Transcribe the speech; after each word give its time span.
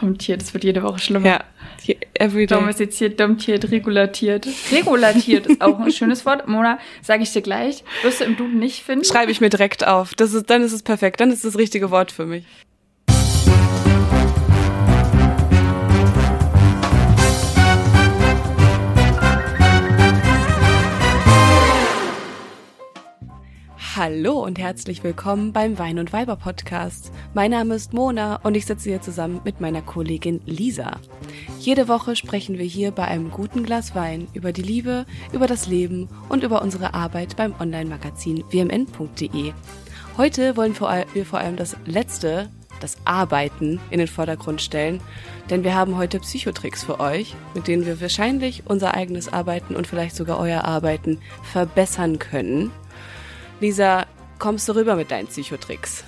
Domtiert, 0.00 0.42
das 0.42 0.52
wird 0.54 0.64
jede 0.64 0.82
Woche 0.82 0.98
schlimmer. 0.98 1.26
Ja, 1.26 1.44
every 2.14 2.46
day. 2.46 2.58
Domestiziert, 2.58 3.18
domtiert, 3.20 3.70
regulatiert. 3.70 4.46
Regulatiert 4.72 5.46
ist 5.46 5.60
auch 5.60 5.78
ein 5.78 5.92
schönes 5.92 6.26
Wort. 6.26 6.48
Mona, 6.48 6.78
sage 7.02 7.22
ich 7.22 7.32
dir 7.32 7.42
gleich. 7.42 7.84
Wirst 8.02 8.20
du 8.20 8.24
im 8.24 8.36
Duden 8.36 8.58
nicht 8.58 8.82
finden. 8.82 9.04
Schreibe 9.04 9.30
ich 9.30 9.40
mir 9.40 9.50
direkt 9.50 9.86
auf. 9.86 10.14
Das 10.14 10.34
ist, 10.34 10.50
dann 10.50 10.62
ist 10.62 10.72
es 10.72 10.82
perfekt. 10.82 11.20
Dann 11.20 11.30
ist 11.30 11.44
das 11.44 11.56
richtige 11.56 11.90
Wort 11.90 12.12
für 12.12 12.26
mich. 12.26 12.44
Hallo 23.96 24.44
und 24.44 24.58
herzlich 24.58 25.02
willkommen 25.02 25.54
beim 25.54 25.78
Wein 25.78 25.98
und 25.98 26.12
Weiber 26.12 26.36
Podcast. 26.36 27.10
Mein 27.32 27.52
Name 27.52 27.76
ist 27.76 27.94
Mona 27.94 28.36
und 28.42 28.54
ich 28.54 28.66
sitze 28.66 28.90
hier 28.90 29.00
zusammen 29.00 29.40
mit 29.42 29.62
meiner 29.62 29.80
Kollegin 29.80 30.42
Lisa. 30.44 30.98
Jede 31.60 31.88
Woche 31.88 32.14
sprechen 32.14 32.58
wir 32.58 32.66
hier 32.66 32.90
bei 32.90 33.06
einem 33.06 33.30
guten 33.30 33.62
Glas 33.62 33.94
Wein 33.94 34.28
über 34.34 34.52
die 34.52 34.60
Liebe, 34.60 35.06
über 35.32 35.46
das 35.46 35.66
Leben 35.66 36.10
und 36.28 36.42
über 36.42 36.60
unsere 36.60 36.92
Arbeit 36.92 37.36
beim 37.36 37.54
Online-Magazin 37.58 38.44
wmn.de. 38.50 39.54
Heute 40.18 40.58
wollen 40.58 40.74
wir 41.14 41.24
vor 41.24 41.38
allem 41.38 41.56
das 41.56 41.74
letzte, 41.86 42.50
das 42.82 42.98
Arbeiten 43.06 43.80
in 43.88 43.98
den 43.98 44.08
Vordergrund 44.08 44.60
stellen, 44.60 45.00
denn 45.48 45.64
wir 45.64 45.74
haben 45.74 45.96
heute 45.96 46.20
Psychotricks 46.20 46.84
für 46.84 47.00
euch, 47.00 47.34
mit 47.54 47.66
denen 47.66 47.86
wir 47.86 47.98
wahrscheinlich 47.98 48.64
unser 48.66 48.92
eigenes 48.92 49.32
Arbeiten 49.32 49.74
und 49.74 49.86
vielleicht 49.86 50.16
sogar 50.16 50.38
euer 50.38 50.66
Arbeiten 50.66 51.18
verbessern 51.50 52.18
können. 52.18 52.70
Lisa, 53.58 54.06
kommst 54.38 54.68
du 54.68 54.74
rüber 54.74 54.96
mit 54.96 55.10
deinen 55.10 55.28
Psychotricks? 55.28 56.04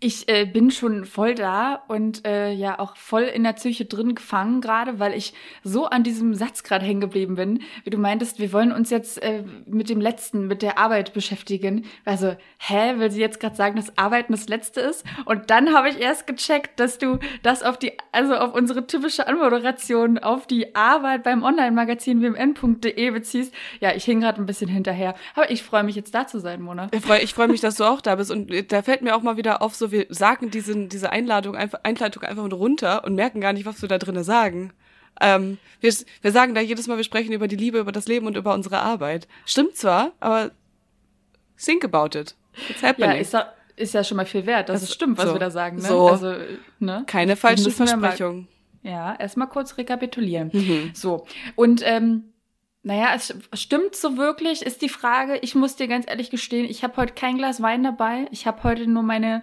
Ich 0.00 0.28
äh, 0.28 0.44
bin 0.44 0.70
schon 0.70 1.04
voll 1.06 1.34
da 1.34 1.82
und 1.88 2.24
äh, 2.24 2.52
ja 2.52 2.78
auch 2.78 2.94
voll 2.96 3.22
in 3.22 3.42
der 3.42 3.54
Psyche 3.54 3.84
drin 3.84 4.14
gefangen 4.14 4.60
gerade, 4.60 5.00
weil 5.00 5.12
ich 5.12 5.34
so 5.64 5.86
an 5.86 6.04
diesem 6.04 6.34
Satz 6.34 6.62
gerade 6.62 6.84
hängen 6.86 7.00
geblieben 7.00 7.34
bin, 7.34 7.62
wie 7.82 7.90
du 7.90 7.98
meintest, 7.98 8.38
wir 8.38 8.52
wollen 8.52 8.70
uns 8.70 8.90
jetzt 8.90 9.20
äh, 9.20 9.42
mit 9.66 9.88
dem 9.88 10.00
Letzten, 10.00 10.46
mit 10.46 10.62
der 10.62 10.78
Arbeit 10.78 11.14
beschäftigen. 11.14 11.84
Also, 12.04 12.36
hä, 12.58 12.94
weil 12.98 13.10
sie 13.10 13.20
jetzt 13.20 13.40
gerade 13.40 13.56
sagen, 13.56 13.74
dass 13.74 13.98
Arbeiten 13.98 14.32
das 14.32 14.48
Letzte 14.48 14.82
ist? 14.82 15.04
Und 15.24 15.50
dann 15.50 15.74
habe 15.74 15.88
ich 15.88 15.98
erst 15.98 16.28
gecheckt, 16.28 16.78
dass 16.78 16.98
du 16.98 17.18
das 17.42 17.64
auf 17.64 17.76
die, 17.76 17.94
also 18.12 18.36
auf 18.36 18.54
unsere 18.54 18.86
typische 18.86 19.26
Anmoderation, 19.26 20.18
auf 20.18 20.46
die 20.46 20.76
Arbeit 20.76 21.24
beim 21.24 21.42
Online-Magazin 21.42 22.22
wmn.de 22.22 23.10
beziehst. 23.10 23.52
Ja, 23.80 23.96
ich 23.96 24.04
hing 24.04 24.20
gerade 24.20 24.40
ein 24.40 24.46
bisschen 24.46 24.68
hinterher. 24.68 25.16
Aber 25.34 25.50
ich 25.50 25.64
freue 25.64 25.82
mich 25.82 25.96
jetzt 25.96 26.14
da 26.14 26.28
zu 26.28 26.38
sein, 26.38 26.62
Mona. 26.62 26.86
Ich 26.92 27.00
freue 27.00 27.26
freu 27.26 27.48
mich, 27.48 27.60
dass 27.60 27.74
du 27.74 27.84
auch 27.84 28.00
da 28.00 28.14
bist. 28.14 28.30
Und 28.30 28.52
äh, 28.52 28.62
da 28.62 28.82
fällt 28.82 29.02
mir 29.02 29.16
auch 29.16 29.22
mal 29.22 29.36
wieder 29.36 29.60
auf, 29.60 29.74
so 29.74 29.87
wir 29.90 30.06
sagen 30.08 30.50
diesen, 30.50 30.88
diese 30.88 31.10
Einladung 31.10 31.56
einfach, 31.56 31.80
Einleitung 31.82 32.22
einfach 32.22 32.50
runter 32.50 33.04
und 33.04 33.14
merken 33.14 33.40
gar 33.40 33.52
nicht, 33.52 33.66
was 33.66 33.82
wir 33.82 33.88
da 33.88 33.98
drinnen 33.98 34.24
sagen. 34.24 34.72
Ähm, 35.20 35.58
wir, 35.80 35.92
wir 36.22 36.32
sagen 36.32 36.54
da 36.54 36.60
jedes 36.60 36.86
Mal, 36.86 36.96
wir 36.96 37.04
sprechen 37.04 37.32
über 37.32 37.48
die 37.48 37.56
Liebe, 37.56 37.78
über 37.78 37.92
das 37.92 38.06
Leben 38.06 38.26
und 38.26 38.36
über 38.36 38.54
unsere 38.54 38.80
Arbeit. 38.80 39.26
Stimmt 39.46 39.76
zwar, 39.76 40.12
aber 40.20 40.52
think 41.62 41.84
about 41.84 42.18
it. 42.18 42.36
It's 42.68 42.82
happening. 42.82 43.10
Ja, 43.10 43.16
ist, 43.16 43.34
da, 43.34 43.52
ist 43.76 43.94
ja 43.94 44.04
schon 44.04 44.16
mal 44.16 44.26
viel 44.26 44.46
wert, 44.46 44.68
dass 44.68 44.80
das 44.80 44.90
es 44.90 44.94
stimmt, 44.94 45.18
was 45.18 45.26
so, 45.26 45.34
wir 45.34 45.40
da 45.40 45.50
sagen. 45.50 45.76
Ne? 45.76 45.82
So. 45.82 46.08
Also, 46.08 46.34
ne? 46.78 47.04
Keine 47.06 47.36
falschen 47.36 47.70
Versprechungen. 47.70 48.48
Ja, 48.82 49.14
erstmal 49.16 49.48
kurz 49.48 49.76
rekapitulieren. 49.76 50.50
Mhm. 50.52 50.90
So. 50.94 51.26
Und 51.56 51.82
ähm, 51.84 52.32
naja, 52.88 53.10
es 53.14 53.34
stimmt 53.52 53.94
so 53.94 54.16
wirklich, 54.16 54.62
ist 54.62 54.80
die 54.80 54.88
Frage. 54.88 55.36
Ich 55.42 55.54
muss 55.54 55.76
dir 55.76 55.88
ganz 55.88 56.06
ehrlich 56.08 56.30
gestehen, 56.30 56.64
ich 56.64 56.82
habe 56.82 56.96
heute 56.96 57.12
kein 57.12 57.36
Glas 57.36 57.60
Wein 57.60 57.84
dabei. 57.84 58.26
Ich 58.30 58.46
habe 58.46 58.64
heute 58.64 58.86
nur 58.86 59.02
meine 59.02 59.42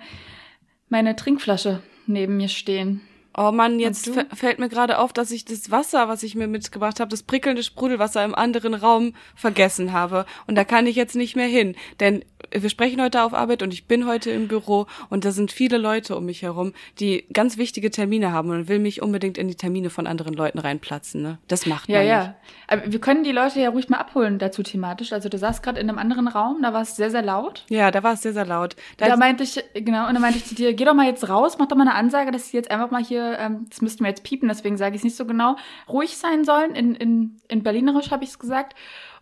meine 0.90 1.16
Trinkflasche 1.16 1.84
neben 2.08 2.38
mir 2.38 2.50
stehen. 2.50 3.02
Oh 3.38 3.52
Mann, 3.52 3.80
jetzt 3.80 4.10
fällt 4.34 4.58
mir 4.58 4.70
gerade 4.70 4.98
auf, 4.98 5.14
dass 5.14 5.30
ich 5.30 5.46
das 5.46 5.70
Wasser, 5.70 6.08
was 6.08 6.24
ich 6.24 6.34
mir 6.34 6.48
mitgebracht 6.48 7.00
habe, 7.00 7.12
das 7.12 7.22
prickelnde 7.22 7.62
Sprudelwasser 7.62 8.26
im 8.26 8.34
anderen 8.34 8.74
Raum 8.74 9.14
vergessen 9.36 9.94
habe. 9.94 10.26
Und 10.48 10.56
da 10.56 10.64
kann 10.64 10.88
ich 10.88 10.96
jetzt 10.96 11.16
nicht 11.16 11.36
mehr 11.36 11.48
hin. 11.48 11.76
Denn 12.00 12.26
wir 12.52 12.70
sprechen 12.70 13.02
heute 13.02 13.24
auf 13.24 13.34
Arbeit 13.34 13.64
und 13.64 13.74
ich 13.74 13.88
bin 13.88 14.06
heute 14.06 14.32
im 14.32 14.48
Büro 14.48 14.88
und 15.10 15.26
da 15.26 15.32
sind 15.32 15.52
viele 15.52 15.78
Leute 15.78 16.16
um 16.16 16.26
mich 16.26 16.42
herum, 16.42 16.74
die 17.00 17.26
ganz 17.34 17.58
wichtige 17.58 17.92
Termine 17.92 18.32
haben 18.32 18.50
und 18.50 18.68
will 18.68 18.80
mich 18.80 19.02
unbedingt 19.02 19.38
in 19.38 19.48
die 19.48 19.56
Termine 19.56 19.90
von 19.90 20.08
anderen 20.08 20.34
Leuten 20.34 20.60
reinplatzen. 20.60 21.22
Ne? 21.22 21.38
Das 21.48 21.66
macht 21.66 21.90
man 21.90 21.96
ja, 21.96 22.02
nicht. 22.02 22.10
Ja, 22.10 22.36
Aber 22.68 22.92
wir 22.92 23.00
können 23.00 23.24
die 23.24 23.32
Leute 23.32 23.60
ja 23.60 23.70
ruhig 23.70 23.90
mal 23.90 23.98
abholen 23.98 24.40
dazu 24.40 24.64
thematisch. 24.64 25.14
Also 25.14 25.30
du 25.30 25.38
saßt 25.38 25.64
gerade 25.64 25.80
in 25.80 25.90
einem 25.90 26.00
anderen 26.00 26.28
Raum, 26.28 26.62
da 26.62 26.74
war 26.74 26.82
es 26.82 26.96
sehr, 26.96 27.12
sehr 27.12 27.22
laut. 27.22 27.66
Ja, 27.70 27.92
da 27.92 28.04
war 28.04 28.14
es 28.14 28.22
sehr, 28.22 28.34
sehr 28.34 28.46
laut. 28.46 28.76
Da, 28.98 29.08
da 29.08 29.18
meinte 29.18 29.44
ich, 29.44 29.64
genau, 29.74 30.08
und 30.08 30.14
da 30.14 30.20
meinte 30.20 30.38
ich 30.38 30.46
zu 30.46 30.56
dir, 30.56 30.74
geh 30.74 30.86
doch 30.86 30.94
mal 30.94 31.08
jetzt 31.08 31.28
raus, 31.30 31.58
mach 31.58 31.68
doch 31.68 31.76
mal 31.76 31.88
eine 31.88 31.96
Ansage, 31.96 32.32
dass 32.32 32.50
sie 32.50 32.58
jetzt 32.58 32.72
einfach 32.72 32.92
mal 32.92 33.04
hier, 33.04 33.38
ähm, 33.40 33.66
das 33.70 33.82
müssten 33.82 34.04
wir 34.04 34.10
jetzt 34.10 34.24
piepen, 34.24 34.48
deswegen 34.48 34.78
sage 34.78 34.96
ich 34.96 35.00
es 35.00 35.04
nicht 35.04 35.18
so 35.18 35.26
genau, 35.26 35.56
ruhig 35.88 36.18
sein 36.18 36.44
sollen. 36.44 36.76
In, 36.76 36.96
in, 36.96 37.38
in 37.48 37.64
Berlinerisch 37.64 38.12
habe 38.12 38.24
ich 38.24 38.32
es 38.32 38.40
gesagt. 38.40 38.76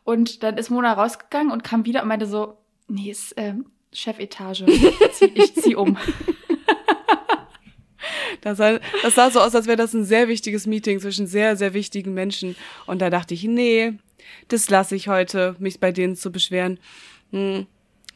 Und 0.04 0.44
dann 0.44 0.58
ist 0.58 0.70
Mona 0.70 0.94
rausgegangen 0.94 1.52
und 1.52 1.64
kam 1.64 1.86
wieder 1.86 2.02
und 2.02 2.10
meinte 2.10 2.26
so, 2.26 2.58
nee, 2.88 3.12
ist 3.12 3.34
ähm, 3.38 3.66
Chefetage. 3.92 4.66
Ich 5.36 5.56
zieh 5.56 5.76
um. 5.76 5.98
Das 8.42 8.58
sah, 8.58 8.80
das 9.02 9.16
sah 9.16 9.30
so 9.30 9.40
aus, 9.40 9.56
als 9.56 9.68
wäre 9.68 9.78
das 9.78 9.94
ein 9.94 10.04
sehr 10.04 10.28
wichtiges 10.28 10.68
Meeting 10.68 11.00
zwischen 11.00 11.28
sehr, 11.28 11.56
sehr 11.56 11.74
wichtigen 11.74 12.14
Menschen. 12.14 12.58
Und 12.86 13.02
da 13.02 13.10
dachte 13.10 13.34
ich, 13.34 13.46
nee, 13.46 13.94
das 14.50 14.70
lasse 14.70 14.96
ich 14.98 15.08
heute, 15.08 15.56
mich 15.60 15.80
bei 15.80 15.94
denen 15.94 16.18
zu 16.18 16.30
beschweren. 16.30 16.78
Hm. 17.32 17.68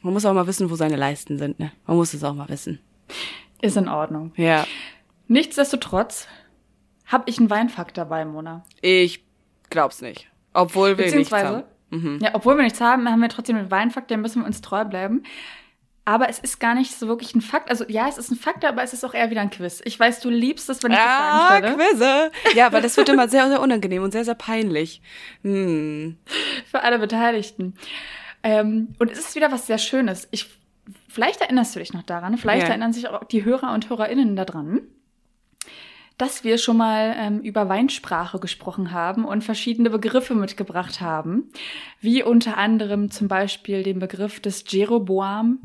Man 0.02 0.12
muss 0.12 0.26
auch 0.26 0.34
mal 0.34 0.46
wissen, 0.46 0.70
wo 0.70 0.76
seine 0.76 0.96
Leisten 0.96 1.38
sind. 1.38 1.58
Ne? 1.58 1.72
Man 1.86 1.96
muss 1.96 2.12
es 2.12 2.22
auch 2.22 2.34
mal 2.34 2.48
wissen. 2.48 2.78
Ist 3.62 3.76
in 3.76 3.88
Ordnung. 3.88 4.32
Ja. 4.36 4.66
Nichtsdestotrotz 5.26 6.28
habe 7.06 7.24
ich 7.26 7.38
einen 7.38 7.50
Weinfakt 7.50 7.96
dabei, 7.96 8.24
Mona. 8.24 8.64
Ich 8.80 9.24
glaub's 9.70 10.02
nicht. 10.02 10.28
Obwohl 10.52 10.98
wir 10.98 11.14
nichts 11.14 11.32
haben. 11.32 11.64
Mhm. 11.90 12.18
Ja, 12.22 12.30
obwohl 12.34 12.56
wir 12.56 12.64
nichts 12.64 12.80
haben, 12.80 13.08
haben 13.08 13.20
wir 13.20 13.28
trotzdem 13.28 13.56
einen 13.56 13.70
Weinfakt, 13.70 14.10
dem 14.10 14.20
müssen 14.20 14.42
wir 14.42 14.46
uns 14.46 14.60
treu 14.60 14.84
bleiben. 14.84 15.22
Aber 16.04 16.30
es 16.30 16.38
ist 16.38 16.58
gar 16.58 16.74
nicht 16.74 16.94
so 16.94 17.06
wirklich 17.06 17.34
ein 17.34 17.42
Fakt. 17.42 17.68
Also 17.70 17.84
ja, 17.86 18.08
es 18.08 18.16
ist 18.16 18.30
ein 18.30 18.36
Fakt, 18.36 18.64
aber 18.64 18.82
es 18.82 18.94
ist 18.94 19.04
auch 19.04 19.12
eher 19.12 19.28
wieder 19.28 19.42
ein 19.42 19.50
Quiz. 19.50 19.82
Ich 19.84 20.00
weiß, 20.00 20.20
du 20.20 20.30
liebst 20.30 20.70
es, 20.70 20.82
wenn 20.82 20.92
ich 20.92 20.96
ja, 20.96 21.04
das 21.04 21.48
sagen 21.48 21.76
Quizze. 21.76 22.30
Ja, 22.56 22.72
weil 22.72 22.80
das 22.80 22.96
wird 22.96 23.08
immer 23.10 23.28
sehr, 23.28 23.46
sehr 23.48 23.60
unangenehm 23.60 24.02
und 24.02 24.12
sehr, 24.12 24.24
sehr 24.24 24.34
peinlich. 24.34 25.02
Hm. 25.42 26.16
Für 26.70 26.82
alle 26.82 26.98
Beteiligten. 26.98 27.74
Ähm, 28.42 28.94
und 28.98 29.10
es 29.10 29.18
ist 29.18 29.34
wieder 29.34 29.52
was 29.52 29.66
sehr 29.66 29.76
Schönes. 29.76 30.28
Ich, 30.30 30.48
vielleicht 31.10 31.42
erinnerst 31.42 31.74
du 31.74 31.80
dich 31.80 31.92
noch 31.92 32.04
daran. 32.04 32.38
Vielleicht 32.38 32.62
ja. 32.62 32.68
erinnern 32.70 32.94
sich 32.94 33.06
auch 33.06 33.24
die 33.24 33.44
Hörer 33.44 33.74
und 33.74 33.90
Hörerinnen 33.90 34.34
daran 34.34 34.80
dass 36.18 36.44
wir 36.44 36.58
schon 36.58 36.76
mal 36.76 37.14
ähm, 37.16 37.40
über 37.40 37.68
Weinsprache 37.68 38.38
gesprochen 38.40 38.92
haben 38.92 39.24
und 39.24 39.44
verschiedene 39.44 39.88
Begriffe 39.88 40.34
mitgebracht 40.34 41.00
haben, 41.00 41.50
wie 42.00 42.22
unter 42.22 42.58
anderem 42.58 43.10
zum 43.10 43.28
Beispiel 43.28 43.82
den 43.84 44.00
Begriff 44.00 44.40
des 44.40 44.64
Jeroboam, 44.68 45.60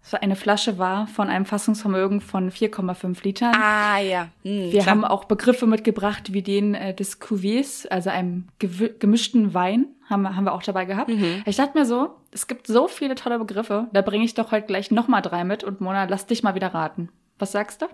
so 0.00 0.16
eine 0.16 0.36
Flasche 0.36 0.78
war 0.78 1.06
von 1.06 1.28
einem 1.28 1.44
Fassungsvermögen 1.44 2.20
von 2.20 2.50
4,5 2.50 3.24
Litern. 3.24 3.54
Ah 3.54 3.98
ja. 3.98 4.28
Hm, 4.42 4.72
wir 4.72 4.82
klar. 4.82 4.86
haben 4.86 5.04
auch 5.04 5.24
Begriffe 5.24 5.66
mitgebracht 5.66 6.32
wie 6.32 6.42
den 6.42 6.74
äh, 6.74 6.94
des 6.94 7.20
Cuvées, 7.20 7.86
also 7.88 8.08
einem 8.08 8.48
gemischten 8.58 9.52
Wein, 9.52 9.88
haben, 10.08 10.34
haben 10.34 10.44
wir 10.44 10.54
auch 10.54 10.62
dabei 10.62 10.86
gehabt. 10.86 11.10
Mhm. 11.10 11.42
Ich 11.44 11.56
dachte 11.56 11.76
mir 11.76 11.84
so, 11.84 12.14
es 12.30 12.46
gibt 12.46 12.66
so 12.66 12.88
viele 12.88 13.14
tolle 13.14 13.38
Begriffe, 13.38 13.88
da 13.92 14.00
bringe 14.00 14.24
ich 14.24 14.32
doch 14.34 14.50
heute 14.50 14.66
gleich 14.66 14.90
nochmal 14.90 15.20
drei 15.20 15.44
mit 15.44 15.64
und 15.64 15.82
Mona, 15.82 16.04
lass 16.04 16.26
dich 16.26 16.42
mal 16.42 16.54
wieder 16.54 16.72
raten. 16.72 17.10
Was 17.38 17.52
sagst 17.52 17.82
du? 17.82 17.86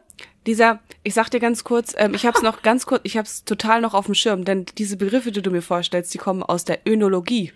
Dieser, 0.47 0.81
ich 1.03 1.15
sag 1.15 1.29
dir 1.31 1.41
ganz 1.41 1.65
kurz, 1.65 1.95
ähm, 1.99 2.15
ich 2.15 2.27
hab's 2.27 2.43
noch 2.43 2.63
ganz 2.63 2.87
kurz, 2.87 3.03
ich 3.05 3.17
hab's 3.17 3.45
total 3.45 3.81
noch 3.81 3.95
auf 3.95 4.07
dem 4.07 4.15
Schirm, 4.15 4.45
denn 4.45 4.67
diese 4.79 4.97
Begriffe, 4.97 5.33
die 5.33 5.43
du 5.43 5.51
mir 5.51 5.63
vorstellst, 5.63 6.13
die 6.15 6.19
kommen 6.19 6.43
aus 6.43 6.65
der 6.65 6.81
Önologie. 6.87 7.53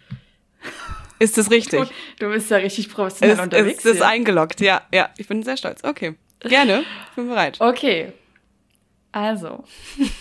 Ist 1.19 1.39
das 1.39 1.51
richtig? 1.51 1.81
Du, 1.81 1.95
du 2.27 2.33
bist 2.33 2.51
ja 2.51 2.59
richtig 2.59 2.91
professionell 2.91 3.37
ist, 3.37 3.43
unterwegs. 3.43 3.85
Ist, 3.85 3.97
ist 3.97 4.03
eingeloggt, 4.03 4.61
ja, 4.61 4.83
ja. 4.93 5.11
Ich 5.17 5.29
bin 5.29 5.43
sehr 5.43 5.57
stolz. 5.57 5.83
Okay. 5.83 6.15
Gerne. 6.41 6.85
Ich 7.11 7.17
bin 7.17 7.29
bereit. 7.29 7.61
Okay. 7.61 8.13
Also, 9.11 9.65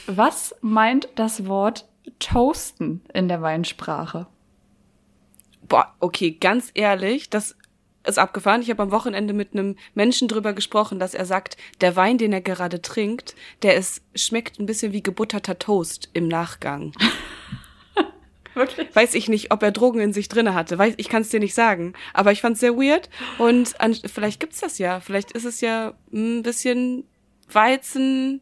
was 0.07 0.55
meint 0.61 1.09
das 1.15 1.45
Wort 1.45 1.85
toasten 2.19 3.01
in 3.13 3.27
der 3.27 3.41
Weinsprache? 3.41 4.27
Boah, 5.67 5.93
okay, 5.99 6.31
ganz 6.31 6.71
ehrlich, 6.73 7.29
das 7.29 7.55
ist 8.07 8.17
abgefahren. 8.19 8.61
Ich 8.61 8.69
habe 8.69 8.83
am 8.83 8.91
Wochenende 8.91 9.33
mit 9.33 9.53
einem 9.53 9.75
Menschen 9.93 10.27
drüber 10.27 10.53
gesprochen, 10.53 10.99
dass 10.99 11.13
er 11.13 11.25
sagt, 11.25 11.57
der 11.81 11.95
Wein, 11.95 12.17
den 12.17 12.33
er 12.33 12.41
gerade 12.41 12.81
trinkt, 12.81 13.35
der 13.61 13.75
ist, 13.75 14.01
schmeckt 14.15 14.59
ein 14.59 14.65
bisschen 14.65 14.93
wie 14.93 15.03
gebutterter 15.03 15.59
Toast 15.59 16.09
im 16.13 16.27
Nachgang. 16.27 16.93
Wirklich? 18.53 18.95
Weiß 18.95 19.13
ich 19.13 19.29
nicht, 19.29 19.51
ob 19.51 19.61
er 19.61 19.71
Drogen 19.71 19.99
in 19.99 20.13
sich 20.13 20.29
drinne 20.29 20.55
hatte. 20.55 20.77
Weiß, 20.79 20.95
ich 20.97 21.09
kann 21.09 21.21
es 21.21 21.29
dir 21.29 21.39
nicht 21.39 21.53
sagen. 21.53 21.93
Aber 22.13 22.31
ich 22.31 22.41
fand 22.41 22.55
es 22.55 22.59
sehr 22.59 22.75
weird. 22.75 23.07
Und 23.37 23.79
an, 23.79 23.93
vielleicht 23.93 24.39
gibt's 24.39 24.61
das 24.61 24.79
ja. 24.79 24.99
Vielleicht 24.99 25.31
ist 25.33 25.45
es 25.45 25.61
ja 25.61 25.93
ein 26.11 26.41
bisschen 26.41 27.03
Weizen 27.51 28.41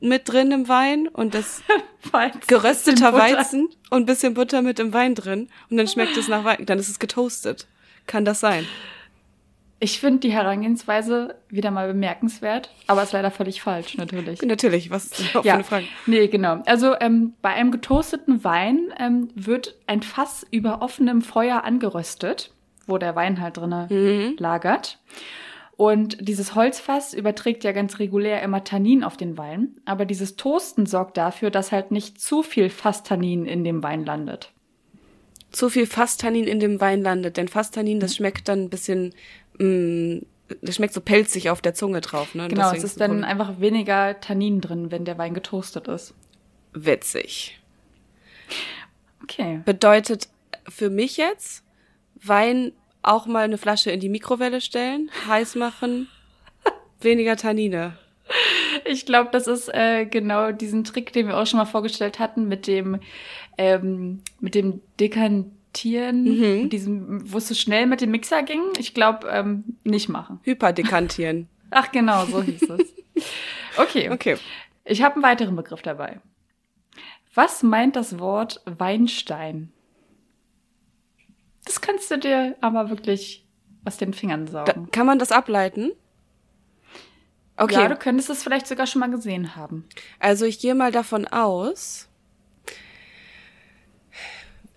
mit 0.00 0.28
drin 0.28 0.52
im 0.52 0.68
Wein 0.68 1.08
und 1.08 1.34
das 1.34 1.62
Weizen, 2.12 2.40
gerösteter 2.46 3.12
Weizen 3.12 3.68
und 3.90 4.02
ein 4.02 4.06
bisschen 4.06 4.34
Butter 4.34 4.62
mit 4.62 4.78
im 4.78 4.92
Wein 4.92 5.14
drin. 5.14 5.48
Und 5.68 5.76
dann 5.76 5.88
schmeckt 5.88 6.16
es 6.16 6.28
nach 6.28 6.44
Wein. 6.44 6.64
Dann 6.64 6.78
ist 6.78 6.88
es 6.88 6.98
getoastet. 6.98 7.66
Kann 8.10 8.24
das 8.24 8.40
sein? 8.40 8.66
Ich 9.78 10.00
finde 10.00 10.18
die 10.18 10.32
Herangehensweise 10.32 11.36
wieder 11.48 11.70
mal 11.70 11.86
bemerkenswert, 11.86 12.70
aber 12.88 13.04
ist 13.04 13.12
leider 13.12 13.30
völlig 13.30 13.62
falsch, 13.62 13.96
natürlich. 13.96 14.42
Natürlich, 14.42 14.90
was 14.90 15.06
ist 15.06 15.32
Ja, 15.44 15.54
eine 15.54 15.64
Frage? 15.64 15.86
nee, 16.06 16.26
genau. 16.26 16.60
Also 16.66 16.94
ähm, 17.00 17.34
bei 17.40 17.50
einem 17.50 17.70
getoasteten 17.70 18.42
Wein 18.42 18.92
ähm, 18.98 19.28
wird 19.36 19.76
ein 19.86 20.02
Fass 20.02 20.44
über 20.50 20.82
offenem 20.82 21.22
Feuer 21.22 21.62
angeröstet, 21.64 22.52
wo 22.88 22.98
der 22.98 23.14
Wein 23.14 23.40
halt 23.40 23.56
drinne 23.58 23.86
Mhm. 23.90 24.34
lagert. 24.38 24.98
Und 25.76 26.28
dieses 26.28 26.54
Holzfass 26.56 27.14
überträgt 27.14 27.62
ja 27.64 27.72
ganz 27.72 28.00
regulär 28.00 28.42
immer 28.42 28.64
Tannin 28.64 29.02
auf 29.04 29.16
den 29.16 29.38
Wein, 29.38 29.76
aber 29.86 30.04
dieses 30.04 30.36
Toasten 30.36 30.84
sorgt 30.84 31.16
dafür, 31.16 31.50
dass 31.50 31.72
halt 31.72 31.90
nicht 31.90 32.20
zu 32.20 32.42
viel 32.42 32.68
Fasstannin 32.68 33.46
in 33.46 33.64
dem 33.64 33.82
Wein 33.82 34.04
landet. 34.04 34.50
Zu 35.50 35.68
viel 35.68 35.86
Fasstannin 35.86 36.46
in 36.46 36.60
dem 36.60 36.80
Wein 36.80 37.02
landet, 37.02 37.36
denn 37.36 37.48
Fasstannin, 37.48 38.00
das 38.00 38.16
schmeckt 38.16 38.48
dann 38.48 38.64
ein 38.64 38.70
bisschen, 38.70 39.14
mh, 39.58 40.20
das 40.62 40.76
schmeckt 40.76 40.94
so 40.94 41.00
pelzig 41.00 41.50
auf 41.50 41.60
der 41.60 41.74
Zunge 41.74 42.00
drauf, 42.00 42.34
ne? 42.34 42.48
Genau, 42.48 42.72
es 42.72 42.84
ist 42.84 43.00
dann 43.00 43.24
einfach 43.24 43.60
weniger 43.60 44.20
Tannin 44.20 44.60
drin, 44.60 44.90
wenn 44.90 45.04
der 45.04 45.18
Wein 45.18 45.34
getoastet 45.34 45.88
ist. 45.88 46.14
witzig. 46.72 47.60
Okay. 49.22 49.60
Bedeutet 49.64 50.28
für 50.68 50.90
mich 50.90 51.16
jetzt, 51.16 51.64
Wein 52.22 52.72
auch 53.02 53.26
mal 53.26 53.44
eine 53.44 53.58
Flasche 53.58 53.90
in 53.90 54.00
die 54.00 54.08
Mikrowelle 54.08 54.60
stellen, 54.60 55.10
heiß 55.26 55.54
machen, 55.54 56.08
weniger 57.00 57.36
Tannine. 57.36 57.96
Ich 58.84 59.06
glaube, 59.06 59.30
das 59.32 59.46
ist 59.46 59.72
äh, 59.72 60.06
genau 60.06 60.52
diesen 60.52 60.84
Trick, 60.84 61.12
den 61.12 61.26
wir 61.26 61.36
auch 61.38 61.46
schon 61.46 61.58
mal 61.58 61.64
vorgestellt 61.64 62.18
hatten, 62.18 62.46
mit 62.46 62.66
dem, 62.66 63.00
ähm, 63.60 64.22
mit 64.40 64.54
dem 64.54 64.80
Dekantieren, 64.98 66.24
mit 66.62 66.72
diesem, 66.72 67.30
wo 67.30 67.36
es 67.38 67.46
so 67.48 67.54
schnell 67.54 67.86
mit 67.86 68.00
dem 68.00 68.10
Mixer 68.10 68.42
ging. 68.42 68.62
Ich 68.78 68.94
glaube, 68.94 69.28
ähm, 69.28 69.76
nicht 69.84 70.08
machen. 70.08 70.40
Hyperdekantieren. 70.44 71.46
Ach 71.70 71.92
genau, 71.92 72.24
so 72.24 72.42
hieß 72.42 72.62
es. 72.70 72.94
Okay, 73.76 74.08
Okay. 74.10 74.36
ich 74.84 75.02
habe 75.02 75.16
einen 75.16 75.22
weiteren 75.22 75.54
Begriff 75.56 75.82
dabei. 75.82 76.20
Was 77.34 77.62
meint 77.62 77.94
das 77.96 78.18
Wort 78.18 78.60
Weinstein? 78.64 79.70
Das 81.64 81.80
kannst 81.80 82.10
du 82.10 82.18
dir 82.18 82.56
aber 82.60 82.90
wirklich 82.90 83.46
aus 83.84 83.98
den 83.98 84.12
Fingern 84.14 84.46
Da, 84.46 84.64
saugen. 84.66 84.90
kann 84.90 85.06
man 85.06 85.18
das 85.18 85.30
ableiten? 85.30 85.92
Okay. 87.56 87.74
Ja, 87.74 87.88
du 87.88 87.96
könntest 87.96 88.30
es 88.30 88.42
vielleicht 88.42 88.66
sogar 88.66 88.86
schon 88.86 89.00
mal 89.00 89.10
gesehen 89.10 89.54
haben. 89.54 89.86
Also 90.18 90.46
ich 90.46 90.58
gehe 90.60 90.74
mal 90.74 90.90
davon 90.92 91.26
aus, 91.26 92.08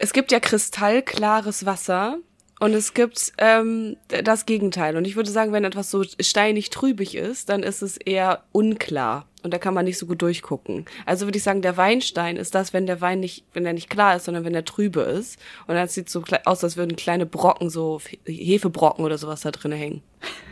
es 0.04 0.12
gibt 0.12 0.34
ja 0.34 0.42
kristallklares 0.42 1.66
Wasser 1.66 2.18
und 2.60 2.74
es 2.74 2.94
gibt 2.94 3.32
ähm, 3.38 3.96
das 4.10 4.46
Gegenteil. 4.46 4.98
Und 4.98 5.08
ich 5.08 5.16
würde 5.16 5.32
sagen, 5.32 5.54
wenn 5.54 5.64
etwas 5.64 5.90
so 5.90 6.04
steinig 6.20 6.72
trübig 6.72 7.16
ist, 7.16 7.48
dann 7.48 7.64
ist 7.64 7.82
es 7.82 7.96
eher 7.96 8.44
unklar 8.52 9.30
und 9.44 9.54
da 9.54 9.60
kann 9.60 9.74
man 9.74 9.86
nicht 9.86 9.98
so 9.98 10.06
gut 10.06 10.22
durchgucken. 10.22 10.84
Also 11.06 11.26
würde 11.26 11.38
ich 11.38 11.44
sagen, 11.44 11.62
der 11.62 11.78
Weinstein 11.78 12.36
ist 12.36 12.54
das, 12.54 12.74
wenn 12.74 12.86
der 12.86 13.00
Wein 13.00 13.22
nicht, 13.22 13.46
wenn 13.54 13.66
er 13.66 13.72
nicht 13.72 13.90
klar 13.90 14.18
ist, 14.18 14.26
sondern 14.26 14.44
wenn 14.44 14.54
er 14.54 14.66
trübe 14.66 15.00
ist. 15.00 15.40
Und 15.68 15.76
dann 15.76 15.88
sieht 15.88 16.10
so 16.10 16.22
aus, 16.44 16.66
als 16.66 16.76
würden 16.76 16.98
kleine 16.98 17.26
Brocken, 17.26 17.70
so 17.70 18.02
Hefebrocken 18.26 19.06
oder 19.06 19.18
sowas 19.18 19.42
da 19.42 19.52
drin 19.52 19.72
hängen. 19.72 20.02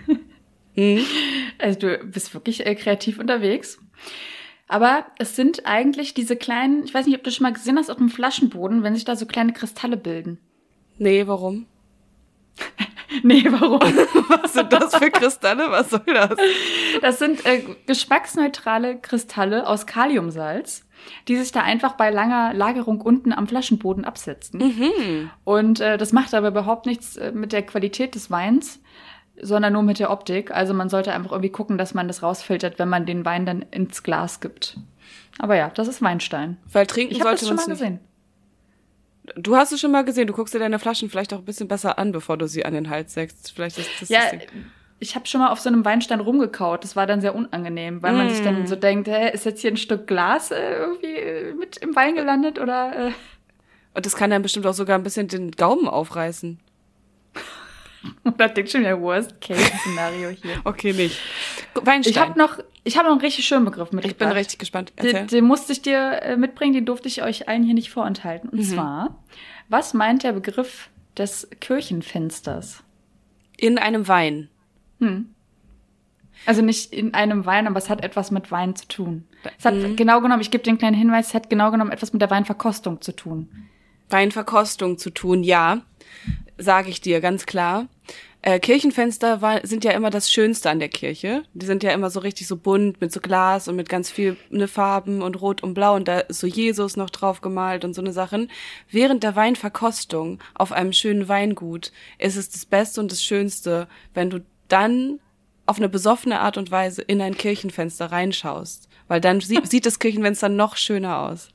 Also 1.57 1.79
du 1.79 1.97
bist 2.05 2.33
wirklich 2.33 2.65
äh, 2.65 2.75
kreativ 2.75 3.19
unterwegs. 3.19 3.77
Aber 4.71 5.03
es 5.17 5.35
sind 5.35 5.65
eigentlich 5.65 6.13
diese 6.13 6.37
kleinen, 6.37 6.85
ich 6.85 6.93
weiß 6.93 7.05
nicht, 7.05 7.17
ob 7.17 7.25
du 7.25 7.31
schon 7.31 7.43
mal 7.43 7.51
gesehen 7.51 7.77
hast, 7.77 7.89
auf 7.91 7.97
dem 7.97 8.07
Flaschenboden, 8.07 8.83
wenn 8.83 8.95
sich 8.95 9.03
da 9.03 9.17
so 9.17 9.25
kleine 9.25 9.51
Kristalle 9.51 9.97
bilden. 9.97 10.39
Nee, 10.97 11.27
warum? 11.27 11.65
Nee, 13.23 13.43
warum? 13.49 13.81
Was 14.41 14.53
sind 14.53 14.71
das 14.71 14.95
für 14.95 15.11
Kristalle? 15.11 15.69
Was 15.69 15.89
soll 15.89 15.99
das? 16.05 16.31
Das 17.01 17.19
sind 17.19 17.45
äh, 17.45 17.61
geschmacksneutrale 17.85 18.99
Kristalle 18.99 19.67
aus 19.67 19.85
Kaliumsalz, 19.85 20.85
die 21.27 21.35
sich 21.35 21.51
da 21.51 21.59
einfach 21.59 21.97
bei 21.97 22.09
langer 22.09 22.53
Lagerung 22.53 23.01
unten 23.01 23.33
am 23.33 23.47
Flaschenboden 23.47 24.05
absetzen. 24.05 25.29
Und 25.43 25.81
äh, 25.81 25.97
das 25.97 26.13
macht 26.13 26.33
aber 26.33 26.47
überhaupt 26.47 26.85
nichts 26.85 27.17
äh, 27.17 27.33
mit 27.33 27.51
der 27.51 27.63
Qualität 27.63 28.15
des 28.15 28.31
Weins, 28.31 28.79
sondern 29.39 29.73
nur 29.73 29.83
mit 29.83 29.99
der 29.99 30.11
Optik. 30.11 30.51
Also 30.51 30.73
man 30.73 30.89
sollte 30.89 31.13
einfach 31.13 31.31
irgendwie 31.31 31.49
gucken, 31.51 31.77
dass 31.77 31.93
man 31.93 32.07
das 32.07 32.23
rausfiltert, 32.23 32.79
wenn 32.79 32.89
man 32.89 33.05
den 33.05 33.25
Wein 33.25 33.45
dann 33.45 33.61
ins 33.71 34.03
Glas 34.03 34.39
gibt. 34.39 34.77
Aber 35.39 35.55
ja, 35.55 35.69
das 35.73 35.87
ist 35.87 36.01
Weinstein. 36.01 36.57
Weil 36.71 36.85
trinken 36.87 37.15
Ich 37.15 37.23
sollte 37.23 37.45
schon 37.45 37.55
man 37.55 37.65
mal 37.67 37.73
es 37.73 37.79
gesehen. 37.79 37.99
Du 39.35 39.55
hast 39.55 39.71
es 39.71 39.79
schon 39.79 39.91
mal 39.91 40.03
gesehen. 40.03 40.27
Du 40.27 40.33
guckst 40.33 40.53
dir 40.53 40.59
deine 40.59 40.79
Flaschen 40.79 41.09
vielleicht 41.09 41.33
auch 41.33 41.39
ein 41.39 41.45
bisschen 41.45 41.67
besser 41.67 41.97
an, 41.99 42.11
bevor 42.11 42.37
du 42.37 42.47
sie 42.47 42.65
an 42.65 42.73
den 42.73 42.89
Hals 42.89 43.13
sägst. 43.13 43.51
Vielleicht 43.53 43.77
ist 43.77 43.89
das 44.01 44.09
Ja, 44.09 44.19
das 44.31 44.41
ich 44.99 45.15
habe 45.15 45.25
schon 45.25 45.41
mal 45.41 45.49
auf 45.51 45.59
so 45.59 45.67
einem 45.69 45.83
Weinstein 45.83 46.19
rumgekaut. 46.19 46.83
Das 46.83 46.95
war 46.95 47.07
dann 47.07 47.21
sehr 47.21 47.33
unangenehm, 47.33 48.03
weil 48.03 48.13
man 48.13 48.29
sich 48.29 48.41
Mm. 48.41 48.45
dann 48.45 48.67
so 48.67 48.75
denkt, 48.75 49.07
hä, 49.07 49.31
ist 49.33 49.45
jetzt 49.45 49.61
hier 49.61 49.71
ein 49.71 49.77
Stück 49.77 50.05
Glas 50.05 50.51
äh, 50.51 50.75
irgendwie 50.75 51.57
mit 51.57 51.77
im 51.77 51.95
Wein 51.95 52.15
gelandet 52.15 52.59
oder 52.59 53.07
äh, 53.07 53.11
Und 53.95 54.05
das 54.05 54.15
kann 54.15 54.29
dann 54.29 54.43
bestimmt 54.43 54.67
auch 54.67 54.73
sogar 54.75 54.97
ein 54.97 55.03
bisschen 55.03 55.27
den 55.27 55.51
Gaumen 55.51 55.87
aufreißen. 55.87 56.59
oder 58.23 58.49
denkt 58.49 58.71
schon 58.71 58.83
der 58.83 58.99
Worst-Case-Szenario 59.01 60.29
hier. 60.29 60.55
Okay, 60.63 60.93
nicht. 60.93 61.17
Weinstein. 61.75 62.11
Ich 62.11 62.19
habe 62.19 62.37
noch, 62.39 62.59
ich 62.83 62.97
habe 62.97 63.05
noch 63.07 63.13
einen 63.13 63.21
richtig 63.21 63.45
schönen 63.45 63.65
Begriff 63.65 63.87
ich 63.87 63.91
bin 63.91 64.01
mitgebracht. 64.01 64.35
richtig 64.35 64.59
gespannt. 64.59 64.93
Den, 65.01 65.27
den 65.27 65.45
musste 65.45 65.71
ich 65.73 65.81
dir 65.81 66.21
äh, 66.23 66.37
mitbringen, 66.37 66.73
den 66.73 66.85
durfte 66.85 67.07
ich 67.07 67.23
euch 67.23 67.47
allen 67.47 67.63
hier 67.63 67.73
nicht 67.73 67.91
vorenthalten. 67.91 68.49
Mhm. 68.51 68.59
Und 68.59 68.65
zwar, 68.65 69.23
was 69.69 69.93
meint 69.93 70.23
der 70.23 70.33
Begriff 70.33 70.89
des 71.17 71.47
Kirchenfensters? 71.59 72.83
In 73.57 73.77
einem 73.77 74.07
Wein. 74.07 74.49
Also 76.45 76.61
nicht 76.61 76.91
in 76.93 77.13
einem 77.13 77.45
Wein, 77.45 77.67
aber 77.67 77.77
es 77.77 77.89
hat 77.89 78.03
etwas 78.03 78.31
mit 78.31 78.51
Wein 78.51 78.75
zu 78.75 78.87
tun. 78.87 79.27
Es 79.57 79.65
hat 79.65 79.75
Mhm. 79.75 79.95
genau 79.95 80.21
genommen, 80.21 80.41
ich 80.41 80.51
gebe 80.51 80.63
dir 80.63 80.69
einen 80.71 80.77
kleinen 80.79 80.95
Hinweis, 80.95 81.27
es 81.29 81.33
hat 81.33 81.49
genau 81.49 81.71
genommen 81.71 81.91
etwas 81.91 82.13
mit 82.13 82.21
der 82.21 82.29
Weinverkostung 82.31 83.01
zu 83.01 83.15
tun. 83.15 83.49
Weinverkostung 84.09 84.97
zu 84.97 85.09
tun, 85.11 85.43
ja. 85.43 85.81
Sage 86.61 86.89
ich 86.89 87.01
dir 87.01 87.21
ganz 87.21 87.45
klar. 87.45 87.87
Äh, 88.43 88.59
Kirchenfenster 88.59 89.41
war, 89.41 89.65
sind 89.65 89.83
ja 89.83 89.91
immer 89.91 90.09
das 90.09 90.31
Schönste 90.31 90.69
an 90.69 90.79
der 90.79 90.89
Kirche. 90.89 91.43
Die 91.53 91.65
sind 91.65 91.83
ja 91.83 91.91
immer 91.91 92.09
so 92.09 92.19
richtig 92.19 92.47
so 92.47 92.55
bunt 92.55 92.99
mit 93.01 93.11
so 93.11 93.19
Glas 93.19 93.67
und 93.67 93.75
mit 93.75 93.89
ganz 93.89 94.09
viel 94.09 94.37
ne 94.49 94.67
Farben 94.67 95.21
und 95.21 95.41
Rot 95.41 95.61
und 95.61 95.73
Blau 95.73 95.95
und 95.95 96.07
da 96.07 96.19
ist 96.19 96.39
so 96.39 96.47
Jesus 96.47 96.97
noch 96.97 97.09
drauf 97.09 97.41
gemalt 97.41 97.83
und 97.83 97.93
so 97.93 98.01
eine 98.01 98.13
Sachen. 98.13 98.49
Während 98.89 99.23
der 99.23 99.35
Weinverkostung 99.35 100.39
auf 100.55 100.71
einem 100.71 100.93
schönen 100.93 101.27
Weingut 101.29 101.91
ist 102.17 102.35
es 102.35 102.49
das 102.49 102.65
Beste 102.65 103.01
und 103.01 103.11
das 103.11 103.23
Schönste, 103.23 103.87
wenn 104.13 104.29
du 104.29 104.43
dann 104.67 105.19
auf 105.67 105.77
eine 105.77 105.89
besoffene 105.89 106.39
Art 106.41 106.57
und 106.57 106.69
Weise 106.71 107.01
in 107.01 107.21
ein 107.21 107.37
Kirchenfenster 107.37 108.11
reinschaust, 108.11 108.87
weil 109.07 109.21
dann 109.21 109.39
sie 109.39 109.59
sieht 109.63 109.85
das 109.85 109.99
Kirchenfenster 109.99 110.49
noch 110.49 110.77
schöner 110.77 111.19
aus. 111.19 111.49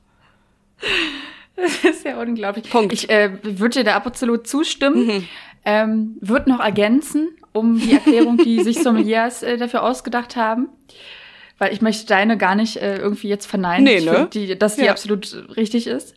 Das 1.57 1.83
ist 1.83 2.05
ja 2.05 2.19
unglaublich. 2.21 2.69
Punkt. 2.69 2.93
Ich 2.93 3.09
äh, 3.09 3.31
würde 3.43 3.79
dir 3.79 3.83
da 3.83 3.95
absolut 3.95 4.47
zustimmen. 4.47 5.27
Ähm, 5.65 6.15
würde 6.21 6.49
noch 6.49 6.59
ergänzen, 6.61 7.29
um 7.51 7.79
die 7.79 7.91
Erklärung, 7.93 8.37
die 8.37 8.61
sich 8.63 8.81
Sommeliers 8.81 9.43
äh, 9.43 9.57
dafür 9.57 9.83
ausgedacht 9.83 10.35
haben. 10.35 10.69
Weil 11.57 11.73
ich 11.73 11.81
möchte 11.81 12.05
deine 12.05 12.37
gar 12.37 12.55
nicht 12.55 12.77
äh, 12.77 12.97
irgendwie 12.97 13.27
jetzt 13.29 13.47
verneinen, 13.47 13.83
Nee, 13.83 13.99
ne? 14.01 14.13
find 14.13 14.33
Die, 14.35 14.57
dass 14.57 14.75
die 14.75 14.83
Ja. 14.85 14.91
absolut 14.91 15.57
richtig 15.57 15.87
ist. 15.87 16.15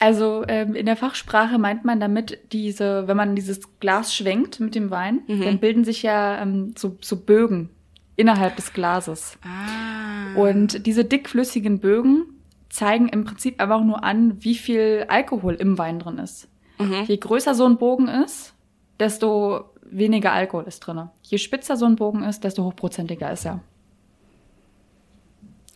Also 0.00 0.44
ähm, 0.48 0.74
in 0.74 0.86
der 0.86 0.96
Fachsprache 0.96 1.58
meint 1.58 1.84
man 1.84 2.00
damit 2.00 2.38
diese, 2.52 3.06
wenn 3.06 3.16
man 3.16 3.36
dieses 3.36 3.60
Glas 3.78 4.12
schwenkt 4.12 4.58
mit 4.58 4.74
dem 4.74 4.90
Wein, 4.90 5.20
dann 5.28 5.58
bilden 5.60 5.84
sich 5.84 6.02
ja 6.02 6.42
ähm, 6.42 6.74
so, 6.76 6.96
so 7.00 7.14
Bögen 7.16 7.70
innerhalb 8.16 8.56
des 8.56 8.72
Glases. 8.72 9.38
Ah. 9.44 10.34
Und 10.36 10.86
diese 10.86 11.04
dickflüssigen 11.04 11.78
Bögen 11.78 12.24
zeigen 12.72 13.08
im 13.08 13.24
Prinzip 13.24 13.60
einfach 13.60 13.84
nur 13.84 14.02
an, 14.02 14.42
wie 14.42 14.54
viel 14.54 15.04
Alkohol 15.08 15.54
im 15.54 15.76
Wein 15.76 15.98
drin 15.98 16.18
ist. 16.18 16.48
Mhm. 16.78 17.04
Je 17.06 17.18
größer 17.18 17.54
so 17.54 17.66
ein 17.66 17.76
Bogen 17.76 18.08
ist, 18.08 18.54
desto 18.98 19.70
weniger 19.84 20.32
Alkohol 20.32 20.64
ist 20.64 20.80
drin. 20.80 21.10
Je 21.22 21.36
spitzer 21.36 21.76
so 21.76 21.84
ein 21.84 21.96
Bogen 21.96 22.22
ist, 22.22 22.44
desto 22.44 22.64
hochprozentiger 22.64 23.30
ist 23.30 23.44
er. 23.44 23.60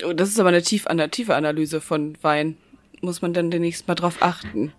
Oh, 0.05 0.15
das 0.15 0.31
ist 0.31 0.41
aber 0.41 0.49
eine, 0.49 0.63
tief, 0.63 0.87
eine 0.87 1.11
tiefe 1.11 1.35
Analyse 1.35 1.83
von 1.83 2.17
Wein. 2.23 2.57
Muss 3.03 3.21
man 3.21 3.35
dann 3.35 3.51
demnächst 3.51 3.87
mal 3.89 3.95
drauf 3.95 4.23
achten. 4.23 4.73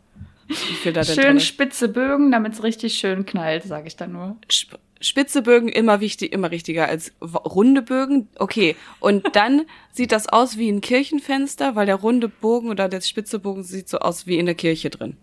Wie 0.47 0.55
viel 0.55 0.93
da 0.93 1.01
denn 1.01 1.15
drin 1.15 1.23
Schön 1.23 1.39
spitze 1.39 1.87
Bögen, 1.87 2.31
damit 2.31 2.53
es 2.53 2.63
richtig 2.63 2.97
schön 2.97 3.27
knallt, 3.27 3.63
sage 3.63 3.87
ich 3.87 3.95
dann 3.95 4.13
nur. 4.13 4.37
Sp 4.49 4.81
Spitze 5.01 5.41
Bögen 5.41 5.69
immer 5.69 5.99
wichtig, 5.99 6.33
immer 6.33 6.51
richtiger 6.51 6.87
als 6.87 7.13
runde 7.21 7.81
Bögen. 7.81 8.29
Okay. 8.37 8.75
Und 8.99 9.25
dann 9.35 9.65
sieht 9.91 10.11
das 10.11 10.27
aus 10.27 10.57
wie 10.57 10.69
ein 10.69 10.81
Kirchenfenster, 10.81 11.75
weil 11.75 11.85
der 11.85 11.95
runde 11.95 12.27
Bogen 12.27 12.69
oder 12.69 12.89
der 12.89 13.01
spitze 13.01 13.39
Bogen 13.39 13.63
sieht 13.63 13.89
so 13.89 13.99
aus 13.99 14.27
wie 14.27 14.37
in 14.37 14.45
der 14.45 14.55
Kirche 14.55 14.89
drin. 14.89 15.17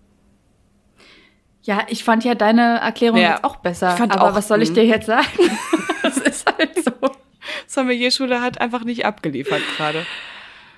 Ja, 1.62 1.87
ich 1.88 2.04
fand 2.04 2.25
ja 2.25 2.35
deine 2.35 2.81
Erklärung 2.81 3.19
Ja, 3.19 3.33
jetzt 3.33 3.45
auch 3.45 3.57
besser. 3.57 3.93
ich 3.93 3.99
fand 3.99 4.12
aber 4.12 4.31
auch, 4.31 4.35
was 4.35 4.49
soll 4.49 4.62
ich 4.62 4.69
hm. 4.69 4.75
dir 4.75 4.85
jetzt 4.85 5.07
sagen? 5.07 5.26
das 6.02 6.19
ist 6.19 6.47
halt 6.47 6.85
so. 6.85 6.93
Sommelierschule 7.66 8.40
hat 8.40 8.61
einfach 8.61 8.85
nicht 8.85 9.07
abgeliefert 9.07 9.62
gerade. 9.76 10.07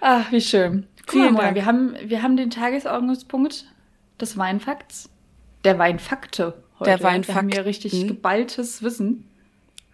Ach, 0.01 0.31
wie 0.31 0.41
schön. 0.41 0.87
Guck 1.07 1.21
mal, 1.21 1.33
Mona, 1.33 1.55
wir 1.55 1.65
haben, 1.65 1.97
wir 2.05 2.23
haben 2.23 2.37
den 2.37 2.51
Tagesordnungspunkt 2.51 3.67
des 4.21 4.37
Weinfakts, 4.37 5.11
der 5.65 5.79
Weinfakte 5.79 6.55
heute. 6.79 6.91
Der 6.91 7.01
Weinfakt- 7.03 7.29
Wir 7.29 7.35
haben 7.35 7.49
hier 7.51 7.65
richtig 7.65 8.07
geballtes 8.07 8.83
Wissen. 8.83 9.25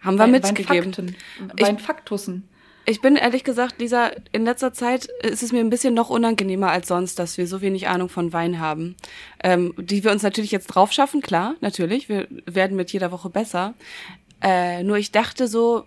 Haben 0.01 0.15
wir 0.17 0.23
Wein- 0.23 0.31
mitgegeben. 0.31 0.69
Weinfakten. 0.97 1.15
Ich- 1.57 1.65
Weinfaktussen. 1.65 2.47
Ich 2.85 2.99
bin 2.99 3.15
ehrlich 3.15 3.45
gesagt, 3.45 3.79
Lisa, 3.79 4.11
in 4.33 4.43
letzter 4.43 4.73
Zeit 4.73 5.05
ist 5.21 5.41
es 5.41 5.53
mir 5.53 5.61
ein 5.61 5.69
bisschen 5.69 5.93
noch 5.93 6.09
unangenehmer 6.09 6.69
als 6.69 6.89
sonst, 6.89 7.17
dass 7.17 7.37
wir 7.37 7.47
so 7.47 7.61
wenig 7.61 7.87
Ahnung 7.87 8.09
von 8.09 8.33
Wein 8.33 8.59
haben. 8.59 8.95
Ähm, 9.41 9.73
die 9.77 10.03
wir 10.03 10.11
uns 10.11 10.21
natürlich 10.21 10.51
jetzt 10.51 10.67
drauf 10.67 10.91
schaffen, 10.91 11.21
klar, 11.21 11.55
natürlich. 11.61 12.09
Wir 12.09 12.27
werden 12.45 12.75
mit 12.75 12.91
jeder 12.91 13.11
Woche 13.13 13.29
besser. 13.29 13.73
Äh, 14.41 14.83
nur 14.83 14.97
ich 14.97 15.11
dachte 15.13 15.47
so, 15.47 15.85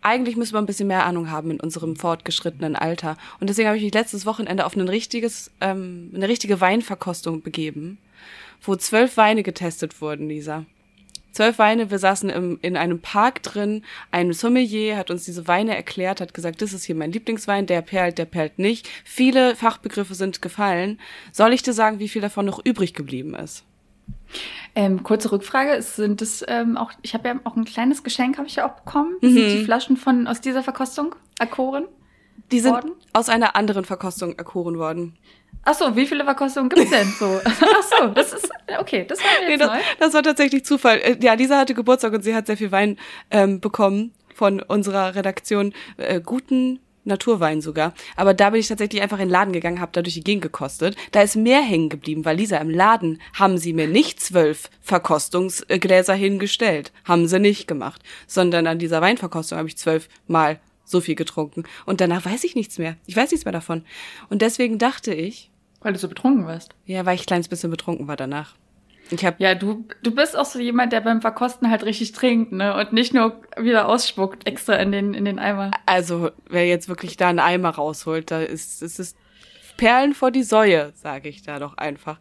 eigentlich 0.00 0.36
müssen 0.36 0.54
wir 0.54 0.58
ein 0.60 0.64
bisschen 0.66 0.88
mehr 0.88 1.04
Ahnung 1.04 1.30
haben 1.30 1.50
in 1.50 1.60
unserem 1.60 1.96
fortgeschrittenen 1.96 2.76
Alter. 2.76 3.18
Und 3.40 3.50
deswegen 3.50 3.68
habe 3.68 3.76
ich 3.76 3.84
mich 3.84 3.92
letztes 3.92 4.24
Wochenende 4.24 4.64
auf 4.64 4.74
ein 4.74 4.88
richtiges, 4.88 5.50
ähm, 5.60 6.10
eine 6.14 6.28
richtige 6.28 6.62
Weinverkostung 6.62 7.42
begeben, 7.42 7.98
wo 8.62 8.76
zwölf 8.76 9.16
Weine 9.16 9.42
getestet 9.42 10.00
wurden, 10.00 10.28
Lisa. 10.28 10.64
Zwölf 11.32 11.58
Weine, 11.58 11.90
wir 11.90 11.98
saßen 11.98 12.30
im, 12.30 12.58
in 12.62 12.76
einem 12.76 13.00
Park 13.00 13.42
drin, 13.42 13.84
ein 14.10 14.32
Sommelier 14.32 14.96
hat 14.96 15.10
uns 15.10 15.24
diese 15.24 15.46
Weine 15.46 15.76
erklärt, 15.76 16.20
hat 16.20 16.34
gesagt, 16.34 16.62
das 16.62 16.72
ist 16.72 16.84
hier 16.84 16.94
mein 16.96 17.12
Lieblingswein, 17.12 17.66
der 17.66 17.82
perlt, 17.82 18.18
der 18.18 18.24
perlt 18.24 18.58
nicht. 18.58 18.88
Viele 19.04 19.54
Fachbegriffe 19.54 20.14
sind 20.14 20.42
gefallen. 20.42 20.98
Soll 21.30 21.52
ich 21.52 21.62
dir 21.62 21.74
sagen, 21.74 22.00
wie 22.00 22.08
viel 22.08 22.22
davon 22.22 22.46
noch 22.46 22.64
übrig 22.64 22.94
geblieben 22.94 23.34
ist? 23.34 23.64
Ähm, 24.74 25.02
kurze 25.02 25.30
Rückfrage, 25.30 25.80
sind 25.82 26.22
es 26.22 26.44
ähm, 26.48 26.76
auch, 26.76 26.92
ich 27.02 27.14
habe 27.14 27.28
ja 27.28 27.40
auch 27.44 27.56
ein 27.56 27.64
kleines 27.64 28.02
Geschenk, 28.02 28.38
habe 28.38 28.48
ich 28.48 28.56
ja 28.56 28.68
auch 28.68 28.80
bekommen. 28.80 29.16
Das 29.20 29.32
sind 29.32 29.48
die 29.48 29.64
Flaschen 29.64 29.96
von 29.96 30.26
aus 30.26 30.40
dieser 30.40 30.62
Verkostung, 30.62 31.14
Akoren. 31.38 31.86
Die 32.50 32.60
sind 32.60 32.72
Worden? 32.72 32.92
aus 33.12 33.28
einer 33.28 33.56
anderen 33.56 33.84
Verkostung 33.84 34.36
erkoren 34.38 34.78
worden. 34.78 35.16
Ach 35.64 35.74
so, 35.74 35.94
wie 35.96 36.06
viele 36.06 36.24
Verkostungen 36.24 36.68
gibt's 36.70 36.90
denn 36.90 37.06
so? 37.18 37.40
Ach 37.44 37.82
so, 37.98 38.06
das 38.08 38.32
ist, 38.32 38.48
okay, 38.80 39.04
das 39.06 39.18
war 39.18 39.26
mir 39.40 39.46
Nee, 39.46 39.52
jetzt 39.52 39.60
das, 39.62 39.70
neu. 39.70 39.78
das 40.00 40.14
war 40.14 40.22
tatsächlich 40.22 40.64
Zufall. 40.64 40.98
Äh, 40.98 41.16
Ja, 41.20 41.34
Lisa 41.34 41.58
hatte 41.58 41.74
Geburtstag 41.74 42.12
und 42.14 42.22
sie 42.22 42.34
hat 42.34 42.46
sehr 42.46 42.56
viel 42.56 42.72
Wein 42.72 42.96
ähm, 43.30 43.60
bekommen 43.60 44.12
von 44.34 44.60
unserer 44.62 45.14
Redaktion. 45.14 45.74
Äh, 45.98 46.20
guten 46.24 46.80
Naturwein 47.04 47.60
sogar. 47.62 47.94
Aber 48.16 48.34
da 48.34 48.50
bin 48.50 48.60
ich 48.60 48.68
tatsächlich 48.68 49.00
einfach 49.02 49.18
in 49.18 49.26
den 49.28 49.32
Laden 49.32 49.52
gegangen, 49.52 49.80
habe 49.80 49.92
da 49.92 50.02
durch 50.02 50.14
die 50.14 50.22
Gegend 50.24 50.42
gekostet. 50.42 50.94
Da 51.12 51.22
ist 51.22 51.36
mehr 51.36 51.60
hängen 51.62 51.88
geblieben, 51.88 52.24
weil 52.26 52.36
Lisa 52.36 52.58
im 52.58 52.68
Laden 52.70 53.20
haben 53.34 53.56
sie 53.58 53.72
mir 53.72 53.88
nicht 53.88 54.20
zwölf 54.20 54.68
Verkostungsgläser 54.82 56.14
hingestellt. 56.14 56.92
Haben 57.04 57.26
sie 57.26 57.38
nicht 57.40 57.66
gemacht. 57.66 58.02
Sondern 58.26 58.66
an 58.66 58.78
dieser 58.78 59.00
Weinverkostung 59.00 59.58
habe 59.58 59.68
ich 59.68 59.76
zwölf 59.78 60.08
Mal 60.26 60.60
so 60.90 61.00
viel 61.00 61.14
getrunken. 61.14 61.64
Und 61.86 62.00
danach 62.00 62.24
weiß 62.24 62.44
ich 62.44 62.54
nichts 62.54 62.78
mehr. 62.78 62.96
Ich 63.06 63.16
weiß 63.16 63.30
nichts 63.30 63.44
mehr 63.44 63.52
davon. 63.52 63.84
Und 64.30 64.42
deswegen 64.42 64.78
dachte 64.78 65.12
ich, 65.14 65.50
Weil 65.80 65.92
du 65.92 65.98
so 65.98 66.08
betrunken 66.08 66.46
warst. 66.46 66.74
ja, 66.86 67.04
weil 67.06 67.14
ich 67.14 67.22
ein 67.22 67.26
kleines 67.26 67.48
bisschen 67.48 67.70
betrunken 67.70 68.08
war 68.08 68.16
danach. 68.16 68.54
Ich 69.10 69.24
habe 69.24 69.36
Ja, 69.38 69.54
du, 69.54 69.86
du 70.02 70.14
bist 70.14 70.36
auch 70.36 70.44
so 70.44 70.58
jemand, 70.58 70.92
der 70.92 71.00
beim 71.00 71.22
Verkosten 71.22 71.70
halt 71.70 71.82
richtig 71.84 72.12
trinkt, 72.12 72.52
ne? 72.52 72.76
Und 72.76 72.92
nicht 72.92 73.14
nur 73.14 73.40
wieder 73.56 73.88
ausspuckt 73.88 74.46
extra 74.46 74.74
in 74.76 74.92
den, 74.92 75.14
in 75.14 75.24
den 75.24 75.38
Eimer. 75.38 75.70
Also, 75.86 76.30
wer 76.50 76.66
jetzt 76.66 76.88
wirklich 76.90 77.16
da 77.16 77.28
einen 77.28 77.38
Eimer 77.38 77.70
rausholt, 77.70 78.30
da 78.30 78.42
ist 78.42 78.82
es 78.82 78.98
ist 78.98 79.16
Perlen 79.78 80.12
vor 80.12 80.30
die 80.30 80.42
Säue, 80.42 80.92
sage 80.94 81.28
ich 81.30 81.40
da 81.42 81.58
doch 81.58 81.78
einfach. 81.78 82.18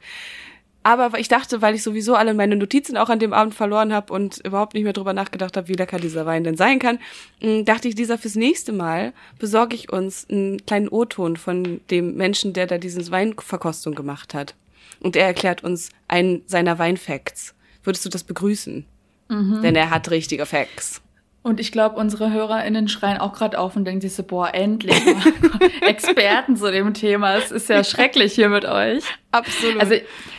Aber 0.87 1.19
ich 1.19 1.27
dachte, 1.27 1.61
weil 1.61 1.75
ich 1.75 1.83
sowieso 1.83 2.15
alle 2.15 2.33
meine 2.33 2.55
Notizen 2.55 2.95
auch 2.95 3.09
an 3.09 3.19
dem 3.19 3.33
Abend 3.33 3.53
verloren 3.53 3.91
habe 3.91 4.13
und 4.13 4.37
überhaupt 4.45 4.73
nicht 4.73 4.85
mehr 4.85 4.93
drüber 4.93 5.11
nachgedacht 5.11 5.57
habe, 5.57 5.67
wie 5.67 5.73
lecker 5.73 5.99
dieser 5.99 6.25
Wein 6.25 6.45
denn 6.45 6.55
sein 6.55 6.79
kann, 6.79 6.99
mh, 7.41 7.63
dachte 7.63 7.89
ich, 7.89 7.95
dieser 7.95 8.17
fürs 8.17 8.35
nächste 8.35 8.71
Mal 8.71 9.11
besorge 9.37 9.75
ich 9.75 9.91
uns 9.91 10.25
einen 10.29 10.65
kleinen 10.65 10.87
O-Ton 10.87 11.35
von 11.35 11.81
dem 11.91 12.15
Menschen, 12.15 12.53
der 12.53 12.67
da 12.67 12.77
diese 12.77 13.11
Weinverkostung 13.11 13.95
gemacht 13.95 14.33
hat. 14.33 14.55
Und 15.01 15.17
er 15.17 15.25
erklärt 15.25 15.61
uns 15.61 15.89
einen 16.07 16.43
seiner 16.45 16.79
Weinfacts. 16.79 17.53
Würdest 17.83 18.05
du 18.05 18.09
das 18.09 18.23
begrüßen? 18.23 18.85
Denn 19.61 19.75
er 19.75 19.89
hat 19.89 20.09
richtige 20.09 20.45
Facts. 20.45 21.01
Und 21.47 21.61
ich 21.61 21.71
glaube, 21.71 21.95
unsere 21.95 22.33
HörerInnen 22.33 22.89
schreien 22.89 23.19
auch 23.19 23.31
gerade 23.31 23.57
auf 23.57 23.77
und 23.77 23.85
denken 23.85 24.01
sich 24.01 24.13
so, 24.13 24.23
boah, 24.23 24.53
endlich 24.53 25.01
Experten 25.81 26.57
zu 26.57 26.69
dem 26.69 26.93
Thema. 26.93 27.37
Es 27.37 27.51
ist 27.51 27.69
ja 27.69 27.85
schrecklich 27.85 28.33
hier 28.33 28.49
mit 28.49 28.65
euch. 28.65 29.05
Absolut. 29.31 29.79
Also 29.79 29.93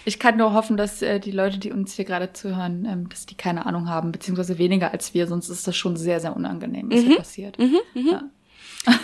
ich 0.05 0.19
kann 0.19 0.37
nur 0.37 0.53
hoffen, 0.53 0.77
dass 0.77 1.01
äh, 1.01 1.19
die 1.19 1.31
Leute, 1.31 1.59
die 1.59 1.73
uns 1.73 1.95
hier 1.95 2.05
gerade 2.05 2.35
zuhören, 2.35 2.85
ähm, 2.85 3.09
dass 3.09 3.25
die 3.25 3.37
keine 3.37 3.65
Ahnung 3.65 3.89
haben, 3.89 4.13
beziehungsweise 4.13 4.59
weniger 4.59 4.93
als 4.93 5.15
wir, 5.15 5.27
sonst 5.27 5.49
ist 5.49 5.67
das 5.67 5.75
schon 5.75 5.97
sehr, 5.97 6.21
sehr 6.21 6.37
unangenehm, 6.37 6.91
was 6.91 7.01
hier 7.01 7.17
passiert. 7.17 7.57
Ja. 7.95 8.25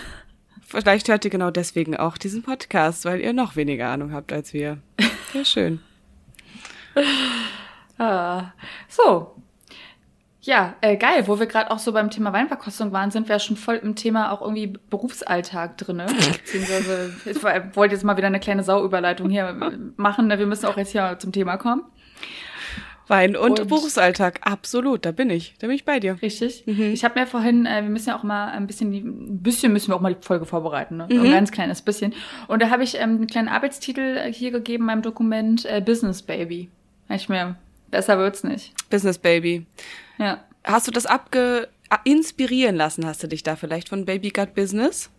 Vielleicht 0.61 1.08
hört 1.08 1.25
ihr 1.25 1.30
genau 1.30 1.50
deswegen 1.50 1.96
auch 1.96 2.18
diesen 2.18 2.42
Podcast, 2.42 3.06
weil 3.06 3.20
ihr 3.20 3.32
noch 3.32 3.56
weniger 3.56 3.88
Ahnung 3.88 4.12
habt 4.12 4.30
als 4.30 4.52
wir. 4.52 4.76
Sehr 5.32 5.46
schön. 5.46 5.80
Ah, 7.96 8.52
so. 8.88 9.37
Ja, 10.46 10.74
äh, 10.82 10.96
geil. 10.96 11.26
Wo 11.26 11.38
wir 11.38 11.46
gerade 11.46 11.70
auch 11.70 11.78
so 11.78 11.92
beim 11.92 12.10
Thema 12.10 12.32
Weinverkostung 12.34 12.92
waren, 12.92 13.10
sind 13.10 13.28
wir 13.28 13.36
ja 13.36 13.40
schon 13.40 13.56
voll 13.56 13.76
im 13.76 13.94
Thema 13.96 14.30
auch 14.30 14.42
irgendwie 14.42 14.74
Berufsalltag 14.90 15.78
drinne. 15.78 16.04
Beziehungsweise, 16.44 17.14
ich 17.24 17.42
war- 17.42 17.74
wollte 17.74 17.94
jetzt 17.94 18.04
mal 18.04 18.16
wieder 18.18 18.26
eine 18.26 18.40
kleine 18.40 18.62
Sauüberleitung 18.62 19.30
hier 19.30 19.48
äh, 19.48 19.78
machen. 19.96 20.26
ne? 20.26 20.38
Wir 20.38 20.46
müssen 20.46 20.66
auch 20.66 20.76
jetzt 20.76 20.92
hier 20.92 21.16
zum 21.18 21.32
Thema 21.32 21.56
kommen. 21.56 21.82
Wein 23.06 23.36
und, 23.36 23.60
Und- 23.60 23.68
Berufsalltag, 23.68 24.40
absolut, 24.42 25.04
da 25.04 25.12
bin 25.12 25.28
ich. 25.30 25.54
Da 25.60 25.66
bin 25.66 25.76
ich 25.76 25.84
bei 25.84 26.00
dir. 26.00 26.16
Richtig. 26.22 26.66
Ich 26.66 27.04
habe 27.04 27.20
mir 27.20 27.26
vorhin, 27.26 27.66
äh, 27.66 27.82
wir 27.82 27.90
müssen 27.90 28.08
ja 28.10 28.18
auch 28.18 28.22
mal 28.22 28.48
ein 28.50 28.66
bisschen, 28.66 28.92
die, 28.92 29.00
ein 29.00 29.42
bisschen 29.42 29.72
müssen 29.74 29.88
wir 29.90 29.96
auch 29.96 30.00
mal 30.00 30.14
die 30.14 30.22
Folge 30.26 30.46
vorbereiten, 30.46 30.96
ne? 30.98 31.06
Ein 31.10 31.30
ganz 31.30 31.52
kleines 31.52 31.82
bisschen. 31.82 32.14
Und 32.48 32.62
da 32.62 32.70
habe 32.70 32.82
ich 32.82 32.96
ähm, 32.96 33.16
einen 33.16 33.26
kleinen 33.26 33.48
Arbeitstitel 33.48 34.16
äh, 34.18 34.32
hier 34.32 34.50
gegeben, 34.50 34.86
meinem 34.86 35.02
Dokument 35.02 35.64
äh, 35.66 35.82
Business 35.84 36.22
Baby. 36.22 36.70
Ich 37.10 37.28
mir, 37.28 37.56
besser 37.90 38.18
wird's 38.18 38.42
nicht. 38.42 38.72
Business 38.90 39.18
Baby. 39.18 39.66
Ja. 40.18 40.44
Hast 40.64 40.87
du 40.87 40.90
das 40.90 41.06
abge 41.06 41.68
inspirieren 42.04 42.75
lassen, 42.75 43.06
hast 43.06 43.23
du 43.23 43.28
dich 43.28 43.42
da 43.42 43.54
vielleicht 43.56 43.88
von 43.88 44.04
Baby 44.04 44.30
Got 44.30 44.54
Business? 44.54 45.11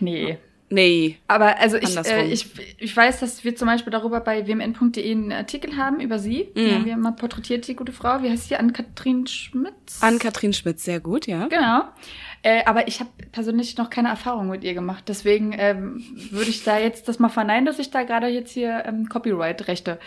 Nee. 0.00 0.38
Nee. 0.68 1.18
Aber 1.28 1.58
also 1.58 1.76
ich, 1.76 1.96
äh, 1.96 2.24
ich, 2.24 2.48
ich 2.78 2.96
weiß, 2.96 3.20
dass 3.20 3.44
wir 3.44 3.54
zum 3.54 3.68
Beispiel 3.68 3.92
darüber 3.92 4.18
bei 4.20 4.46
wmn.de 4.46 5.10
einen 5.10 5.30
Artikel 5.30 5.76
haben 5.76 6.00
über 6.00 6.18
sie. 6.18 6.48
Mhm. 6.54 6.58
Die 6.60 6.74
haben 6.74 6.84
wir 6.86 6.96
mal 6.96 7.12
porträtiert, 7.12 7.68
die 7.68 7.76
gute 7.76 7.92
Frau. 7.92 8.22
Wie 8.22 8.30
heißt 8.30 8.48
sie? 8.48 8.56
Ann-Kathrin 8.56 9.28
Schmitz? 9.28 10.00
Ann-Kathrin 10.00 10.52
Schmidt, 10.52 10.80
sehr 10.80 10.98
gut, 10.98 11.28
ja. 11.28 11.46
Genau. 11.46 11.84
Äh, 12.42 12.64
aber 12.64 12.88
ich 12.88 12.98
habe 12.98 13.10
persönlich 13.30 13.76
noch 13.76 13.90
keine 13.90 14.08
Erfahrung 14.08 14.48
mit 14.48 14.64
ihr 14.64 14.74
gemacht. 14.74 15.04
Deswegen 15.06 15.54
ähm, 15.56 16.04
würde 16.30 16.50
ich 16.50 16.64
da 16.64 16.78
jetzt 16.78 17.06
das 17.08 17.20
mal 17.20 17.28
verneinen, 17.28 17.64
dass 17.64 17.78
ich 17.78 17.90
da 17.90 18.02
gerade 18.02 18.26
jetzt 18.26 18.50
hier 18.50 18.84
ähm, 18.86 19.08
Copyright-Rechte 19.08 20.00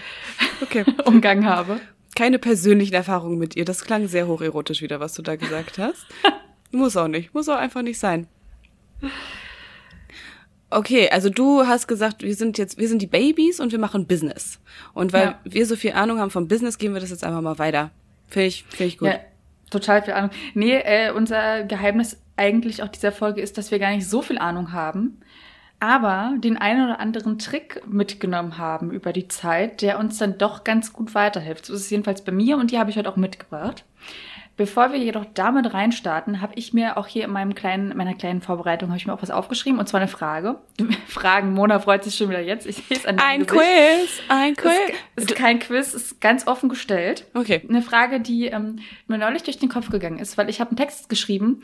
Okay. 0.62 0.83
umgangen 1.05 1.45
habe. 1.45 1.79
Keine 2.15 2.39
persönlichen 2.39 2.93
Erfahrungen 2.93 3.37
mit 3.37 3.55
ihr. 3.55 3.65
Das 3.65 3.83
klang 3.85 4.07
sehr 4.07 4.27
hocherotisch 4.27 4.81
wieder, 4.81 4.99
was 4.99 5.13
du 5.13 5.21
da 5.21 5.35
gesagt 5.35 5.77
hast. 5.77 6.05
Muss 6.71 6.97
auch 6.97 7.07
nicht. 7.07 7.33
Muss 7.33 7.49
auch 7.49 7.57
einfach 7.57 7.81
nicht 7.81 7.99
sein. 7.99 8.27
Okay, 10.71 11.09
also 11.09 11.29
du 11.29 11.65
hast 11.65 11.87
gesagt, 11.87 12.21
wir 12.21 12.35
sind 12.35 12.57
jetzt, 12.59 12.77
wir 12.77 12.87
sind 12.87 13.01
die 13.01 13.07
Babys 13.07 13.59
und 13.59 13.71
wir 13.71 13.79
machen 13.79 14.05
Business. 14.05 14.59
Und 14.93 15.13
weil 15.13 15.25
Ja. 15.27 15.39
wir 15.43 15.65
so 15.65 15.75
viel 15.75 15.93
Ahnung 15.93 16.19
haben 16.19 16.29
vom 16.29 16.47
Business, 16.47 16.77
gehen 16.77 16.93
wir 16.93 17.01
das 17.01 17.09
jetzt 17.09 17.23
einfach 17.23 17.41
mal 17.41 17.57
weiter. 17.57 17.89
Finde 18.27 18.47
ich, 18.47 18.65
finde 18.65 18.83
ich 18.85 18.97
gut. 18.99 19.07
Ja, 19.07 19.19
total 19.71 20.03
viel 20.03 20.13
Ahnung. 20.13 20.29
Nee, 20.53 20.75
äh, 20.75 21.11
unser 21.11 21.63
Geheimnis 21.63 22.17
eigentlich 22.35 22.83
auch 22.83 22.87
dieser 22.89 23.11
Folge 23.11 23.41
ist, 23.41 23.57
dass 23.57 23.71
wir 23.71 23.79
gar 23.79 23.91
nicht 23.95 24.07
so 24.07 24.21
viel 24.21 24.37
Ahnung 24.37 24.71
haben, 24.71 25.19
aber 25.79 26.36
den 26.38 26.57
einen 26.57 26.86
oder 26.86 27.00
anderen 27.00 27.39
Trick 27.39 27.81
mitgenommen 27.88 28.57
haben 28.57 28.91
über 28.91 29.13
die 29.13 29.27
Zeit, 29.27 29.81
der 29.81 30.00
uns 30.00 30.17
dann 30.17 30.38
doch 30.38 30.63
ganz 30.63 30.91
gut 30.93 31.15
weiterhilft. 31.15 31.65
So 31.65 31.74
ist 31.74 31.81
es 31.81 31.89
jedenfalls 31.89 32.24
bei 32.24 32.31
mir 32.31 32.57
und 32.57 32.71
die 32.71 32.79
habe 32.79 32.89
ich 32.89 32.98
heute 32.98 33.09
auch 33.09 33.15
mitgebracht. 33.15 33.86
Bevor 34.59 34.91
wir 34.91 35.00
jedoch 35.00 35.24
damit 35.36 35.74
reinstarten, 35.74 36.41
habe 36.41 36.51
ich 36.57 36.74
mir 36.74 36.98
auch 36.98 37.07
hier 37.07 37.24
in 37.24 37.31
meinem 37.31 37.55
kleinen, 37.55 37.95
meiner 37.95 38.13
kleinen 38.13 38.41
Vorbereitung 38.41 38.89
habe 38.89 38.98
ich 38.98 39.07
mir 39.07 39.13
auch 39.13 39.21
was 39.21 39.31
aufgeschrieben 39.31 39.79
und 39.79 39.88
zwar 39.88 40.01
eine 40.01 40.09
Frage. 40.09 40.57
Fragen, 41.07 41.53
Mona 41.53 41.79
freut 41.79 42.03
sich 42.03 42.15
schon 42.15 42.29
wieder 42.29 42.41
jetzt. 42.41 42.67
Ich 42.67 42.75
sehe 42.75 42.98
es 42.98 43.05
an 43.05 43.19
Ein 43.19 43.45
Gesicht. 43.45 43.63
Quiz, 43.63 44.21
ein 44.27 44.57
Quiz. 44.57 44.74
ist, 45.15 45.31
ist 45.31 45.38
kein 45.38 45.59
Quiz, 45.59 45.93
ist 45.93 46.19
ganz 46.19 46.45
offen 46.45 46.67
gestellt. 46.67 47.25
Okay. 47.36 47.62
Eine 47.69 47.81
Frage, 47.81 48.19
die 48.19 48.48
ähm, 48.48 48.79
mir 49.07 49.17
neulich 49.17 49.43
durch 49.43 49.59
den 49.59 49.69
Kopf 49.69 49.91
gegangen 49.91 50.19
ist, 50.19 50.38
weil 50.38 50.50
ich 50.50 50.59
habe 50.59 50.71
einen 50.71 50.77
Text 50.77 51.07
geschrieben, 51.07 51.62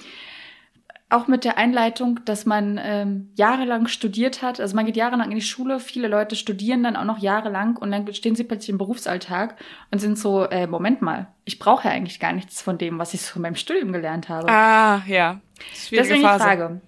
auch 1.09 1.27
mit 1.27 1.43
der 1.43 1.57
Einleitung, 1.57 2.19
dass 2.25 2.45
man 2.45 2.79
ähm, 2.81 3.29
jahrelang 3.35 3.87
studiert 3.87 4.41
hat. 4.41 4.59
Also 4.59 4.75
man 4.75 4.85
geht 4.85 4.97
jahrelang 4.97 5.29
in 5.29 5.35
die 5.35 5.41
Schule, 5.41 5.79
viele 5.79 6.07
Leute 6.07 6.35
studieren 6.35 6.83
dann 6.83 6.95
auch 6.95 7.03
noch 7.03 7.19
jahrelang 7.19 7.77
und 7.77 7.91
dann 7.91 8.11
stehen 8.13 8.35
sie 8.35 8.43
plötzlich 8.43 8.69
im 8.69 8.79
Berufsalltag 8.79 9.55
und 9.91 9.99
sind 9.99 10.17
so, 10.17 10.45
äh, 10.45 10.65
Moment 10.65 11.01
mal, 11.03 11.27
ich 11.43 11.59
brauche 11.59 11.87
ja 11.87 11.93
eigentlich 11.93 12.19
gar 12.19 12.33
nichts 12.33 12.61
von 12.61 12.79
dem, 12.79 12.97
was 12.97 13.13
ich 13.13 13.21
so 13.21 13.35
in 13.35 13.43
meinem 13.43 13.55
Studium 13.55 13.93
gelernt 13.93 14.29
habe. 14.29 14.49
Ah, 14.49 15.03
ja. 15.05 15.41
Schwierige 15.73 16.07
Deswegen 16.07 16.23
Phase. 16.23 16.37
die 16.37 16.43
Frage. 16.43 16.81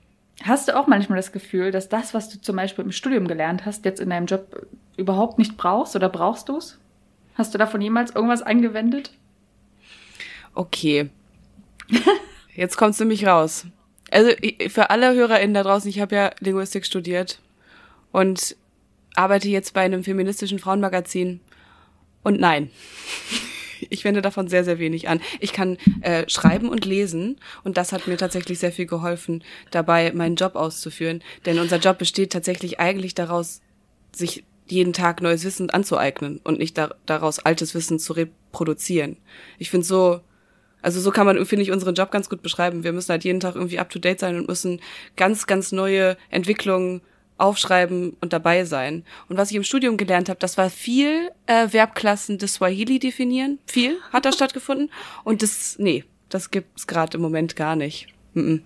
Hast 0.44 0.68
du 0.68 0.78
auch 0.78 0.88
manchmal 0.88 1.18
das 1.18 1.32
Gefühl, 1.32 1.72
dass 1.72 1.90
das, 1.90 2.14
was 2.14 2.30
du 2.30 2.42
zum 2.42 2.56
Beispiel 2.56 2.86
im 2.86 2.92
Studium 2.92 3.28
gelernt 3.28 3.66
hast, 3.66 3.86
jetzt 3.86 4.00
in 4.00 4.10
deinem 4.10 4.26
Job 4.26 4.68
überhaupt 4.98 5.38
nicht 5.38 5.58
brauchst 5.58 5.96
oder 5.96 6.10
brauchst 6.10 6.50
du 6.50 6.58
es? 6.58 6.80
Hast 7.36 7.54
du 7.54 7.60
davon 7.60 7.82
jemals 7.82 8.16
irgendwas 8.16 8.42
angewendet? 8.42 9.12
Okay. 10.56 11.12
Jetzt 12.56 12.78
kommt's 12.78 13.00
nämlich 13.00 13.28
raus. 13.28 13.68
Also 14.12 14.32
für 14.70 14.90
alle 14.90 15.14
HörerInnen 15.14 15.54
da 15.54 15.64
draußen, 15.64 15.90
ich 15.90 16.00
habe 16.00 16.16
ja 16.16 16.32
Linguistik 16.40 16.86
studiert 16.86 17.40
und 18.12 18.56
arbeite 19.16 19.50
jetzt 19.50 19.74
bei 19.74 19.82
einem 19.82 20.04
feministischen 20.04 20.60
Frauenmagazin. 20.60 21.40
und 22.24 22.40
nein. 22.40 22.72
Ich 23.92 24.04
wende 24.04 24.24
davon 24.24 24.48
sehr, 24.48 24.64
sehr 24.64 24.80
wenig 24.80 25.08
an. 25.08 25.22
Ich 25.40 25.54
kann 25.54 25.78
äh, 26.02 26.28
schreiben 26.28 26.70
und 26.70 26.84
lesen 26.84 27.38
und 27.64 27.78
das 27.78 27.92
hat 27.92 28.08
mir 28.08 28.18
tatsächlich 28.18 28.58
sehr 28.58 28.72
viel 28.72 28.88
geholfen, 28.88 29.44
dabei 29.70 30.12
meinen 30.14 30.36
Job 30.36 30.56
auszuführen. 30.56 31.24
Denn 31.46 31.60
unser 31.60 31.78
Job 31.78 32.00
besteht 32.00 32.32
tatsächlich 32.32 32.80
eigentlich 32.80 33.14
daraus, 33.14 33.62
sich 34.12 34.44
jeden 34.68 34.94
Tag 34.94 35.22
neues 35.22 35.44
Wissen 35.44 35.70
anzueignen 35.70 36.42
und 36.44 36.58
nicht 36.58 36.76
da, 36.76 36.96
daraus 37.06 37.38
altes 37.38 37.76
Wissen 37.76 38.00
zu 38.00 38.14
reproduzieren. 38.14 39.18
Ich 39.60 39.70
finde 39.70 39.86
so, 39.86 40.22
also 40.88 41.02
so 41.02 41.12
kann 41.12 41.26
man, 41.26 41.46
finde 41.46 41.64
ich, 41.64 41.72
unseren 41.72 41.96
Job 41.96 42.12
ganz 42.12 42.30
gut 42.30 42.42
beschreiben. 42.42 42.86
Wir 42.86 42.94
müssen 42.94 43.10
halt 43.10 43.26
jeden 43.26 43.42
Tag 43.42 43.56
irgendwie 43.56 43.78
up 43.78 43.90
to 43.90 44.00
date 44.00 44.22
sein 44.22 44.38
und 44.38 44.48
müssen 44.48 44.80
ganz, 45.18 45.46
ganz 45.46 45.74
neue 45.74 46.16
Entwicklungen 46.30 47.02
aufschreiben 47.38 48.16
und 48.22 48.32
dabei 48.32 48.64
sein. 48.64 49.04
Und 49.28 49.36
was 49.36 49.52
ich 49.52 49.58
im 49.58 49.66
Studium 49.66 49.98
gelernt 49.98 50.30
habe, 50.30 50.40
das 50.40 50.58
war 50.58 50.70
viel 50.70 51.30
äh, 51.46 51.68
Verbklassen 51.68 52.38
des 52.38 52.54
Swahili 52.54 53.00
definieren. 53.00 53.60
Viel 53.66 53.98
hat 54.14 54.24
da 54.24 54.32
stattgefunden. 54.32 54.90
Und 55.26 55.44
das, 55.44 55.78
nee, 55.78 56.06
das 56.30 56.52
gibt's 56.52 56.88
gerade 56.88 57.18
im 57.18 57.22
Moment 57.22 57.58
gar 57.58 57.76
nicht. 57.76 58.08
Mm 58.34 58.40
-mm. 58.40 58.62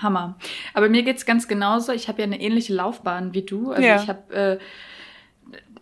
Hammer. 0.00 0.38
Aber 0.74 0.88
mir 0.88 1.02
geht's 1.02 1.26
ganz 1.26 1.48
genauso. 1.48 1.90
Ich 1.90 2.06
habe 2.06 2.20
ja 2.20 2.24
eine 2.26 2.40
ähnliche 2.40 2.72
Laufbahn 2.72 3.34
wie 3.34 3.42
du. 3.42 3.72
Also 3.72 3.82
ja. 3.82 4.00
ich 4.00 4.08
habe 4.08 4.32
äh, 4.32 4.58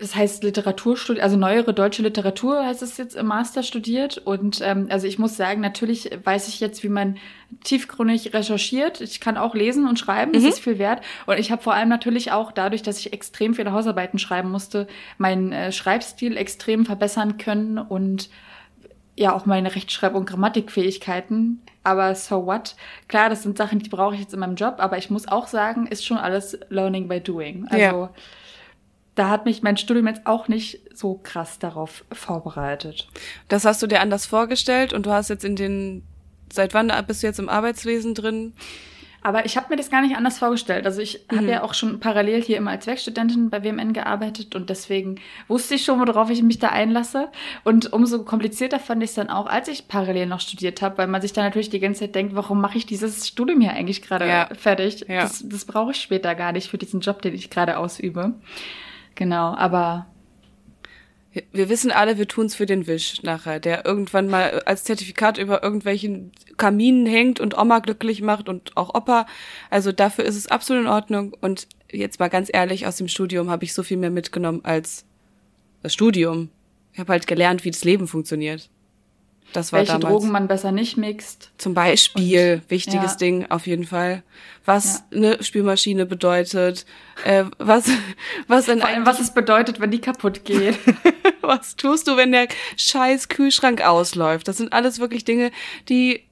das 0.02 0.16
heißt 0.16 0.42
Literaturstudie, 0.42 1.23
also 1.23 1.37
neuere 1.37 1.73
deutsche 1.73 2.02
Literatur 2.02 2.66
heißt 2.66 2.82
es 2.82 2.97
jetzt 2.97 3.14
im 3.14 3.26
Master 3.26 3.62
studiert. 3.62 4.18
Und 4.18 4.61
ähm, 4.61 4.88
also 4.90 5.06
ich 5.06 5.16
muss 5.16 5.37
sagen, 5.37 5.61
natürlich 5.61 6.11
weiß 6.25 6.49
ich 6.49 6.59
jetzt, 6.59 6.82
wie 6.82 6.88
man 6.88 7.18
tiefgründig 7.62 8.35
recherchiert. 8.35 9.00
Ich 9.00 9.21
kann 9.21 9.37
auch 9.37 9.54
lesen 9.54 9.87
und 9.87 10.00
schreiben, 10.00 10.32
das 10.32 10.42
mhm. 10.42 10.49
ist 10.49 10.59
viel 10.59 10.80
wert. 10.80 11.02
Und 11.26 11.38
ich 11.38 11.52
habe 11.52 11.62
vor 11.62 11.75
allem 11.75 11.88
natürlich 11.88 12.32
auch 12.32 12.50
dadurch, 12.50 12.82
dass 12.82 12.99
ich 12.99 13.12
extrem 13.12 13.54
viele 13.54 13.71
Hausarbeiten 13.71 14.18
schreiben 14.18 14.50
musste, 14.50 14.88
meinen 15.18 15.52
äh, 15.52 15.71
Schreibstil 15.71 16.37
extrem 16.37 16.85
verbessern 16.85 17.38
können 17.38 17.78
und 17.78 18.28
ja 19.16 19.32
auch 19.32 19.47
meine 19.47 19.73
Rechtschreib- 19.73 20.16
und 20.16 20.26
Grammatikfähigkeiten. 20.28 21.62
Aber 21.85 22.16
so 22.16 22.44
what? 22.44 22.75
Klar, 23.06 23.30
das 23.30 23.44
sind 23.44 23.56
Sachen, 23.56 23.78
die 23.78 23.88
brauche 23.88 24.16
ich 24.16 24.21
jetzt 24.21 24.35
in 24.35 24.40
meinem 24.40 24.56
Job, 24.56 24.76
aber 24.78 24.99
ich 24.99 25.11
muss 25.11 25.28
auch 25.28 25.47
sagen, 25.47 25.87
ist 25.87 26.04
schon 26.04 26.18
alles 26.18 26.59
Learning 26.71 27.06
by 27.06 27.21
Doing. 27.21 27.68
Also 27.71 27.78
ja 27.78 28.11
da 29.14 29.28
hat 29.28 29.45
mich 29.45 29.62
mein 29.62 29.76
Studium 29.76 30.07
jetzt 30.07 30.26
auch 30.26 30.49
nicht 30.49 30.81
so 30.95 31.21
krass 31.23 31.59
darauf 31.59 32.04
vorbereitet. 32.12 33.09
Das 33.49 33.64
hast 33.64 33.83
du 33.83 33.87
dir 33.87 34.00
anders 34.00 34.26
vorgestellt 34.26 34.92
und 34.92 35.07
du 35.07 35.11
hast 35.11 35.28
jetzt 35.28 35.45
in 35.45 35.57
den, 35.57 36.02
seit 36.52 36.75
wann 36.75 36.92
bist 37.07 37.23
du 37.23 37.26
jetzt 37.26 37.38
im 37.38 37.49
Arbeitswesen 37.49 38.14
drin? 38.14 38.54
Aber 39.25 39.47
ich 39.47 39.57
habe 39.57 39.69
mir 39.71 39.76
das 39.76 39.88
gar 39.88 40.02
nicht 40.02 40.16
anders 40.16 40.38
vorgestellt. 40.38 40.85
Also 40.85 41.00
ich 41.00 41.26
mhm. 41.31 41.37
habe 41.37 41.47
ja 41.47 41.62
auch 41.62 41.75
schon 41.75 42.00
parallel 42.00 42.42
hier 42.42 42.57
immer 42.57 42.73
als 42.73 42.87
Werkstudentin 42.88 43.50
bei 43.50 43.62
WMN 43.62 43.92
gearbeitet 43.92 44.57
und 44.57 44.69
deswegen 44.69 45.21
wusste 45.47 45.76
ich 45.76 45.85
schon, 45.85 46.00
worauf 46.00 46.28
ich 46.28 46.42
mich 46.42 46.59
da 46.59 46.69
einlasse. 46.69 47.28
Und 47.62 47.92
umso 47.92 48.25
komplizierter 48.25 48.81
fand 48.81 49.02
ich 49.02 49.11
es 49.11 49.14
dann 49.14 49.31
auch, 49.31 49.47
als 49.47 49.69
ich 49.69 49.87
parallel 49.87 50.26
noch 50.26 50.40
studiert 50.40 50.83
habe, 50.83 50.99
weil 50.99 51.07
man 51.07 51.23
sich 51.23 51.33
dann 51.33 51.45
natürlich 51.45 51.71
die 51.71 51.78
ganze 51.78 52.00
Zeit 52.00 52.16
denkt, 52.16 52.35
warum 52.35 52.61
mache 52.61 52.78
ich 52.78 52.87
dieses 52.87 53.28
Studium 53.28 53.61
hier 53.61 53.73
eigentlich 53.73 54.02
gerade 54.02 54.26
ja. 54.26 54.49
fertig? 54.59 55.04
Ja. 55.09 55.23
Das, 55.23 55.45
das 55.47 55.64
brauche 55.66 55.92
ich 55.92 55.99
später 56.00 56.35
gar 56.35 56.50
nicht 56.50 56.69
für 56.69 56.78
diesen 56.78 57.00
Job, 57.00 57.23
den 57.23 57.35
ich 57.35 57.49
gerade 57.49 57.78
ausübe. 57.78 58.35
Genau, 59.23 59.55
aber 59.55 60.07
wir 61.52 61.69
wissen 61.69 61.93
alle, 61.93 62.19
wir 62.19 62.26
tun's 62.26 62.57
für 62.57 62.67
den 62.67 62.88
Wisch 62.88 63.23
nachher, 63.23 63.61
der 63.61 63.87
irgendwann 63.87 64.26
mal 64.26 64.62
als 64.67 64.83
Zertifikat 64.83 65.38
über 65.38 65.62
irgendwelchen 65.62 66.33
Kaminen 66.57 67.07
hängt 67.07 67.38
und 67.38 67.57
Oma 67.57 67.79
glücklich 67.79 68.21
macht 68.21 68.49
und 68.49 68.76
auch 68.76 68.97
Opa. 68.97 69.26
Also 69.71 69.93
dafür 69.93 70.25
ist 70.25 70.35
es 70.35 70.49
absolut 70.49 70.83
in 70.83 70.88
Ordnung. 70.88 71.37
Und 71.41 71.69
jetzt 71.93 72.19
mal 72.19 72.31
ganz 72.31 72.50
ehrlich, 72.52 72.85
aus 72.88 72.97
dem 72.97 73.07
Studium 73.07 73.49
habe 73.49 73.62
ich 73.62 73.75
so 73.75 73.85
viel 73.85 73.97
mehr 73.97 74.11
mitgenommen 74.11 74.64
als 74.64 75.05
das 75.85 75.95
Studium. 75.95 76.49
Ich 76.93 76.99
habe 76.99 77.12
halt 77.12 77.29
gelernt, 77.29 77.64
wie 77.64 77.71
das 77.71 77.85
Leben 77.85 78.09
funktioniert. 78.09 78.71
Das 79.52 79.73
war 79.73 79.80
Welche 79.80 79.92
damals. 79.92 80.12
Drogen 80.12 80.30
man 80.30 80.49
besser 80.49 80.73
nicht 80.73 80.97
mixt. 80.97 81.50
Zum 81.59 81.75
Beispiel, 81.75 82.62
Und, 82.62 82.71
wichtiges 82.71 83.12
ja. 83.12 83.18
Ding 83.18 83.50
auf 83.50 83.66
jeden 83.66 83.85
Fall. 83.85 84.23
Was 84.64 85.04
ja. 85.11 85.16
eine 85.16 85.42
Spülmaschine 85.42 86.06
bedeutet, 86.06 86.87
äh, 87.25 87.44
was, 87.59 87.88
was 88.49 88.68
in 88.68 88.82
allem, 88.82 89.06
was 89.06 89.21
es 89.21 89.34
bedeutet, 89.34 89.80
wenn 89.80 89.91
die 89.91 90.00
kaputt 90.00 90.45
geht. 90.45 90.78
was 91.41 91.76
tust 91.76 92.08
du, 92.08 92.17
wenn 92.17 92.32
der 92.32 92.49
scheiß 92.76 93.28
Kühlschrank 93.28 93.82
ausläuft? 93.82 94.49
Das 94.49 94.56
sind 94.56 94.73
alles 94.73 94.99
wirklich 94.99 95.25
Dinge, 95.25 95.50
die 95.88 96.23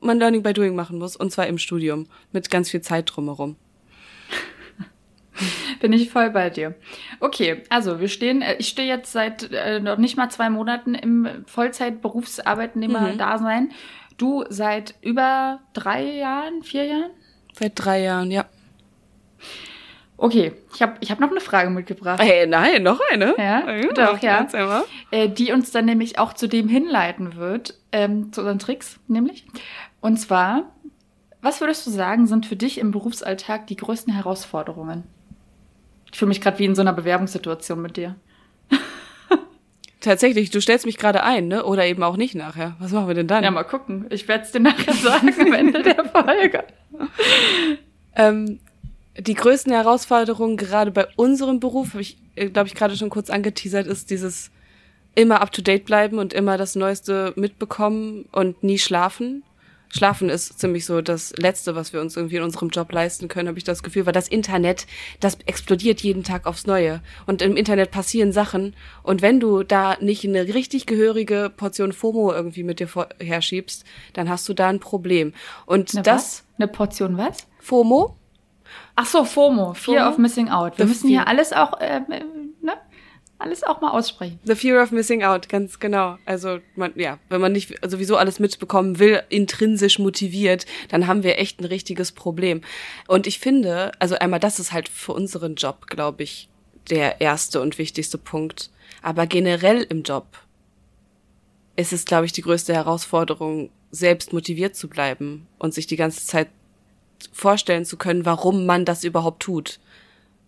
man 0.00 0.18
Learning 0.18 0.42
by 0.42 0.52
Doing 0.52 0.74
machen 0.74 0.98
muss. 0.98 1.16
Und 1.16 1.32
zwar 1.32 1.46
im 1.46 1.58
Studium. 1.58 2.06
Mit 2.32 2.50
ganz 2.50 2.70
viel 2.70 2.80
Zeit 2.80 3.10
drumherum. 3.14 3.56
Bin 5.80 5.92
ich 5.92 6.10
voll 6.10 6.30
bei 6.30 6.50
dir. 6.50 6.74
Okay, 7.20 7.62
also 7.68 8.00
wir 8.00 8.08
stehen, 8.08 8.42
äh, 8.42 8.56
ich 8.58 8.66
stehe 8.68 8.88
jetzt 8.88 9.12
seit 9.12 9.52
äh, 9.52 9.78
noch 9.80 9.98
nicht 9.98 10.16
mal 10.16 10.30
zwei 10.30 10.50
Monaten 10.50 10.94
im 10.94 11.28
Vollzeit-Berufsarbeitnehmer-Dasein. 11.46 13.64
Mhm. 13.64 13.72
Du 14.16 14.44
seit 14.48 14.94
über 15.02 15.60
drei 15.72 16.04
Jahren, 16.04 16.62
vier 16.62 16.84
Jahren? 16.84 17.10
Seit 17.52 17.72
drei 17.74 18.02
Jahren, 18.02 18.30
ja. 18.30 18.46
Okay, 20.16 20.52
ich 20.72 20.80
habe 20.80 20.94
ich 21.00 21.10
hab 21.10 21.18
noch 21.18 21.30
eine 21.30 21.40
Frage 21.40 21.70
mitgebracht. 21.70 22.22
Hey, 22.22 22.46
nein, 22.46 22.84
noch 22.84 23.00
eine? 23.10 23.34
Ja, 23.36 23.68
ja 23.70 23.92
doch, 23.92 24.22
ja. 24.22 24.46
Äh, 25.10 25.28
die 25.28 25.52
uns 25.52 25.72
dann 25.72 25.86
nämlich 25.86 26.18
auch 26.18 26.34
zu 26.34 26.48
dem 26.48 26.68
hinleiten 26.68 27.34
wird, 27.34 27.74
ähm, 27.90 28.32
zu 28.32 28.42
unseren 28.42 28.60
Tricks, 28.60 29.00
nämlich. 29.08 29.44
Und 30.00 30.18
zwar, 30.18 30.72
was 31.42 31.60
würdest 31.60 31.86
du 31.86 31.90
sagen, 31.90 32.26
sind 32.26 32.46
für 32.46 32.56
dich 32.56 32.78
im 32.78 32.92
Berufsalltag 32.92 33.66
die 33.66 33.76
größten 33.76 34.14
Herausforderungen? 34.14 35.02
Ich 36.14 36.18
fühle 36.20 36.28
mich 36.28 36.40
gerade 36.40 36.60
wie 36.60 36.64
in 36.64 36.76
so 36.76 36.80
einer 36.80 36.92
Bewerbungssituation 36.92 37.82
mit 37.82 37.96
dir. 37.96 38.14
Tatsächlich, 40.00 40.48
du 40.50 40.60
stellst 40.60 40.86
mich 40.86 40.96
gerade 40.96 41.24
ein, 41.24 41.48
ne? 41.48 41.64
Oder 41.64 41.86
eben 41.86 42.04
auch 42.04 42.16
nicht 42.16 42.36
nachher. 42.36 42.76
Was 42.78 42.92
machen 42.92 43.08
wir 43.08 43.16
denn 43.16 43.26
dann? 43.26 43.42
Ja, 43.42 43.50
mal 43.50 43.64
gucken. 43.64 44.06
Ich 44.10 44.28
werde 44.28 44.44
es 44.44 44.52
dir 44.52 44.60
nachher 44.60 44.94
sagen 44.94 45.34
am 45.40 45.52
Ende 45.52 45.82
der 45.82 46.04
Folge. 46.04 46.62
ähm, 48.14 48.60
die 49.18 49.34
größten 49.34 49.72
Herausforderungen 49.72 50.56
gerade 50.56 50.92
bei 50.92 51.08
unserem 51.16 51.58
Beruf, 51.58 51.94
habe 51.94 52.02
ich, 52.02 52.16
äh, 52.36 52.48
glaube 52.48 52.68
ich, 52.68 52.76
gerade 52.76 52.96
schon 52.96 53.10
kurz 53.10 53.28
angeteasert, 53.28 53.88
ist 53.88 54.08
dieses 54.10 54.52
immer 55.16 55.40
up 55.40 55.50
to 55.50 55.62
date 55.62 55.84
bleiben 55.84 56.20
und 56.20 56.32
immer 56.32 56.58
das 56.58 56.76
Neueste 56.76 57.32
mitbekommen 57.34 58.28
und 58.30 58.62
nie 58.62 58.78
schlafen. 58.78 59.42
Schlafen 59.96 60.28
ist 60.28 60.58
ziemlich 60.58 60.86
so 60.86 61.00
das 61.02 61.32
Letzte, 61.36 61.76
was 61.76 61.92
wir 61.92 62.00
uns 62.00 62.16
irgendwie 62.16 62.36
in 62.36 62.42
unserem 62.42 62.68
Job 62.70 62.90
leisten 62.90 63.28
können, 63.28 63.46
habe 63.46 63.58
ich 63.58 63.64
das 63.64 63.84
Gefühl, 63.84 64.06
weil 64.06 64.12
das 64.12 64.26
Internet, 64.26 64.88
das 65.20 65.38
explodiert 65.46 66.00
jeden 66.00 66.24
Tag 66.24 66.46
aufs 66.46 66.66
Neue. 66.66 67.00
Und 67.26 67.42
im 67.42 67.56
Internet 67.56 67.92
passieren 67.92 68.32
Sachen. 68.32 68.74
Und 69.04 69.22
wenn 69.22 69.38
du 69.38 69.62
da 69.62 69.96
nicht 70.00 70.24
eine 70.24 70.52
richtig 70.52 70.86
gehörige 70.86 71.52
Portion 71.56 71.92
FOMO 71.92 72.32
irgendwie 72.32 72.64
mit 72.64 72.80
dir 72.80 72.88
herschiebst, 73.20 73.84
dann 74.14 74.28
hast 74.28 74.48
du 74.48 74.54
da 74.54 74.68
ein 74.68 74.80
Problem. 74.80 75.32
Und 75.64 75.94
eine 75.94 76.02
das. 76.02 76.14
Was? 76.24 76.44
Eine 76.58 76.68
Portion 76.68 77.16
was? 77.16 77.46
FOMO? 77.60 78.16
Ach 78.96 79.06
so, 79.06 79.24
FOMO, 79.24 79.74
Fear 79.74 80.00
FOMO? 80.00 80.10
of 80.10 80.18
Missing 80.18 80.48
Out. 80.48 80.78
Wir 80.78 80.86
müssen 80.86 81.08
hier 81.08 81.28
alles 81.28 81.52
auch 81.52 81.80
äh? 81.80 82.00
Alles 83.38 83.62
auch 83.62 83.80
mal 83.80 83.90
aussprechen. 83.90 84.38
The 84.44 84.54
fear 84.54 84.82
of 84.82 84.90
missing 84.90 85.22
out, 85.22 85.48
ganz 85.48 85.78
genau. 85.78 86.18
Also 86.24 86.60
man, 86.76 86.92
ja, 86.96 87.18
wenn 87.28 87.40
man 87.40 87.52
nicht 87.52 87.74
sowieso 87.86 88.16
alles 88.16 88.38
mitbekommen 88.38 88.98
will, 88.98 89.22
intrinsisch 89.28 89.98
motiviert, 89.98 90.66
dann 90.88 91.06
haben 91.06 91.22
wir 91.22 91.38
echt 91.38 91.60
ein 91.60 91.64
richtiges 91.64 92.12
Problem. 92.12 92.62
Und 93.08 93.26
ich 93.26 93.38
finde, 93.38 93.92
also 93.98 94.16
einmal, 94.16 94.40
das 94.40 94.60
ist 94.60 94.72
halt 94.72 94.88
für 94.88 95.12
unseren 95.12 95.56
Job, 95.56 95.86
glaube 95.88 96.22
ich, 96.22 96.48
der 96.90 97.20
erste 97.20 97.60
und 97.60 97.78
wichtigste 97.78 98.18
Punkt. 98.18 98.70
Aber 99.02 99.26
generell 99.26 99.82
im 99.82 100.02
Job 100.02 100.26
ist 101.76 101.92
es, 101.92 102.04
glaube 102.04 102.26
ich, 102.26 102.32
die 102.32 102.42
größte 102.42 102.72
Herausforderung, 102.74 103.70
selbst 103.90 104.32
motiviert 104.32 104.74
zu 104.74 104.88
bleiben 104.88 105.46
und 105.58 105.72
sich 105.72 105.86
die 105.86 105.96
ganze 105.96 106.26
Zeit 106.26 106.48
vorstellen 107.32 107.84
zu 107.84 107.96
können, 107.96 108.24
warum 108.24 108.66
man 108.66 108.84
das 108.84 109.04
überhaupt 109.04 109.40
tut 109.40 109.78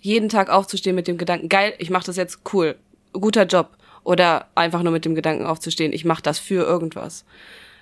jeden 0.01 0.29
Tag 0.29 0.51
aufzustehen 0.51 0.95
mit 0.95 1.09
dem 1.09 1.19
Gedanken, 1.19 1.49
geil, 1.49 1.75
ich 1.79 1.91
mache 1.91 2.07
das 2.07 2.17
jetzt 2.17 2.41
cool, 2.53 2.77
guter 3.13 3.45
Job. 3.45 3.71
Oder 4.05 4.47
einfach 4.55 4.85
nur 4.85 4.93
mit 4.93 5.05
dem 5.05 5.17
Gedanken 5.17 5.47
aufzustehen, 5.47 5.93
ich 5.93 6.05
mache 6.05 6.23
das 6.23 6.39
für 6.39 6.65
irgendwas. 6.65 7.25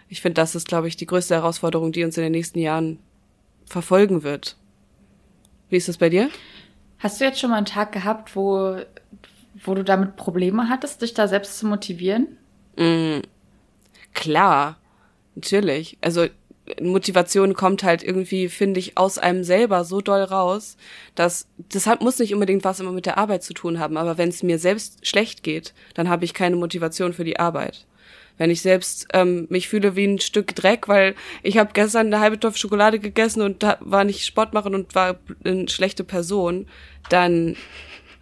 Ich 0.09 0.22
finde, 0.22 0.35
das 0.35 0.55
ist, 0.55 0.66
glaube 0.68 0.88
ich, 0.88 0.96
die 0.96 1.07
größte 1.07 1.35
Herausforderung, 1.35 1.92
die 1.92 2.03
uns 2.03 2.16
in 2.16 2.22
den 2.22 2.33
nächsten 2.33 2.59
Jahren 2.59 2.98
verfolgen 3.66 4.22
wird. 4.22 4.57
Wie 5.68 5.77
ist 5.77 5.88
das 5.88 5.98
bei 5.98 6.09
dir? 6.09 6.31
Hast 6.98 7.20
du 7.20 7.24
jetzt 7.24 7.40
schon 7.40 7.50
mal 7.50 7.57
einen 7.57 7.66
Tag 7.66 7.92
gehabt, 7.92 8.37
wo, 8.37 8.79
wo 9.64 9.74
du 9.74 9.85
damit 9.85 10.16
Probleme 10.16 10.68
hattest, 10.70 11.03
dich 11.03 11.12
da 11.12 11.29
selbst 11.29 11.59
zu 11.59 11.66
motivieren? 11.66 12.38
Mm, 12.77 13.20
klar, 14.14 14.79
natürlich. 15.35 15.98
Also 16.00 16.27
Motivation 16.81 17.55
kommt 17.55 17.83
halt 17.83 18.03
irgendwie, 18.03 18.48
finde 18.48 18.81
ich, 18.81 18.96
aus 18.96 19.18
einem 19.18 19.44
selber 19.44 19.85
so 19.85 20.00
doll 20.00 20.22
raus, 20.22 20.77
dass 21.14 21.46
das 21.68 21.87
hat, 21.87 22.00
muss 22.00 22.18
nicht 22.18 22.33
unbedingt 22.33 22.64
was 22.64 22.81
immer 22.81 22.92
mit 22.92 23.07
der 23.07 23.18
Arbeit 23.18 23.42
zu 23.42 23.53
tun 23.53 23.79
haben, 23.79 23.96
aber 23.96 24.16
wenn 24.16 24.31
es 24.31 24.42
mir 24.42 24.59
selbst 24.59 25.07
schlecht 25.07 25.42
geht, 25.42 25.74
dann 25.94 26.09
habe 26.09 26.24
ich 26.24 26.33
keine 26.33 26.57
Motivation 26.57 27.12
für 27.12 27.24
die 27.24 27.38
Arbeit. 27.38 27.87
Wenn 28.37 28.50
ich 28.50 28.62
selbst 28.62 29.07
ähm, 29.12 29.46
mich 29.48 29.68
fühle 29.68 29.94
wie 29.94 30.07
ein 30.07 30.18
Stück 30.18 30.57
Dreck, 30.57 30.88
weil 30.88 31.14
ich 31.42 31.59
habe 31.59 31.70
gestern 31.72 32.07
eine 32.07 32.20
halbe 32.20 32.40
Topf 32.40 32.57
Schokolade 32.57 32.98
gegessen 32.98 33.42
und 33.42 33.62
da 33.62 33.79
war 33.81 34.05
nicht 34.05 34.24
Sport 34.24 34.55
machen 34.55 34.74
und 34.74 34.94
war 34.94 35.16
eine 35.44 35.68
schlechte 35.68 36.03
Person, 36.03 36.66
dann 37.11 37.57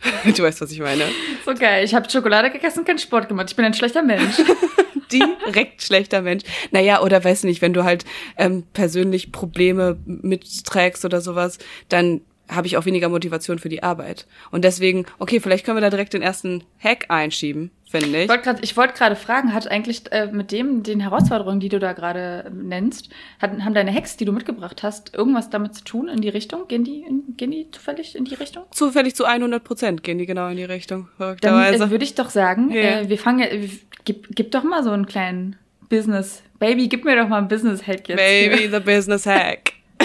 du 0.37 0.43
weißt, 0.43 0.61
was 0.61 0.73
ich 0.73 0.81
meine. 0.81 1.05
So 1.45 1.55
geil. 1.55 1.85
Ich 1.85 1.95
habe 1.95 2.11
Schokolade 2.11 2.51
gegessen, 2.51 2.85
keinen 2.85 2.99
Sport 2.99 3.29
gemacht. 3.29 3.49
Ich 3.51 3.57
bin 3.57 3.65
ein 3.65 3.75
schlechter 3.75 4.03
Mensch. 4.03 4.37
Direkt 5.21 5.83
schlechter 5.83 6.23
Mensch. 6.23 6.45
Naja, 6.71 7.03
oder 7.03 7.23
weiß 7.23 7.45
nicht, 7.45 7.63
wenn 7.63 7.73
du 7.73 7.85
halt 7.85 8.05
ähm, 8.37 8.65
persönlich 8.73 9.33
Probleme 9.33 9.99
mitträgst 10.07 11.05
oder 11.05 11.21
sowas, 11.21 11.59
dann 11.89 12.23
habe 12.55 12.67
ich 12.67 12.77
auch 12.77 12.85
weniger 12.85 13.09
Motivation 13.09 13.59
für 13.59 13.69
die 13.69 13.83
Arbeit. 13.83 14.27
Und 14.51 14.65
deswegen, 14.65 15.07
okay, 15.19 15.41
vielleicht 15.41 15.65
können 15.65 15.77
wir 15.77 15.83
da 15.83 15.91
direkt 15.91 16.13
den 16.13 16.23
ersten 16.23 16.65
Hack 16.79 17.07
einschieben, 17.09 17.71
finde 17.85 18.09
ich. 18.09 18.25
Ich 18.25 18.77
wollte 18.77 18.95
gerade 18.95 19.17
wollt 19.17 19.19
fragen, 19.19 19.55
hat 19.55 19.69
eigentlich 19.69 20.11
äh, 20.13 20.27
mit 20.31 20.53
dem, 20.53 20.83
den 20.83 21.01
Herausforderungen, 21.01 21.61
die 21.61 21.69
du 21.69 21.79
da 21.79 21.93
gerade 21.93 22.51
nennst, 22.55 23.11
hat, 23.41 23.53
haben 23.61 23.75
deine 23.75 23.93
Hacks, 23.93 24.17
die 24.17 24.25
du 24.25 24.33
mitgebracht 24.33 24.83
hast, 24.83 25.15
irgendwas 25.15 25.51
damit 25.51 25.75
zu 25.75 25.85
tun 25.85 26.09
in 26.09 26.21
die 26.21 26.29
Richtung? 26.29 26.69
Gehen 26.69 26.85
die, 26.85 27.03
in, 27.03 27.37
gehen 27.37 27.51
die 27.51 27.71
zufällig 27.71 28.17
in 28.17 28.25
die 28.25 28.35
Richtung? 28.35 28.65
Zufällig 28.71 29.15
zu 29.15 29.25
100 29.25 29.63
Prozent 29.63 30.03
gehen 30.03 30.19
die 30.19 30.27
genau 30.27 30.49
in 30.49 30.57
die 30.57 30.65
Richtung. 30.65 31.09
Dann 31.19 31.75
äh, 31.75 31.91
würde 31.91 32.05
ich 32.05 32.15
doch 32.15 32.31
sagen, 32.31 32.71
yeah. 32.71 33.01
äh, 33.01 33.09
wir 33.09 33.19
fangen, 33.19 33.41
äh, 33.41 33.69
gib, 34.05 34.35
gib 34.35 34.51
doch 34.51 34.65
mal 34.65 34.83
so 34.83 34.91
einen 34.91 35.07
kleinen 35.07 35.57
Business. 35.89 36.43
Baby, 36.59 36.89
gib 36.89 37.05
mir 37.05 37.17
doch 37.17 37.29
mal 37.29 37.39
einen 37.39 37.49
Business 37.49 37.87
Hack 37.87 38.09
jetzt. 38.09 38.19
Baby, 38.19 38.69
the 38.73 38.81
Business 38.81 39.27
Hack. 39.27 39.73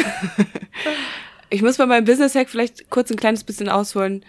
Ich 1.50 1.62
muss 1.62 1.78
bei 1.78 1.86
meinem 1.86 2.06
Business 2.06 2.36
Hack 2.36 2.50
vielleicht 2.50 2.90
kurz 2.90 3.10
ein 3.10 3.18
kleines 3.18 3.44
bisschen 3.44 3.70
ausholen. 3.70 4.26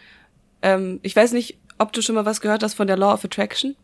Ähm, 0.63 1.01
ich 1.03 1.17
weiß 1.17 1.33
nicht, 1.33 1.59
ob 1.79 1.93
du 1.93 2.01
schon 2.03 2.15
mal 2.15 2.25
was 2.25 2.41
gehört 2.41 2.63
hast 2.63 2.75
von 2.75 2.87
der 2.87 2.97
Law 2.97 3.13
of 3.13 3.25
Attraction. 3.25 3.77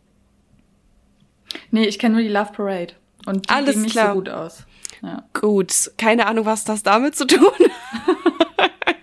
Nee, 1.71 1.87
ich 1.87 1.99
kenne 1.99 2.15
nur 2.15 2.23
die 2.23 2.29
Love 2.29 2.53
Parade. 2.53 2.95
Und 3.27 3.49
die 3.49 3.51
Alles 3.53 3.77
nicht 3.77 3.93
klar. 3.93 4.09
so 4.09 4.15
gut 4.15 4.29
aus. 4.29 4.65
Ja. 5.03 5.25
Gut, 5.33 5.91
keine 5.99 6.27
Ahnung, 6.27 6.47
was 6.47 6.65
das 6.65 6.83
damit 6.83 7.17
zu 7.17 7.27
tun 7.27 7.41
hat. 8.59 9.01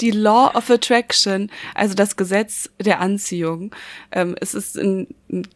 Die 0.00 0.10
Law 0.12 0.52
of 0.54 0.70
Attraction, 0.70 1.50
also 1.74 1.94
das 1.94 2.16
Gesetz 2.16 2.70
der 2.78 3.00
Anziehung. 3.00 3.74
Ähm, 4.12 4.36
es 4.40 4.54
ist 4.54 4.78
ein, 4.78 5.08
ein 5.30 5.46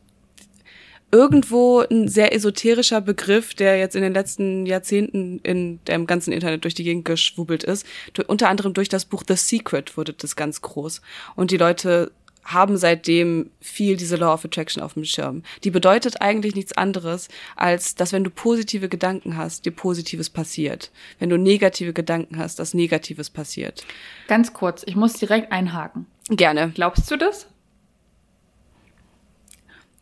irgendwo 1.14 1.78
ein 1.88 2.08
sehr 2.08 2.34
esoterischer 2.34 3.00
Begriff, 3.00 3.54
der 3.54 3.78
jetzt 3.78 3.94
in 3.94 4.02
den 4.02 4.12
letzten 4.12 4.66
Jahrzehnten 4.66 5.38
in 5.44 5.78
dem 5.84 6.08
ganzen 6.08 6.32
Internet 6.32 6.64
durch 6.64 6.74
die 6.74 6.82
Gegend 6.82 7.04
geschwubbelt 7.04 7.62
ist. 7.62 7.86
Unter 8.26 8.48
anderem 8.48 8.74
durch 8.74 8.88
das 8.88 9.04
Buch 9.04 9.22
The 9.26 9.36
Secret 9.36 9.96
wurde 9.96 10.12
das 10.12 10.34
ganz 10.34 10.60
groß. 10.60 11.00
Und 11.36 11.52
die 11.52 11.56
Leute 11.56 12.10
haben 12.44 12.76
seitdem 12.76 13.50
viel 13.60 13.96
diese 13.96 14.16
Law 14.16 14.34
of 14.34 14.44
Attraction 14.44 14.82
auf 14.82 14.94
dem 14.94 15.04
Schirm. 15.04 15.44
Die 15.62 15.70
bedeutet 15.70 16.20
eigentlich 16.20 16.56
nichts 16.56 16.76
anderes, 16.76 17.28
als 17.54 17.94
dass 17.94 18.12
wenn 18.12 18.24
du 18.24 18.30
positive 18.30 18.88
Gedanken 18.88 19.36
hast, 19.36 19.66
dir 19.66 19.70
Positives 19.70 20.28
passiert. 20.28 20.90
Wenn 21.20 21.30
du 21.30 21.38
negative 21.38 21.92
Gedanken 21.92 22.38
hast, 22.38 22.58
dass 22.58 22.74
Negatives 22.74 23.30
passiert. 23.30 23.86
Ganz 24.26 24.52
kurz, 24.52 24.82
ich 24.84 24.96
muss 24.96 25.14
direkt 25.14 25.52
einhaken. 25.52 26.06
Gerne. 26.28 26.72
Glaubst 26.74 27.08
du 27.08 27.16
das? 27.16 27.46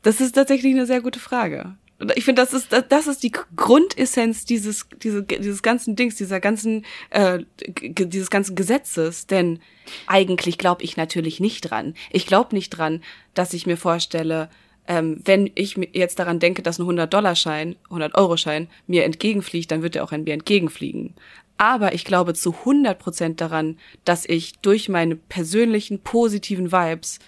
Das 0.02 0.20
ist 0.20 0.32
tatsächlich 0.32 0.74
eine 0.74 0.86
sehr 0.86 1.00
gute 1.00 1.20
Frage. 1.20 1.76
Ich 2.16 2.24
finde, 2.24 2.42
das 2.42 2.52
ist 2.52 2.72
das 2.88 3.06
ist 3.06 3.22
die 3.22 3.32
Grundessenz 3.54 4.44
dieses 4.44 4.88
diese, 5.02 5.22
dieses 5.22 5.62
ganzen 5.62 5.94
Dings, 5.94 6.16
dieser 6.16 6.40
ganzen 6.40 6.84
äh, 7.10 7.40
dieses 7.60 8.28
ganzen 8.28 8.56
Gesetzes. 8.56 9.28
Denn 9.28 9.60
eigentlich 10.08 10.58
glaube 10.58 10.82
ich 10.82 10.96
natürlich 10.96 11.38
nicht 11.38 11.70
dran. 11.70 11.94
Ich 12.10 12.26
glaube 12.26 12.54
nicht 12.56 12.70
dran, 12.70 13.02
dass 13.34 13.52
ich 13.52 13.66
mir 13.66 13.76
vorstelle, 13.76 14.50
ähm, 14.88 15.20
wenn 15.24 15.50
ich 15.54 15.76
jetzt 15.92 16.18
daran 16.18 16.40
denke, 16.40 16.62
dass 16.62 16.80
ein 16.80 16.86
100-Dollar-Schein, 16.86 17.76
100-Euro-Schein 17.88 18.68
mir 18.88 19.04
entgegenfliegt, 19.04 19.70
dann 19.70 19.82
wird 19.82 19.94
er 19.94 20.02
auch 20.02 20.12
an 20.12 20.24
mir 20.24 20.34
entgegenfliegen. 20.34 21.14
Aber 21.56 21.94
ich 21.94 22.04
glaube 22.04 22.34
zu 22.34 22.52
100 22.52 22.98
Prozent 22.98 23.40
daran, 23.40 23.78
dass 24.04 24.26
ich 24.26 24.58
durch 24.58 24.88
meine 24.88 25.14
persönlichen 25.14 26.00
positiven 26.00 26.72
Vibes 26.72 27.20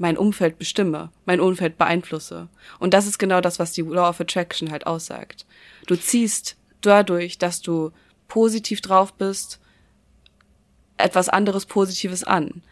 mein 0.00 0.16
Umfeld 0.16 0.58
bestimme, 0.58 1.10
mein 1.26 1.40
Umfeld 1.40 1.76
beeinflusse. 1.76 2.48
Und 2.78 2.94
das 2.94 3.06
ist 3.06 3.18
genau 3.18 3.42
das, 3.42 3.58
was 3.58 3.72
die 3.72 3.82
Law 3.82 4.08
of 4.08 4.20
Attraction 4.20 4.72
halt 4.72 4.86
aussagt. 4.86 5.44
Du 5.86 5.94
ziehst 5.94 6.56
dadurch, 6.80 7.36
dass 7.36 7.60
du 7.60 7.92
positiv 8.26 8.80
drauf 8.80 9.12
bist, 9.12 9.60
etwas 10.96 11.28
anderes 11.28 11.66
Positives 11.66 12.24
an. 12.24 12.62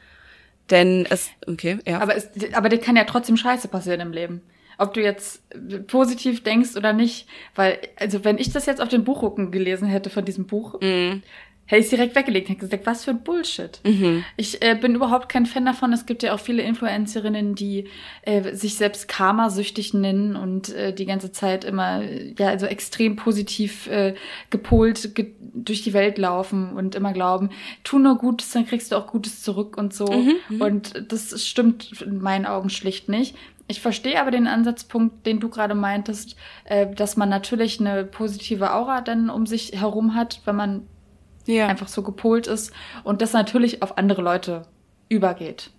Denn 0.71 1.07
es, 1.11 1.29
okay, 1.47 1.79
ja. 1.87 2.01
Aber, 2.01 2.17
es, 2.17 2.29
aber 2.55 2.71
dir 2.71 2.79
kann 2.79 2.97
ja 2.97 3.05
trotzdem 3.05 3.37
Scheiße 3.37 3.69
passieren 3.69 4.01
im 4.01 4.13
Leben. 4.13 4.41
Ob 4.79 4.95
du 4.95 5.03
jetzt 5.03 5.43
positiv 5.89 6.43
denkst 6.43 6.77
oder 6.77 6.93
nicht. 6.93 7.27
Weil, 7.55 7.79
also 7.97 8.25
wenn 8.25 8.39
ich 8.39 8.53
das 8.53 8.67
jetzt 8.67 8.81
auf 8.81 8.89
den 8.89 9.05
Buchrücken 9.05 9.51
gelesen 9.51 9.89
hätte 9.89 10.09
von 10.09 10.25
diesem 10.25 10.47
Buch, 10.47 10.81
mm 10.81 11.21
hätte 11.69 11.83
ich 11.83 11.91
direkt 11.91 12.17
weggelegt. 12.17 12.49
Hätte 12.49 12.61
gesagt, 12.61 12.87
was 12.87 13.05
für 13.05 13.13
ein 13.13 13.23
Bullshit. 13.23 13.79
Mhm. 13.85 14.25
Ich 14.37 14.63
äh, 14.63 14.75
bin 14.75 14.95
überhaupt 14.95 15.29
kein 15.29 15.47
Fan 15.47 15.67
davon. 15.67 15.93
Es 15.93 16.07
gibt 16.07 16.23
ja 16.23 16.35
auch 16.35 16.41
viele 16.41 16.63
Influencerinnen, 16.63 17.55
die 17.55 17.85
äh, 18.23 18.55
sich 18.55 18.75
selbst 18.75 19.07
Karma-süchtig 19.07 19.95
nennen 19.95 20.35
und 20.35 20.75
äh, 20.75 20.95
die 20.95 21.05
ganze 21.05 21.31
Zeit 21.31 21.65
immer 21.65 22.03
ja 22.39 22.49
also 22.49 22.67
extrem 22.67 23.17
positiv 23.17 23.87
äh, 23.89 24.15
gepolt 24.51 25.15
ge 25.15 25.33
durch 25.41 25.83
die 25.83 25.93
Welt 25.93 26.19
laufen 26.19 26.73
und 26.73 26.95
immer 26.95 27.13
glauben, 27.13 27.51
tu 27.85 27.99
nur 27.99 28.17
Gutes, 28.17 28.51
dann 28.53 28.67
kriegst 28.67 28.93
du 28.93 28.97
auch 28.97 29.09
Gutes 29.09 29.43
zurück 29.43 29.77
und 29.77 29.93
so. 29.93 30.07
Mhm, 30.07 30.37
mhm. 30.49 30.61
und 30.61 31.05
das 31.13 31.47
stimmt 31.47 32.01
in 32.01 32.21
meinen 32.21 32.47
Augen 32.47 32.71
schlicht 32.71 33.09
nicht. 33.09 33.37
Ich 33.71 33.83
verstehe 33.83 34.19
aber 34.19 34.31
den 34.31 34.47
Ansatzpunkt, 34.47 35.27
den 35.27 35.41
du 35.41 35.51
gerade 35.51 35.75
meintest, 35.75 36.37
äh, 36.65 36.87
dass 36.93 37.17
man 37.17 37.29
natürlich 37.29 37.79
eine 37.79 38.05
positive 38.05 38.73
Aura 38.73 39.03
dann 39.03 39.29
um 39.29 39.47
sich 39.47 39.73
herum 39.79 40.15
hat, 40.15 40.41
wenn 40.47 40.57
man 40.57 40.87
ja. 41.47 41.67
einfach 41.67 41.89
so 41.89 42.03
gepolt 42.03 42.47
ist 42.47 42.73
und 43.05 43.21
das 43.21 43.35
natürlich 43.35 43.83
auf 43.83 43.99
andere 43.99 44.23
Leute 44.23 44.63
übergeht. 45.11 45.71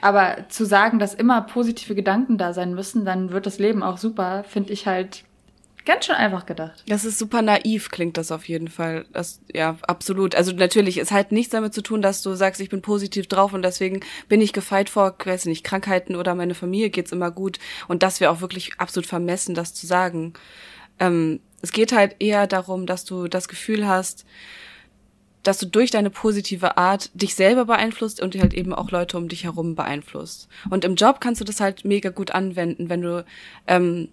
Aber 0.00 0.48
zu 0.48 0.64
sagen, 0.64 0.98
dass 0.98 1.14
immer 1.14 1.42
positive 1.42 1.94
Gedanken 1.94 2.38
da 2.38 2.52
sein 2.52 2.74
müssen, 2.74 3.04
dann 3.04 3.30
wird 3.30 3.46
das 3.46 3.58
Leben 3.58 3.82
auch 3.82 3.98
super, 3.98 4.44
finde 4.44 4.72
ich 4.72 4.86
halt 4.86 5.24
ganz 5.84 6.06
schön 6.06 6.14
einfach 6.14 6.46
gedacht. 6.46 6.82
Das 6.86 7.04
ist 7.04 7.18
super 7.18 7.42
naiv, 7.42 7.90
klingt 7.90 8.16
das 8.16 8.30
auf 8.30 8.48
jeden 8.48 8.68
Fall. 8.68 9.06
Das, 9.12 9.40
ja, 9.52 9.76
absolut. 9.82 10.34
Also 10.34 10.52
natürlich, 10.52 10.98
es 10.98 11.10
hat 11.10 11.32
nichts 11.32 11.52
damit 11.52 11.74
zu 11.74 11.82
tun, 11.82 12.02
dass 12.02 12.22
du 12.22 12.34
sagst, 12.34 12.60
ich 12.60 12.70
bin 12.70 12.82
positiv 12.82 13.26
drauf 13.26 13.52
und 13.52 13.62
deswegen 13.62 14.00
bin 14.28 14.40
ich 14.40 14.52
gefeit 14.52 14.90
vor, 14.90 15.16
weiß 15.24 15.46
nicht, 15.46 15.64
Krankheiten 15.64 16.16
oder 16.16 16.34
meine 16.34 16.54
Familie 16.54 16.90
geht's 16.90 17.12
immer 17.12 17.30
gut. 17.30 17.58
Und 17.88 18.02
das 18.02 18.20
wäre 18.20 18.30
auch 18.30 18.40
wirklich 18.40 18.78
absolut 18.78 19.06
vermessen, 19.06 19.54
das 19.54 19.74
zu 19.74 19.86
sagen. 19.86 20.34
Ähm, 20.98 21.40
es 21.62 21.72
geht 21.72 21.92
halt 21.92 22.16
eher 22.18 22.46
darum, 22.46 22.86
dass 22.86 23.04
du 23.04 23.28
das 23.28 23.48
Gefühl 23.48 23.86
hast, 23.86 24.26
dass 25.42 25.58
du 25.58 25.66
durch 25.66 25.90
deine 25.90 26.10
positive 26.10 26.76
Art 26.76 27.10
dich 27.14 27.34
selber 27.34 27.64
beeinflusst 27.64 28.20
und 28.20 28.36
halt 28.38 28.54
eben 28.54 28.72
auch 28.72 28.90
Leute 28.90 29.16
um 29.16 29.28
dich 29.28 29.44
herum 29.44 29.74
beeinflusst. 29.74 30.48
Und 30.70 30.84
im 30.84 30.94
Job 30.94 31.20
kannst 31.20 31.40
du 31.40 31.44
das 31.44 31.60
halt 31.60 31.84
mega 31.84 32.10
gut 32.10 32.30
anwenden, 32.30 32.88
wenn 32.88 33.02
du 33.02 33.24
ähm, 33.66 34.08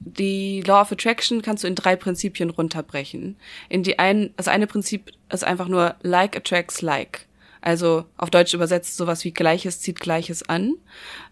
die 0.00 0.62
Law 0.62 0.82
of 0.82 0.92
Attraction 0.92 1.42
kannst 1.42 1.64
du 1.64 1.68
in 1.68 1.74
drei 1.74 1.96
Prinzipien 1.96 2.50
runterbrechen. 2.50 3.36
In 3.68 3.82
die 3.82 3.98
ein, 3.98 4.32
das 4.36 4.48
eine 4.48 4.66
Prinzip 4.66 5.10
ist 5.32 5.44
einfach 5.44 5.68
nur 5.68 5.96
like 6.02 6.36
attracts 6.36 6.82
like. 6.82 7.26
Also 7.60 8.04
auf 8.16 8.30
Deutsch 8.30 8.54
übersetzt 8.54 8.96
sowas 8.96 9.24
wie 9.24 9.32
Gleiches 9.32 9.80
zieht 9.80 9.98
Gleiches 9.98 10.48
an. 10.48 10.74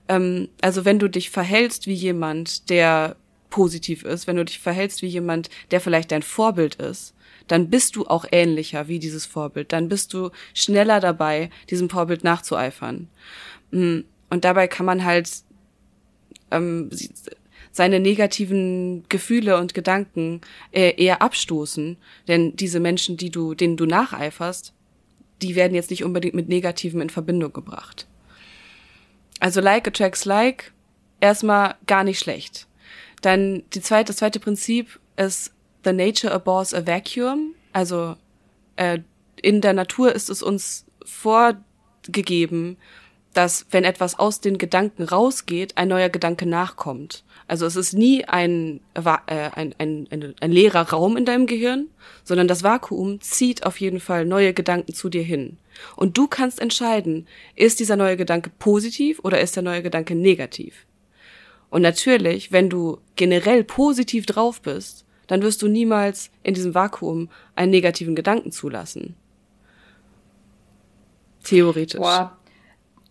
Ähm, 0.08 0.48
also 0.60 0.84
wenn 0.84 0.98
du 0.98 1.08
dich 1.08 1.30
verhältst 1.30 1.86
wie 1.86 1.94
jemand, 1.94 2.68
der 2.68 3.16
positiv 3.50 4.04
ist, 4.04 4.26
wenn 4.26 4.36
du 4.36 4.44
dich 4.44 4.58
verhältst 4.58 5.02
wie 5.02 5.06
jemand, 5.06 5.48
der 5.70 5.80
vielleicht 5.80 6.10
dein 6.10 6.22
Vorbild 6.22 6.74
ist, 6.76 7.14
dann 7.46 7.70
bist 7.70 7.94
du 7.94 8.06
auch 8.06 8.24
ähnlicher 8.32 8.88
wie 8.88 8.98
dieses 8.98 9.24
Vorbild. 9.24 9.72
Dann 9.72 9.88
bist 9.88 10.12
du 10.12 10.30
schneller 10.52 10.98
dabei, 10.98 11.50
diesem 11.70 11.88
Vorbild 11.88 12.24
nachzueifern. 12.24 13.08
Mm, 13.70 14.00
und 14.30 14.44
dabei 14.44 14.66
kann 14.66 14.84
man 14.84 15.04
halt 15.04 15.30
ähm, 16.50 16.90
seine 17.76 18.00
negativen 18.00 19.04
Gefühle 19.10 19.58
und 19.58 19.74
Gedanken 19.74 20.40
äh, 20.72 20.94
eher 20.96 21.20
abstoßen. 21.20 21.98
Denn 22.26 22.56
diese 22.56 22.80
Menschen, 22.80 23.18
die 23.18 23.30
du, 23.30 23.54
denen 23.54 23.76
du 23.76 23.84
nacheiferst, 23.84 24.72
die 25.42 25.54
werden 25.54 25.74
jetzt 25.74 25.90
nicht 25.90 26.02
unbedingt 26.02 26.34
mit 26.34 26.48
Negativen 26.48 27.02
in 27.02 27.10
Verbindung 27.10 27.52
gebracht. 27.52 28.06
Also 29.40 29.60
like 29.60 29.86
attracts 29.86 30.24
like, 30.24 30.72
erstmal 31.20 31.74
gar 31.86 32.02
nicht 32.02 32.18
schlecht. 32.18 32.66
Dann 33.20 33.62
die 33.74 33.82
zweite, 33.82 34.06
das 34.06 34.16
zweite 34.16 34.40
Prinzip 34.40 34.98
ist 35.16 35.52
The 35.84 35.92
nature 35.92 36.32
abhors 36.32 36.72
a 36.72 36.86
vacuum. 36.86 37.54
Also 37.74 38.16
äh, 38.76 39.00
in 39.42 39.60
der 39.60 39.74
Natur 39.74 40.14
ist 40.14 40.30
es 40.30 40.42
uns 40.42 40.86
vorgegeben, 41.04 42.78
dass 43.34 43.66
wenn 43.70 43.84
etwas 43.84 44.18
aus 44.18 44.40
den 44.40 44.56
Gedanken 44.56 45.02
rausgeht, 45.02 45.76
ein 45.76 45.88
neuer 45.88 46.08
Gedanke 46.08 46.46
nachkommt. 46.46 47.22
Also 47.48 47.64
es 47.66 47.76
ist 47.76 47.92
nie 47.92 48.24
ein, 48.24 48.80
äh, 48.94 49.00
ein, 49.04 49.74
ein, 49.78 50.08
ein, 50.10 50.34
ein 50.40 50.52
leerer 50.52 50.90
Raum 50.90 51.16
in 51.16 51.24
deinem 51.24 51.46
Gehirn, 51.46 51.88
sondern 52.24 52.48
das 52.48 52.64
Vakuum 52.64 53.20
zieht 53.20 53.64
auf 53.64 53.80
jeden 53.80 54.00
Fall 54.00 54.24
neue 54.24 54.52
Gedanken 54.52 54.94
zu 54.94 55.08
dir 55.08 55.22
hin. 55.22 55.58
Und 55.94 56.18
du 56.18 56.26
kannst 56.26 56.60
entscheiden, 56.60 57.28
ist 57.54 57.78
dieser 57.78 57.96
neue 57.96 58.16
Gedanke 58.16 58.50
positiv 58.58 59.20
oder 59.22 59.40
ist 59.40 59.54
der 59.54 59.62
neue 59.62 59.82
Gedanke 59.82 60.14
negativ. 60.16 60.86
Und 61.70 61.82
natürlich, 61.82 62.50
wenn 62.50 62.68
du 62.68 62.98
generell 63.14 63.62
positiv 63.62 64.26
drauf 64.26 64.60
bist, 64.60 65.04
dann 65.26 65.42
wirst 65.42 65.62
du 65.62 65.68
niemals 65.68 66.30
in 66.42 66.54
diesem 66.54 66.74
Vakuum 66.74 67.28
einen 67.54 67.70
negativen 67.70 68.14
Gedanken 68.14 68.52
zulassen. 68.52 69.16
Theoretisch. 71.44 72.00
Boah. 72.00 72.36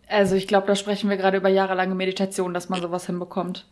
Also 0.07 0.35
ich 0.35 0.47
glaube, 0.47 0.67
da 0.67 0.75
sprechen 0.75 1.09
wir 1.09 1.17
gerade 1.17 1.37
über 1.37 1.49
jahrelange 1.49 1.95
Meditation, 1.95 2.53
dass 2.53 2.69
man 2.69 2.81
sowas 2.81 3.05
hinbekommt. 3.05 3.65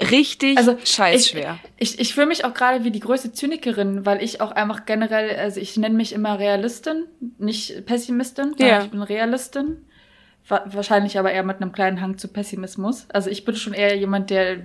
Richtig 0.00 0.56
also, 0.56 0.78
scheiß 0.82 1.28
schwer. 1.28 1.58
Ich, 1.76 1.94
ich, 1.94 2.00
ich 2.00 2.14
fühle 2.14 2.26
mich 2.26 2.44
auch 2.44 2.54
gerade 2.54 2.84
wie 2.84 2.90
die 2.90 3.00
größte 3.00 3.32
Zynikerin, 3.32 4.06
weil 4.06 4.22
ich 4.22 4.40
auch 4.40 4.50
einfach 4.50 4.86
generell, 4.86 5.36
also 5.36 5.60
ich 5.60 5.76
nenne 5.76 5.94
mich 5.94 6.12
immer 6.12 6.38
Realistin, 6.38 7.04
nicht 7.38 7.84
Pessimistin, 7.86 8.54
ja. 8.58 8.82
ich 8.82 8.90
bin 8.90 9.02
Realistin. 9.02 9.84
Wahrscheinlich 10.48 11.18
aber 11.18 11.30
eher 11.30 11.44
mit 11.44 11.58
einem 11.58 11.70
kleinen 11.70 12.00
Hang 12.00 12.18
zu 12.18 12.26
Pessimismus. 12.26 13.06
Also 13.10 13.30
ich 13.30 13.44
bin 13.44 13.54
schon 13.54 13.72
eher 13.72 13.96
jemand, 13.96 14.30
der 14.30 14.58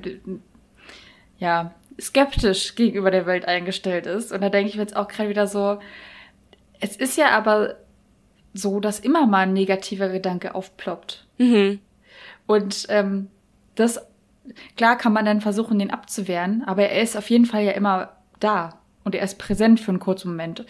ja 1.38 1.76
skeptisch 2.00 2.76
gegenüber 2.76 3.12
der 3.12 3.26
Welt 3.26 3.48
eingestellt 3.48 4.08
ist. 4.08 4.32
Und 4.32 4.41
da 4.41 4.50
denke 4.50 4.69
ich 4.69 4.76
mir 4.76 4.82
jetzt 4.82 4.95
auch 4.95 5.08
gerade 5.08 5.30
wieder 5.30 5.48
so, 5.48 5.80
es 6.80 6.95
ist 6.95 7.17
ja 7.17 7.30
aber 7.30 7.76
so, 8.54 8.80
dass 8.80 9.00
immer 9.00 9.28
mal 9.28 9.41
ein 9.41 9.54
negativer 9.54 10.10
Gedanke 10.10 10.56
aufploppt. 10.56 11.26
Mhm. 11.38 11.80
Und 12.48 12.86
ähm, 12.89 13.28
das, 13.76 14.00
klar 14.77 14.97
kann 14.97 15.13
man 15.13 15.25
dann 15.25 15.41
versuchen, 15.41 15.79
den 15.79 15.91
abzuwehren, 15.91 16.63
aber 16.65 16.89
er 16.89 17.01
ist 17.01 17.17
auf 17.17 17.29
jeden 17.29 17.45
Fall 17.45 17.63
ja 17.63 17.71
immer 17.71 18.12
da 18.39 18.79
und 19.03 19.15
er 19.15 19.23
ist 19.23 19.38
präsent 19.38 19.79
für 19.79 19.89
einen 19.89 19.99
kurzen 19.99 20.29
Moment. 20.29 20.65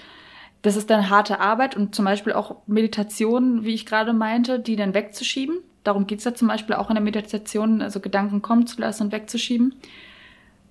Das 0.61 0.75
ist 0.75 0.89
dann 0.89 1.09
harte 1.09 1.39
Arbeit 1.39 1.75
und 1.75 1.93
zum 1.93 2.05
Beispiel 2.05 2.33
auch 2.33 2.57
Meditation, 2.65 3.63
wie 3.63 3.73
ich 3.73 3.85
gerade 3.85 4.13
meinte, 4.13 4.59
die 4.59 4.75
dann 4.75 4.93
wegzuschieben. 4.93 5.59
Darum 5.83 6.07
geht's 6.07 6.23
ja 6.23 6.33
zum 6.33 6.47
Beispiel 6.47 6.75
auch 6.75 6.89
in 6.89 6.95
der 6.95 7.03
Meditation, 7.03 7.81
also 7.81 7.99
Gedanken 7.99 8.41
kommen 8.41 8.65
zu 8.65 8.81
lassen 8.81 9.03
und 9.03 9.11
wegzuschieben. 9.11 9.75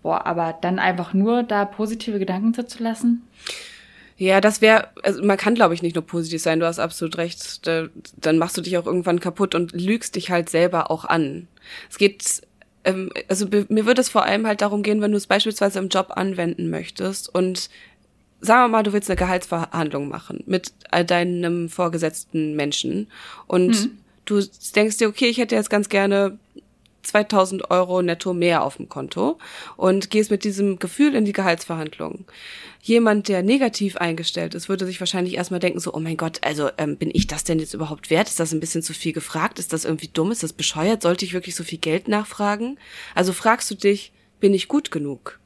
Boah, 0.02 0.26
aber 0.26 0.58
dann 0.60 0.78
einfach 0.78 1.14
nur 1.14 1.44
da 1.44 1.64
positive 1.64 2.18
Gedanken 2.18 2.52
zu 2.66 2.82
lassen. 2.82 3.22
Ja, 4.16 4.40
das 4.40 4.60
wäre, 4.60 4.88
also 5.02 5.24
man 5.24 5.36
kann, 5.36 5.54
glaube 5.54 5.74
ich, 5.74 5.82
nicht 5.82 5.94
nur 5.94 6.06
positiv 6.06 6.42
sein, 6.42 6.60
du 6.60 6.66
hast 6.66 6.78
absolut 6.78 7.16
recht. 7.16 7.66
Da, 7.66 7.86
dann 8.16 8.38
machst 8.38 8.56
du 8.56 8.60
dich 8.60 8.76
auch 8.78 8.86
irgendwann 8.86 9.18
kaputt 9.18 9.54
und 9.54 9.72
lügst 9.72 10.16
dich 10.16 10.30
halt 10.30 10.50
selber 10.50 10.90
auch 10.90 11.04
an. 11.04 11.48
Es 11.90 11.98
geht, 11.98 12.42
ähm, 12.84 13.10
also 13.28 13.46
mir 13.46 13.86
würde 13.86 14.00
es 14.00 14.08
vor 14.08 14.24
allem 14.24 14.46
halt 14.46 14.60
darum 14.60 14.82
gehen, 14.82 15.00
wenn 15.00 15.10
du 15.10 15.16
es 15.16 15.26
beispielsweise 15.26 15.78
im 15.78 15.88
Job 15.88 16.12
anwenden 16.14 16.70
möchtest 16.70 17.34
und 17.34 17.70
sagen 18.40 18.64
wir 18.64 18.68
mal, 18.68 18.82
du 18.82 18.92
willst 18.92 19.10
eine 19.10 19.16
Gehaltsverhandlung 19.16 20.08
machen 20.08 20.44
mit 20.46 20.72
deinem 21.06 21.68
vorgesetzten 21.68 22.54
Menschen 22.54 23.08
und 23.46 23.68
mhm. 23.68 23.98
du 24.26 24.40
denkst 24.76 24.98
dir, 24.98 25.08
okay, 25.08 25.26
ich 25.26 25.38
hätte 25.38 25.54
jetzt 25.54 25.70
ganz 25.70 25.88
gerne 25.88 26.38
2000 27.06 27.70
Euro 27.70 28.02
netto 28.02 28.34
mehr 28.34 28.62
auf 28.62 28.76
dem 28.76 28.88
Konto 28.88 29.38
und 29.76 30.10
gehst 30.10 30.30
mit 30.30 30.44
diesem 30.44 30.78
Gefühl 30.78 31.14
in 31.14 31.24
die 31.24 31.32
Gehaltsverhandlungen 31.32 32.24
jemand, 32.84 33.28
der 33.28 33.42
negativ 33.42 33.96
eingestellt 33.96 34.54
ist, 34.54 34.68
würde 34.68 34.84
sich 34.84 35.00
wahrscheinlich 35.00 35.36
erstmal 35.36 35.58
denken, 35.58 35.80
so, 35.80 35.94
oh 35.94 36.00
mein 36.00 36.18
Gott, 36.18 36.40
also 36.42 36.68
ähm, 36.76 36.98
bin 36.98 37.10
ich 37.14 37.26
das 37.26 37.42
denn 37.42 37.58
jetzt 37.58 37.72
überhaupt 37.72 38.10
wert? 38.10 38.28
Ist 38.28 38.38
das 38.38 38.52
ein 38.52 38.60
bisschen 38.60 38.82
zu 38.82 38.92
viel 38.92 39.14
gefragt? 39.14 39.58
Ist 39.58 39.72
das 39.72 39.86
irgendwie 39.86 40.10
dumm? 40.12 40.30
Ist 40.30 40.42
das 40.42 40.52
bescheuert? 40.52 41.00
Sollte 41.00 41.24
ich 41.24 41.32
wirklich 41.32 41.54
so 41.54 41.64
viel 41.64 41.78
Geld 41.78 42.08
nachfragen? 42.08 42.78
Also 43.14 43.32
fragst 43.32 43.70
du 43.70 43.74
dich, 43.74 44.12
bin 44.38 44.52
ich 44.52 44.68
gut 44.68 44.90
genug? 44.90 45.40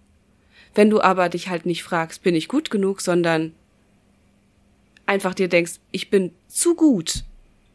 Wenn 0.75 0.91
du 0.91 1.01
aber 1.01 1.29
dich 1.29 1.49
halt 1.49 1.65
nicht 1.65 1.85
fragst, 1.85 2.25
bin 2.25 2.35
ich 2.35 2.49
gut 2.49 2.71
genug, 2.71 3.01
sondern 3.01 3.55
einfach 5.07 5.33
dir 5.33 5.49
denkst, 5.49 5.75
ich 5.93 6.11
bin 6.11 6.33
zu 6.49 6.75
gut 6.75 7.23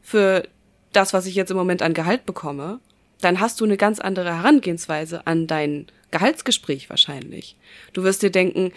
für 0.02 0.44
das, 0.92 1.14
was 1.14 1.26
ich 1.26 1.36
jetzt 1.36 1.52
im 1.52 1.58
Moment 1.58 1.82
an 1.82 1.94
Gehalt 1.94 2.26
bekomme, 2.26 2.82
dann 3.24 3.40
hast 3.40 3.60
du 3.62 3.66
eine 3.66 3.78
ganz 3.78 4.00
andere 4.00 4.36
Herangehensweise 4.36 5.26
an 5.28 5.48
dein 5.48 5.88
Gehaltsgespräch 6.12 6.90
wahrscheinlich. 6.90 7.56
Du 7.94 8.04
wirst 8.04 8.22
dir 8.22 8.32
denken, 8.32 8.72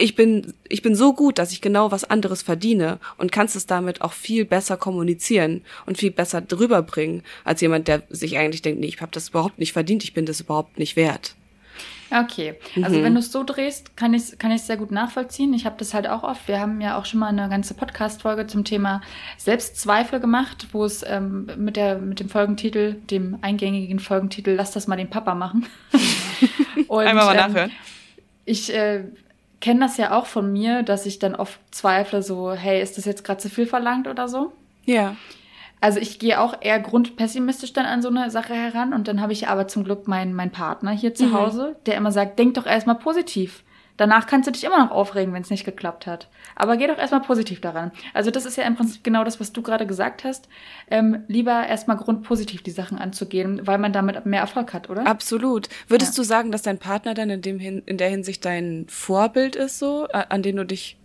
ich 0.00 0.14
bin, 0.14 0.54
ich 0.68 0.80
bin 0.80 0.94
so 0.94 1.12
gut, 1.12 1.38
dass 1.38 1.52
ich 1.52 1.60
genau 1.60 1.92
was 1.92 2.04
anderes 2.04 2.40
verdiene 2.42 2.98
und 3.18 3.32
kannst 3.32 3.54
es 3.54 3.66
damit 3.66 4.00
auch 4.00 4.14
viel 4.14 4.46
besser 4.46 4.76
kommunizieren 4.78 5.62
und 5.84 5.98
viel 5.98 6.10
besser 6.10 6.40
drüber 6.40 6.82
bringen, 6.82 7.22
als 7.44 7.60
jemand, 7.60 7.86
der 7.86 8.02
sich 8.08 8.38
eigentlich 8.38 8.62
denkt, 8.62 8.80
nee, 8.80 8.86
ich 8.86 9.00
habe 9.00 9.12
das 9.12 9.28
überhaupt 9.28 9.58
nicht 9.58 9.74
verdient, 9.74 10.02
ich 10.02 10.14
bin 10.14 10.24
das 10.24 10.40
überhaupt 10.40 10.78
nicht 10.78 10.96
wert. 10.96 11.34
Okay, 12.10 12.54
also 12.82 12.98
mhm. 12.98 13.04
wenn 13.04 13.14
du 13.14 13.20
es 13.20 13.30
so 13.30 13.44
drehst, 13.44 13.96
kann 13.96 14.14
ich 14.14 14.22
es 14.22 14.38
kann 14.38 14.56
sehr 14.58 14.76
gut 14.76 14.90
nachvollziehen. 14.90 15.54
Ich 15.54 15.64
habe 15.64 15.76
das 15.78 15.94
halt 15.94 16.08
auch 16.08 16.24
oft. 16.24 16.48
Wir 16.48 16.58
haben 16.58 16.80
ja 16.80 16.98
auch 16.98 17.04
schon 17.04 17.20
mal 17.20 17.28
eine 17.28 17.48
ganze 17.48 17.74
Podcast-Folge 17.74 18.48
zum 18.48 18.64
Thema 18.64 19.00
Selbstzweifel 19.36 20.18
gemacht, 20.18 20.66
wo 20.72 20.84
es 20.84 21.04
ähm, 21.06 21.48
mit, 21.56 21.76
der, 21.76 21.98
mit 21.98 22.18
dem 22.18 22.28
Folgentitel, 22.28 22.94
dem 22.94 23.38
eingängigen 23.42 24.00
Folgentitel, 24.00 24.50
Lass 24.50 24.72
das 24.72 24.88
mal 24.88 24.96
den 24.96 25.08
Papa 25.08 25.36
machen. 25.36 25.66
Und, 26.88 27.06
Einmal 27.06 27.26
mal 27.26 27.36
ähm, 27.36 27.52
nachhören. 27.52 27.72
ich 28.44 28.74
äh, 28.74 29.04
kenne 29.60 29.80
das 29.80 29.96
ja 29.96 30.12
auch 30.12 30.26
von 30.26 30.52
mir, 30.52 30.82
dass 30.82 31.06
ich 31.06 31.20
dann 31.20 31.36
oft 31.36 31.60
zweifle, 31.70 32.22
so, 32.22 32.52
hey, 32.52 32.82
ist 32.82 32.98
das 32.98 33.04
jetzt 33.04 33.22
gerade 33.22 33.40
zu 33.40 33.48
viel 33.48 33.66
verlangt 33.66 34.08
oder 34.08 34.26
so? 34.26 34.52
Ja. 34.84 35.14
Also 35.80 35.98
ich 35.98 36.18
gehe 36.18 36.40
auch 36.40 36.54
eher 36.60 36.78
grundpessimistisch 36.78 37.72
dann 37.72 37.86
an 37.86 38.02
so 38.02 38.08
eine 38.08 38.30
Sache 38.30 38.54
heran 38.54 38.92
und 38.92 39.08
dann 39.08 39.20
habe 39.20 39.32
ich 39.32 39.48
aber 39.48 39.66
zum 39.66 39.84
Glück 39.84 40.08
meinen 40.08 40.34
mein 40.34 40.50
Partner 40.50 40.90
hier 40.90 41.14
zu 41.14 41.26
mhm. 41.26 41.34
Hause, 41.34 41.76
der 41.86 41.96
immer 41.96 42.12
sagt, 42.12 42.38
denk 42.38 42.54
doch 42.54 42.66
erstmal 42.66 42.96
positiv. 42.96 43.64
Danach 44.00 44.26
kannst 44.26 44.46
du 44.46 44.50
dich 44.50 44.64
immer 44.64 44.78
noch 44.78 44.92
aufregen, 44.92 45.34
wenn 45.34 45.42
es 45.42 45.50
nicht 45.50 45.66
geklappt 45.66 46.06
hat. 46.06 46.28
Aber 46.56 46.78
geh 46.78 46.86
doch 46.86 46.96
erstmal 46.96 47.20
positiv 47.20 47.60
daran. 47.60 47.92
Also 48.14 48.30
das 48.30 48.46
ist 48.46 48.56
ja 48.56 48.64
im 48.64 48.74
Prinzip 48.74 49.04
genau 49.04 49.24
das, 49.24 49.40
was 49.40 49.52
du 49.52 49.60
gerade 49.60 49.86
gesagt 49.86 50.24
hast. 50.24 50.48
Ähm, 50.90 51.24
lieber 51.28 51.66
erstmal 51.66 51.98
grundpositiv 51.98 52.62
die 52.62 52.70
Sachen 52.70 52.98
anzugehen, 52.98 53.66
weil 53.66 53.76
man 53.76 53.92
damit 53.92 54.24
mehr 54.24 54.40
Erfolg 54.40 54.72
hat, 54.72 54.88
oder? 54.88 55.06
Absolut. 55.06 55.68
Würdest 55.86 56.16
ja. 56.16 56.22
du 56.22 56.26
sagen, 56.26 56.50
dass 56.50 56.62
dein 56.62 56.78
Partner 56.78 57.12
dann 57.12 57.28
in, 57.28 57.42
dem 57.42 57.58
hin, 57.58 57.82
in 57.84 57.98
der 57.98 58.08
Hinsicht 58.08 58.42
dein 58.46 58.86
Vorbild 58.88 59.54
ist, 59.54 59.78
so, 59.78 60.06
an 60.06 60.42
dem 60.42 60.56
du 60.56 60.64
dich 60.64 60.96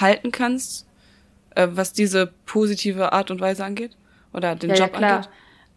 halten 0.00 0.30
kannst, 0.30 0.86
äh, 1.56 1.66
was 1.72 1.92
diese 1.92 2.32
positive 2.46 3.12
Art 3.12 3.32
und 3.32 3.40
Weise 3.40 3.64
angeht? 3.64 3.96
Oder 4.34 4.56
den 4.56 4.70
ja, 4.70 4.76
Job 4.76 4.92
ja, 4.92 4.98
klar. 4.98 5.16
angeht? 5.16 5.30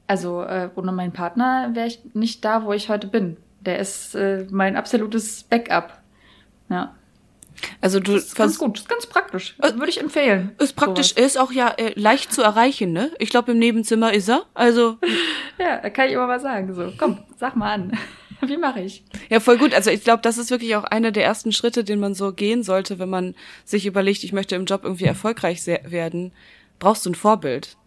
Also 0.08 0.42
äh, 0.42 0.70
ohne 0.76 0.92
meinen 0.92 1.14
Partner 1.14 1.72
wäre 1.74 1.88
ich 1.88 2.00
nicht 2.14 2.44
da, 2.44 2.64
wo 2.66 2.74
ich 2.74 2.90
heute 2.90 3.08
bin. 3.08 3.38
Der 3.62 3.80
ist 3.80 4.16
äh, 4.16 4.48
mein 4.50 4.76
absolutes 4.76 5.44
Backup. 5.44 6.02
Ja. 6.70 6.96
Also 7.82 8.00
du 8.00 8.14
das 8.14 8.26
ist 8.26 8.36
ganz 8.36 8.58
gut, 8.58 8.76
das 8.76 8.82
ist 8.82 8.90
ganz 8.90 9.06
praktisch. 9.08 9.56
Äh, 9.60 9.74
Würde 9.74 9.90
ich 9.90 10.00
empfehlen. 10.00 10.52
Ist 10.60 10.76
praktisch, 10.76 11.14
er 11.16 11.26
ist 11.26 11.38
auch 11.38 11.52
ja 11.52 11.70
äh, 11.78 11.94
leicht 11.96 12.32
zu 12.32 12.42
erreichen, 12.42 12.92
ne? 12.92 13.12
Ich 13.20 13.30
glaube 13.30 13.52
im 13.52 13.60
Nebenzimmer 13.60 14.14
ist 14.14 14.30
er. 14.30 14.44
Also 14.54 14.98
ja, 15.60 15.78
da 15.78 15.90
kann 15.90 16.08
ich 16.08 16.14
immer 16.14 16.28
mal 16.28 16.40
sagen. 16.40 16.74
So, 16.74 16.94
komm, 16.98 17.20
sag 17.38 17.56
mal 17.56 17.74
an. 17.74 17.98
Wie 18.42 18.58
mache 18.58 18.82
ich? 18.82 19.04
Ja, 19.30 19.40
voll 19.40 19.58
gut. 19.58 19.74
Also 19.74 19.90
ich 19.90 20.04
glaube, 20.04 20.22
das 20.22 20.38
ist 20.38 20.52
wirklich 20.52 20.76
auch 20.76 20.84
einer 20.84 21.12
der 21.12 21.26
ersten 21.26 21.52
Schritte, 21.52 21.84
den 21.84 22.00
man 22.00 22.14
so 22.14 22.32
gehen 22.32 22.62
sollte, 22.62 23.00
wenn 23.00 23.10
man 23.10 23.34
sich 23.66 23.88
überlegt, 23.88 24.24
ich 24.24 24.32
möchte 24.32 24.56
im 24.56 24.66
Job 24.66 24.82
irgendwie 24.84 25.06
erfolgreich 25.06 25.66
werden. 25.66 26.32
Brauchst 26.78 27.06
du 27.06 27.10
ein 27.10 27.16
Vorbild? 27.16 27.78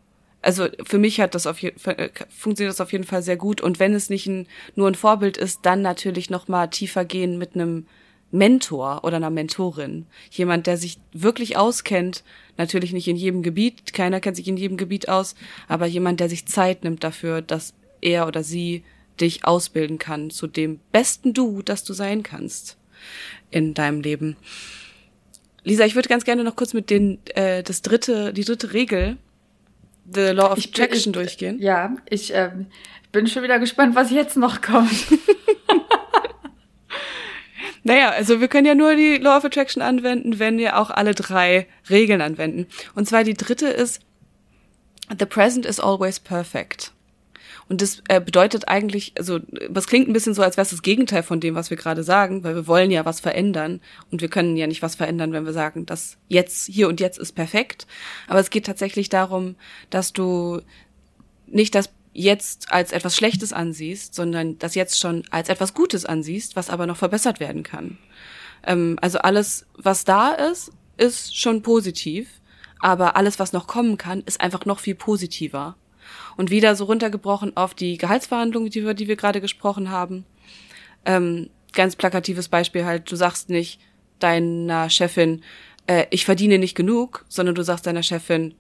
Also 0.42 0.68
für 0.85 0.98
mich 0.98 1.20
hat 1.20 1.35
das 1.35 1.46
auf 1.46 1.59
Fall, 1.76 1.98
äh, 1.98 2.11
funktioniert 2.31 2.72
das 2.72 2.81
auf 2.81 2.92
jeden 2.92 3.05
Fall 3.05 3.22
sehr 3.22 3.37
gut. 3.37 3.61
Und 3.61 3.79
wenn 3.79 3.94
es 3.94 4.11
nicht 4.11 4.26
ein, 4.26 4.46
nur 4.74 4.88
ein 4.88 4.94
Vorbild 4.94 5.37
ist, 5.37 5.61
dann 5.62 5.83
natürlich 5.83 6.31
noch 6.31 6.48
mal 6.48 6.68
tiefer 6.68 7.05
gehen 7.05 7.38
mit 7.38 7.55
einem 7.55 7.87
Mentor 8.33 9.05
oder 9.05 9.16
einer 9.16 9.31
Mentorin. 9.31 10.07
Jemand, 10.31 10.66
der 10.66 10.76
sich 10.76 10.98
wirklich 11.12 11.57
auskennt, 11.57 12.22
natürlich 12.57 12.92
nicht 12.92 13.09
in 13.09 13.16
jedem 13.16 13.42
Gebiet, 13.42 13.92
keiner 13.92 14.20
kennt 14.20 14.37
sich 14.37 14.48
in 14.48 14.57
jedem 14.57 14.76
Gebiet 14.76 15.09
aus, 15.09 15.35
aber 15.68 15.87
jemand, 15.87 16.20
der 16.20 16.29
sich 16.29 16.46
Zeit 16.46 16.85
nimmt 16.85 17.03
dafür, 17.03 17.42
dass 17.42 17.74
er 18.00 18.26
oder 18.26 18.42
sie 18.42 18.85
dich 19.20 19.44
ausbilden 19.44 19.98
kann 19.98 20.31
zu 20.31 20.46
dem 20.46 20.81
besten 20.92 21.35
Du, 21.35 21.61
das 21.62 21.85
du 21.85 21.92
sein 21.92 22.22
kannst 22.22 22.79
in 23.50 23.74
deinem 23.74 24.00
Leben. 24.00 24.37
Lisa, 25.64 25.85
ich 25.85 25.94
würde 25.94 26.09
ganz 26.09 26.24
gerne 26.24 26.44
noch 26.44 26.57
kurz 26.57 26.72
mit 26.72 26.88
den 26.88 27.18
äh, 27.35 27.62
das 27.62 27.83
dritte 27.83 28.33
die 28.33 28.44
dritte 28.44 28.72
Regel 28.72 29.18
The 30.12 30.31
Law 30.31 30.53
of 30.53 30.59
ich 30.59 30.68
Attraction 30.68 31.12
bin, 31.12 31.23
ich, 31.23 31.29
durchgehen. 31.29 31.59
Ja, 31.61 31.94
ich 32.09 32.35
äh, 32.35 32.51
bin 33.12 33.27
schon 33.27 33.42
wieder 33.42 33.59
gespannt, 33.59 33.94
was 33.94 34.11
jetzt 34.11 34.37
noch 34.37 34.61
kommt. 34.61 34.90
Naja, 37.83 38.11
also 38.11 38.40
wir 38.40 38.49
können 38.49 38.66
ja 38.66 38.75
nur 38.75 38.94
die 38.94 39.16
Law 39.16 39.38
of 39.38 39.44
Attraction 39.44 39.83
anwenden, 39.83 40.38
wenn 40.38 40.59
wir 40.59 40.79
auch 40.79 40.90
alle 40.90 41.14
drei 41.14 41.66
Regeln 41.88 42.20
anwenden. 42.20 42.66
Und 42.94 43.09
zwar 43.09 43.25
die 43.25 43.35
dritte 43.35 43.68
ist, 43.68 44.01
the 45.18 45.25
present 45.25 45.64
is 45.64 45.81
always 45.81 46.20
perfect. 46.20 46.92
Und 47.70 47.83
das 47.83 48.02
äh, 48.09 48.20
bedeutet 48.20 48.66
eigentlich, 48.66 49.12
also 49.16 49.38
was 49.68 49.87
klingt 49.87 50.09
ein 50.09 50.12
bisschen 50.12 50.35
so, 50.35 50.42
als 50.42 50.56
wäre 50.56 50.64
es 50.64 50.70
das 50.70 50.83
Gegenteil 50.83 51.22
von 51.22 51.38
dem, 51.38 51.54
was 51.54 51.70
wir 51.70 51.76
gerade 51.76 52.02
sagen, 52.02 52.42
weil 52.42 52.56
wir 52.56 52.66
wollen 52.66 52.90
ja 52.90 53.04
was 53.04 53.20
verändern 53.20 53.80
und 54.11 54.20
wir 54.20 54.28
können 54.28 54.56
ja 54.56 54.66
nicht 54.66 54.83
was 54.83 54.96
verändern, 54.96 55.33
wenn 55.33 55.46
wir 55.46 55.52
sagen, 55.52 55.87
dass 55.87 56.16
jetzt, 56.26 56.66
hier 56.66 56.88
und 56.88 56.98
jetzt 56.98 57.16
ist 57.16 57.33
perfekt. 57.33 57.87
Aber 58.26 58.40
es 58.40 58.50
geht 58.50 58.66
tatsächlich 58.66 59.09
darum, 59.09 59.54
dass 59.88 60.12
du 60.12 60.62
nicht 61.46 61.76
das 61.76 61.90
jetzt 62.12 62.72
als 62.72 62.90
etwas 62.90 63.14
Schlechtes 63.14 63.52
ansiehst, 63.52 64.16
sondern 64.16 64.59
das 64.59 64.74
jetzt 64.74 64.98
schon 64.98 65.22
als 65.30 65.48
etwas 65.48 65.72
Gutes 65.72 66.04
ansiehst, 66.04 66.56
was 66.56 66.70
aber 66.70 66.88
noch 66.88 66.96
verbessert 66.96 67.38
werden 67.38 67.62
kann. 67.62 67.98
Ähm, 68.66 68.98
also 69.00 69.18
alles, 69.18 69.66
was 69.76 70.04
da 70.04 70.33
ist, 70.33 70.72
ist 70.96 71.37
schon 71.37 71.62
positiv, 71.62 72.28
aber 72.80 73.14
alles, 73.14 73.38
was 73.38 73.52
noch 73.52 73.68
kommen 73.68 73.96
kann, 73.96 74.24
ist 74.26 74.40
einfach 74.40 74.66
noch 74.66 74.80
viel 74.80 74.96
positiver. 74.96 75.76
Und 76.37 76.51
wieder 76.51 76.75
so 76.77 76.85
runtergebrochen 76.85 77.57
auf 77.57 77.75
die 77.75 77.99
Gehaltsverhandlungen, 77.99 78.70
die 78.70 78.85
wir, 78.85 78.94
die 78.94 79.09
wir 79.09 79.16
gerade 79.16 79.40
gesprochen 79.40 79.90
haben. 79.90 80.25
Ähm, 81.05 81.51
ganz 81.73 81.96
plakatives 81.96 82.49
Beispiel 82.49 82.85
halt, 82.85 83.11
du 83.11 83.16
sagst 83.16 83.51
nicht 83.51 83.81
deiner 84.18 84.90
Chefin, 84.90 85.42
äh, 85.87 86.07
ich 86.11 86.25
verdiene 86.25 86.59
nicht 86.59 86.75
genug, 86.75 87.25
sondern 87.29 87.55
du 87.55 87.62
sagst 87.62 87.87
deiner 87.87 88.03
Chefin, 88.03 88.55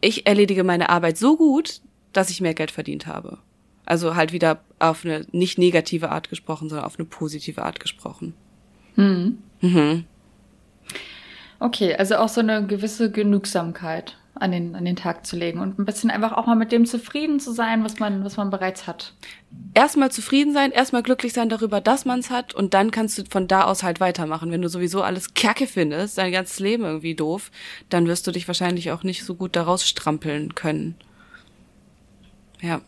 ich 0.00 0.26
erledige 0.26 0.64
meine 0.64 0.88
Arbeit 0.88 1.18
so 1.18 1.36
gut, 1.36 1.80
dass 2.12 2.30
ich 2.30 2.40
mehr 2.40 2.54
Geld 2.54 2.70
verdient 2.70 3.06
habe. 3.06 3.38
Also 3.84 4.16
halt 4.16 4.32
wieder 4.32 4.60
auf 4.78 5.04
eine 5.04 5.26
nicht 5.32 5.58
negative 5.58 6.10
Art 6.10 6.28
gesprochen, 6.28 6.68
sondern 6.68 6.86
auf 6.86 6.98
eine 6.98 7.06
positive 7.06 7.62
Art 7.62 7.78
gesprochen. 7.80 8.34
Hm. 8.96 9.38
Mhm. 9.60 10.04
Okay, 11.58 11.94
also 11.94 12.16
auch 12.16 12.28
so 12.28 12.40
eine 12.40 12.66
gewisse 12.66 13.10
Genügsamkeit 13.10 14.18
an 14.38 14.52
den, 14.52 14.74
an 14.74 14.84
den 14.84 14.96
Tag 14.96 15.26
zu 15.26 15.36
legen 15.36 15.60
und 15.60 15.78
ein 15.78 15.84
bisschen 15.84 16.10
einfach 16.10 16.32
auch 16.32 16.46
mal 16.46 16.56
mit 16.56 16.72
dem 16.72 16.86
zufrieden 16.86 17.40
zu 17.40 17.52
sein, 17.52 17.84
was 17.84 17.98
man, 17.98 18.24
was 18.24 18.36
man 18.36 18.50
bereits 18.50 18.86
hat. 18.86 19.14
Erstmal 19.74 20.10
zufrieden 20.10 20.52
sein, 20.52 20.72
erstmal 20.72 21.02
glücklich 21.02 21.32
sein 21.32 21.48
darüber, 21.48 21.80
dass 21.80 22.04
man 22.04 22.20
es 22.20 22.30
hat 22.30 22.54
und 22.54 22.74
dann 22.74 22.90
kannst 22.90 23.18
du 23.18 23.24
von 23.28 23.48
da 23.48 23.64
aus 23.64 23.82
halt 23.82 24.00
weitermachen. 24.00 24.50
Wenn 24.50 24.62
du 24.62 24.68
sowieso 24.68 25.02
alles 25.02 25.34
Kacke 25.34 25.66
findest, 25.66 26.18
dein 26.18 26.32
ganzes 26.32 26.60
Leben 26.60 26.84
irgendwie 26.84 27.14
doof, 27.14 27.50
dann 27.88 28.06
wirst 28.06 28.26
du 28.26 28.32
dich 28.32 28.46
wahrscheinlich 28.46 28.90
auch 28.90 29.02
nicht 29.02 29.24
so 29.24 29.34
gut 29.34 29.56
daraus 29.56 29.86
strampeln 29.88 30.54
können. 30.54 30.96
Ja. 32.60 32.80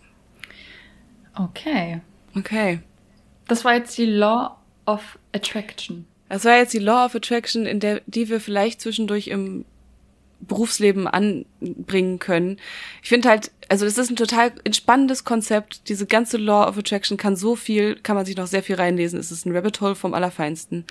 Okay. 1.35 2.01
Okay. 2.37 2.81
Das 3.47 3.65
war 3.65 3.75
jetzt 3.75 3.97
die 3.97 4.07
Law 4.07 4.57
of 4.87 5.19
Attraction. 5.33 6.07
Das 6.29 6.45
war 6.45 6.57
jetzt 6.57 6.75
die 6.75 6.79
Law 6.79 7.07
of 7.07 7.15
Attraction, 7.15 7.65
in 7.65 7.81
der, 7.81 8.03
die 8.07 8.29
wir 8.29 8.41
vielleicht 8.41 8.81
zwischendurch 8.81 9.29
im 9.29 9.65
Berufsleben 10.41 11.07
anbringen 11.07 12.19
können. 12.19 12.59
Ich 13.03 13.09
finde 13.09 13.29
halt, 13.29 13.51
also 13.69 13.85
das 13.85 13.99
ist 13.99 14.11
ein 14.11 14.17
total 14.17 14.53
entspannendes 14.65 15.25
Konzept. 15.25 15.89
Diese 15.89 16.07
ganze 16.07 16.37
Law 16.37 16.69
of 16.69 16.79
Attraction 16.79 17.17
kann 17.17 17.37
so 17.37 17.57
viel, 17.57 17.97
kann 17.97 18.17
man 18.17 18.25
sich 18.25 18.37
noch 18.37 18.47
sehr 18.47 18.63
viel 18.63 18.77
reinlesen. 18.77 19.19
Es 19.19 19.33
ist 19.33 19.47
ein 19.47 19.55
Rabbit 19.55 19.81
Hole 19.81 19.95
vom 19.95 20.15
Allerfeinsten. 20.15 20.85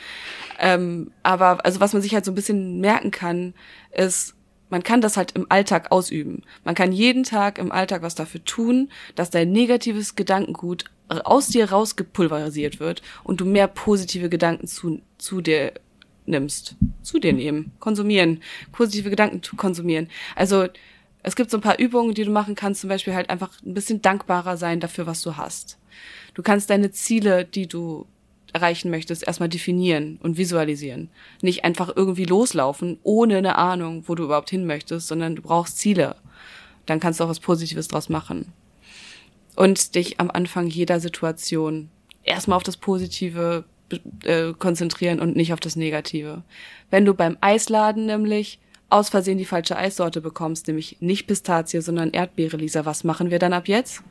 Ähm, 0.60 1.12
aber 1.24 1.66
also 1.66 1.80
was 1.80 1.94
man 1.94 2.02
sich 2.02 2.14
halt 2.14 2.26
so 2.26 2.32
ein 2.32 2.36
bisschen 2.36 2.80
merken 2.82 3.12
kann, 3.12 3.54
ist, 3.92 4.36
man 4.70 4.84
kann 4.84 5.02
das 5.02 5.18
halt 5.18 5.32
im 5.32 5.46
Alltag 5.50 5.92
ausüben. 5.92 6.44
Man 6.64 6.76
kann 6.76 6.92
jeden 6.92 7.24
Tag 7.24 7.58
im 7.58 7.72
Alltag 7.72 8.02
was 8.02 8.16
dafür 8.16 8.44
tun, 8.44 8.90
dass 9.16 9.30
dein 9.30 9.52
negatives 9.52 10.16
Gedankengut 10.16 10.86
aus 11.10 11.48
dir 11.48 11.72
rausgepulverisiert 11.72 12.80
wird 12.80 13.02
und 13.24 13.40
du 13.40 13.46
mehr 13.46 13.68
positive 13.68 14.30
Gedanken 14.30 14.68
zu, 14.68 15.02
zu 15.18 15.42
dir 15.42 15.72
nimmst. 16.28 16.76
Zu 17.02 17.20
dir 17.20 17.34
nehmen. 17.34 17.72
Konsumieren. 17.80 18.42
Positive 18.72 19.10
Gedanken 19.10 19.42
konsumieren. 19.58 20.10
Also, 20.36 20.68
es 21.24 21.36
gibt 21.36 21.52
so 21.52 21.58
ein 21.58 21.62
paar 21.62 21.80
Übungen, 21.80 22.14
die 22.14 22.24
du 22.24 22.32
machen 22.32 22.56
kannst, 22.56 22.82
zum 22.82 22.90
Beispiel 22.90 23.14
halt 23.14 23.30
einfach 23.30 23.52
ein 23.66 23.74
bisschen 23.74 24.02
dankbarer 24.02 24.56
sein 24.58 24.80
dafür, 24.80 25.08
was 25.08 25.22
du 25.22 25.36
hast. 25.36 25.78
Du 26.34 26.44
kannst 26.44 26.70
deine 26.70 26.92
Ziele, 26.92 27.44
die 27.44 27.68
du 27.68 28.06
erreichen 28.54 28.90
möchtest, 28.90 29.26
erstmal 29.26 29.50
definieren 29.50 30.20
und 30.22 30.38
visualisieren. 30.38 31.10
Nicht 31.42 31.66
einfach 31.66 31.92
irgendwie 31.96 32.26
loslaufen, 32.26 33.00
ohne 33.04 33.38
eine 33.38 33.58
Ahnung, 33.58 34.04
wo 34.08 34.16
du 34.16 34.24
überhaupt 34.24 34.50
hin 34.50 34.66
möchtest, 34.66 35.08
sondern 35.08 35.36
du 35.36 35.42
brauchst 35.42 35.80
Ziele. 35.80 36.16
Dann 36.86 37.00
kannst 37.00 37.20
du 37.20 37.26
auch 37.26 37.30
was 37.30 37.40
Positives 37.40 37.88
draus 37.88 38.10
machen. 38.10 38.54
Und 39.56 39.96
dich 39.96 40.20
am 40.20 40.32
Anfang 40.32 40.68
jeder 40.68 41.00
Situation 41.00 41.90
erstmal 42.24 42.58
auf 42.58 42.64
das 42.64 42.78
Positive 42.78 43.66
äh, 44.24 44.54
konzentrieren 44.54 45.20
und 45.20 45.36
nicht 45.36 45.54
auf 45.54 45.60
das 45.60 45.76
Negative. 45.76 46.44
Wenn 46.90 47.06
du 47.06 47.14
beim 47.14 47.38
Eisladen 47.42 48.06
nämlich 48.06 48.60
aus 48.90 49.10
Versehen 49.10 49.38
die 49.38 49.46
falsche 49.46 49.78
Eissorte 49.78 50.22
bekommst, 50.22 50.68
nämlich 50.68 50.98
nicht 51.00 51.28
Pistazie, 51.28 51.82
sondern 51.82 52.12
Erdbeere, 52.12 52.58
Lisa, 52.58 52.86
was 52.86 53.04
machen 53.04 53.32
wir 53.32 53.40
dann 53.40 53.54
ab 53.54 53.68
jetzt? 53.68 54.02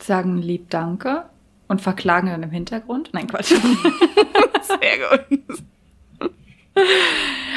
Sagen 0.00 0.38
lieb 0.38 0.70
Danke 0.70 1.24
und 1.68 1.80
verklagen 1.80 2.28
dann 2.28 2.42
im 2.42 2.50
Hintergrund? 2.50 3.10
Nein, 3.12 3.28
Quatsch. 3.28 3.48
sehr 4.62 5.28
gut. 5.28 5.42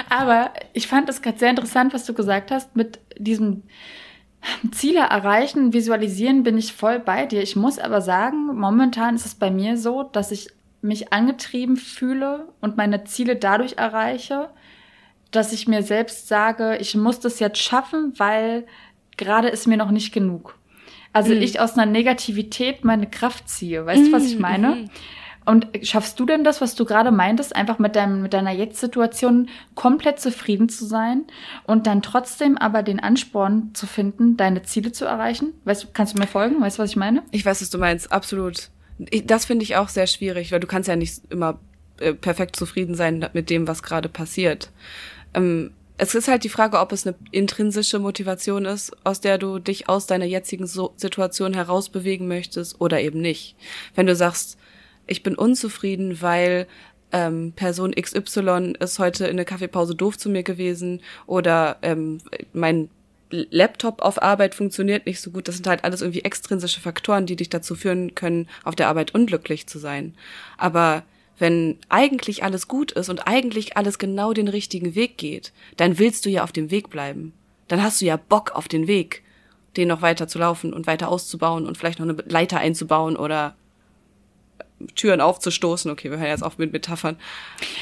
Aber 0.10 0.51
ich 0.73 0.88
fand 0.88 1.10
es 1.10 1.21
gerade 1.21 1.39
sehr 1.39 1.49
interessant, 1.49 1.93
was 1.93 2.06
du 2.06 2.13
gesagt 2.13 2.51
hast 2.51 2.75
mit 2.75 2.99
diesem 3.17 3.63
Ziele 4.71 4.99
erreichen, 4.99 5.73
visualisieren 5.73 6.43
bin 6.43 6.58
ich 6.58 6.73
voll 6.73 6.99
bei 6.99 7.25
dir. 7.25 7.41
Ich 7.41 7.55
muss 7.55 7.79
aber 7.79 8.01
sagen, 8.01 8.47
momentan 8.55 9.15
ist 9.15 9.25
es 9.25 9.36
bei 9.36 9.51
mir 9.51 9.77
so, 9.77 10.03
dass 10.03 10.31
ich 10.31 10.49
mich 10.81 11.12
angetrieben 11.12 11.77
fühle 11.77 12.47
und 12.62 12.77
meine 12.77 13.03
Ziele 13.05 13.36
dadurch 13.36 13.73
erreiche, 13.77 14.49
dass 15.31 15.51
ich 15.51 15.67
mir 15.67 15.84
selbst 15.84 16.27
sage, 16.27 16.77
ich 16.79 16.95
muss 16.95 17.19
das 17.19 17.39
jetzt 17.39 17.58
schaffen, 17.58 18.13
weil 18.17 18.65
gerade 19.17 19.49
ist 19.49 19.67
mir 19.67 19.77
noch 19.77 19.91
nicht 19.91 20.13
genug. 20.13 20.58
Also 21.12 21.34
mhm. 21.34 21.41
ich 21.41 21.60
aus 21.60 21.77
einer 21.77 21.89
Negativität 21.89 22.84
meine 22.84 23.10
Kraft 23.10 23.49
ziehe. 23.49 23.86
Weißt 23.86 24.03
du, 24.03 24.08
mhm. 24.10 24.12
was 24.12 24.25
ich 24.25 24.38
meine? 24.38 24.75
Mhm. 24.75 24.89
Und 25.45 25.67
schaffst 25.84 26.19
du 26.19 26.25
denn 26.25 26.43
das, 26.43 26.60
was 26.60 26.73
du 26.75 26.86
gerade 26.86 27.12
meintest, 27.12 27.55
einfach 27.55 27.77
mit, 27.77 27.95
deinem, 27.95 28.23
mit 28.23 28.34
deiner 28.34 28.51
Jetzt-Situation 28.51 29.49
komplett 29.75 30.19
zufrieden 30.19 30.69
zu 30.69 30.86
sein 30.86 31.25
und 31.65 31.86
dann 31.86 32.01
trotzdem 32.01 32.58
aber 32.58 32.81
den 32.81 32.99
Ansporn 32.99 33.69
zu 33.73 33.86
finden, 33.86 34.38
deine 34.38 34.63
Ziele 34.63 34.91
zu 34.91 35.05
erreichen? 35.05 35.53
Weißt 35.63 35.84
du, 35.84 35.88
kannst 35.93 36.15
du 36.15 36.19
mir 36.19 36.27
folgen? 36.27 36.62
Weißt 36.62 36.79
du, 36.79 36.84
was 36.84 36.89
ich 36.89 36.95
meine? 36.95 37.21
Ich 37.31 37.45
weiß, 37.45 37.62
was 37.62 37.69
du 37.69 37.77
meinst, 37.77 38.12
absolut. 38.12 38.69
Ich, 38.97 39.25
das 39.27 39.45
finde 39.45 39.63
ich 39.63 39.75
auch 39.75 39.89
sehr 39.89 40.08
schwierig, 40.08 40.51
weil 40.51 40.60
du 40.60 40.67
kannst 40.67 40.89
ja 40.89 40.95
nicht 40.95 41.21
immer 41.29 41.60
äh, 41.99 42.13
perfekt 42.13 42.55
zufrieden 42.55 42.95
sein 42.95 43.29
mit 43.34 43.49
dem, 43.49 43.67
was 43.67 43.84
gerade 43.84 44.10
passiert. 44.10 44.71
Ähm, 45.34 45.71
es 45.97 46.15
ist 46.15 46.27
halt 46.27 46.43
die 46.43 46.49
Frage, 46.49 46.79
ob 46.79 46.91
es 46.91 47.05
eine 47.05 47.15
intrinsische 47.31 47.99
Motivation 47.99 48.65
ist, 48.65 48.91
aus 49.05 49.21
der 49.21 49.38
du 49.38 49.60
dich 49.60 49.88
aus 49.88 50.08
deiner 50.08 50.25
jetzigen 50.25 50.67
so 50.67 50.93
Situation 50.97 51.53
herausbewegen 51.53 52.27
möchtest 52.27 52.81
oder 52.81 52.99
eben 52.99 53.21
nicht. 53.21 53.55
Wenn 53.93 54.05
du 54.05 54.15
sagst, 54.15 54.58
ich 55.08 55.24
bin 55.24 55.36
unzufrieden, 55.36 56.22
weil 56.22 56.68
ähm, 57.12 57.54
Person 57.56 57.94
XY 57.94 58.74
ist 58.80 59.00
heute 59.00 59.28
in 59.28 59.38
der 59.38 59.46
Kaffeepause 59.46 59.96
doof 59.96 60.18
zu 60.18 60.30
mir 60.30 60.44
gewesen 60.44 61.02
oder 61.28 61.78
ähm, 61.82 62.20
mein 62.54 62.89
Laptop 63.30 64.02
auf 64.02 64.22
Arbeit 64.22 64.56
funktioniert 64.56 65.06
nicht 65.06 65.20
so 65.20 65.32
gut. 65.32 65.48
Das 65.48 65.56
sind 65.56 65.68
halt 65.68 65.84
alles 65.84 66.02
irgendwie 66.02 66.24
extrinsische 66.24 66.80
Faktoren, 66.80 67.26
die 67.26 67.36
dich 67.36 67.50
dazu 67.50 67.76
führen 67.76 68.15
können, 68.15 68.48
auf 68.63 68.76
der 68.76 68.88
Arbeit 68.88 69.13
unglücklich 69.15 69.68
zu 69.68 69.80
sein. 69.80 70.13
Aber 70.58 71.04
wenn 71.38 71.78
eigentlich 71.89 72.44
alles 72.44 72.68
gut 72.68 72.91
ist 72.91 73.10
und 73.10 73.28
eigentlich 73.28 73.78
alles 73.78 74.00
genau 74.00 74.34
den 74.34 74.48
richtigen 74.48 74.96
Weg 74.96 75.18
geht, 75.18 75.54
dann 75.78 76.00
willst 76.00 76.26
du 76.26 76.30
ja 76.30 76.44
auf 76.44 76.52
dem 76.52 76.72
Weg 76.72 76.89
bleiben. 76.89 77.34
Dann 77.68 77.84
hast 77.84 78.00
du 78.00 78.06
ja 78.06 78.18
Bock 78.18 78.52
auf 78.52 78.68
den 78.68 78.88
Weg, 78.88 79.24
den 79.76 79.88
noch 79.88 80.02
weiter 80.02 80.28
zu 80.28 80.39
laufen 80.39 80.74
und 80.74 80.88
weiter 80.88 81.10
auszubauen 81.10 81.65
und 81.65 81.78
vielleicht 81.78 82.00
noch 82.00 82.08
eine 82.08 82.18
Leiter 82.28 82.60
einzubauen 82.60 83.18
oder 83.18 83.56
Türen 84.95 85.21
aufzustoßen. 85.21 85.89
Okay, 85.91 86.12
wir 86.12 86.17
hören 86.17 86.30
jetzt 86.30 86.43
auf 86.43 86.58
mit 86.58 86.71
Metaphern. 86.71 87.17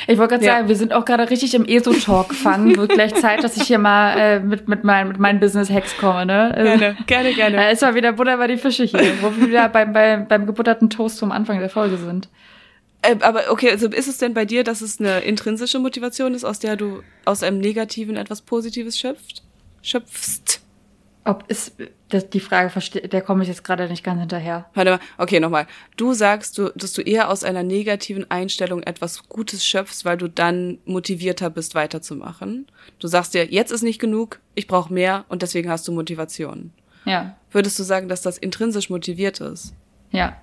Ich 0.08 0.18
wollte 0.18 0.36
gerade 0.36 0.46
ja. 0.46 0.54
sagen, 0.54 0.68
wir 0.68 0.76
sind 0.76 0.94
auch 0.94 1.06
gerade 1.06 1.30
richtig 1.30 1.54
im 1.54 1.66
ESO-Talk 1.66 2.30
gefangen. 2.30 2.76
Wird 2.76 2.92
gleich 2.92 3.14
Zeit, 3.16 3.44
dass 3.44 3.58
ich 3.58 3.64
hier 3.64 3.80
mal 3.80 4.18
äh, 4.18 4.40
mit, 4.40 4.68
mit, 4.68 4.84
mein, 4.84 5.08
mit 5.08 5.20
meinen 5.20 5.40
Business-Hacks 5.40 5.98
komme, 5.98 6.26
ne? 6.26 6.52
Gerne, 6.56 6.98
gerne, 7.06 7.34
gerne. 7.34 7.68
Äh, 7.68 7.74
ist 7.74 7.82
mal 7.82 7.96
wieder 7.96 8.14
Butter 8.14 8.38
bei 8.38 8.48
die 8.48 8.58
Fische 8.58 8.84
hier, 8.84 9.00
wo 9.22 9.36
wir 9.36 9.48
wieder 9.48 9.70
beim, 9.70 9.94
beim, 9.94 10.28
beim 10.28 10.46
gebutterten 10.46 10.90
Toast 10.90 11.18
zum 11.18 11.32
Anfang 11.32 11.60
der 11.60 11.70
Folge 11.70 11.98
sind. 11.98 12.30
Äh, 13.04 13.18
aber 13.20 13.44
okay, 13.50 13.70
also 13.70 13.88
ist 13.88 14.08
es 14.08 14.18
denn 14.18 14.34
bei 14.34 14.46
dir, 14.46 14.64
dass 14.64 14.82
es 14.82 15.00
eine 15.00 15.20
intrinsische 15.20 15.80
Motivation 15.80 16.34
ist, 16.34 16.44
aus 16.44 16.60
der 16.60 16.76
du 16.76 17.04
aus 17.26 17.44
einem 17.44 17.60
Negativen 17.60 18.16
etwas 18.16 18.42
Positives 18.42 18.98
schöpft? 18.98 19.44
Schöpfst? 19.82 20.63
Ob 21.26 21.46
ist 21.48 21.78
das, 22.10 22.30
die 22.30 22.42
Frage 22.42 22.70
verstehe, 22.70 23.08
der 23.08 23.22
komme 23.22 23.44
ich 23.44 23.50
jetzt 23.50 23.64
gerade 23.64 23.88
nicht 23.88 24.04
ganz 24.04 24.20
hinterher. 24.20 24.66
Warte 24.74 24.92
mal, 24.92 25.00
okay, 25.18 25.40
nochmal. 25.40 25.68
Du 25.96 26.14
sagst, 26.14 26.58
du, 26.58 26.70
dass 26.76 26.92
du 26.92 27.02
eher 27.02 27.30
aus 27.30 27.46
einer 27.46 27.64
negativen 27.64 28.30
Einstellung 28.30 28.84
etwas 28.84 29.30
Gutes 29.30 29.66
schöpfst, 29.66 30.04
weil 30.04 30.18
du 30.18 30.28
dann 30.28 30.80
motivierter 30.86 31.50
bist, 31.50 31.76
weiterzumachen. 31.76 32.68
Du 33.00 33.08
sagst 33.08 33.34
dir, 33.34 33.46
jetzt 33.46 33.72
ist 33.72 33.84
nicht 33.84 34.00
genug, 34.00 34.40
ich 34.54 34.68
brauche 34.68 34.94
mehr 34.94 35.24
und 35.30 35.42
deswegen 35.42 35.70
hast 35.70 35.88
du 35.88 35.94
Motivation. 35.94 36.72
Ja. 37.06 37.38
Würdest 37.52 37.80
du 37.80 37.84
sagen, 37.84 38.10
dass 38.10 38.22
das 38.22 38.38
intrinsisch 38.38 38.90
motiviert 38.90 39.40
ist? 39.40 39.74
Ja. 40.12 40.38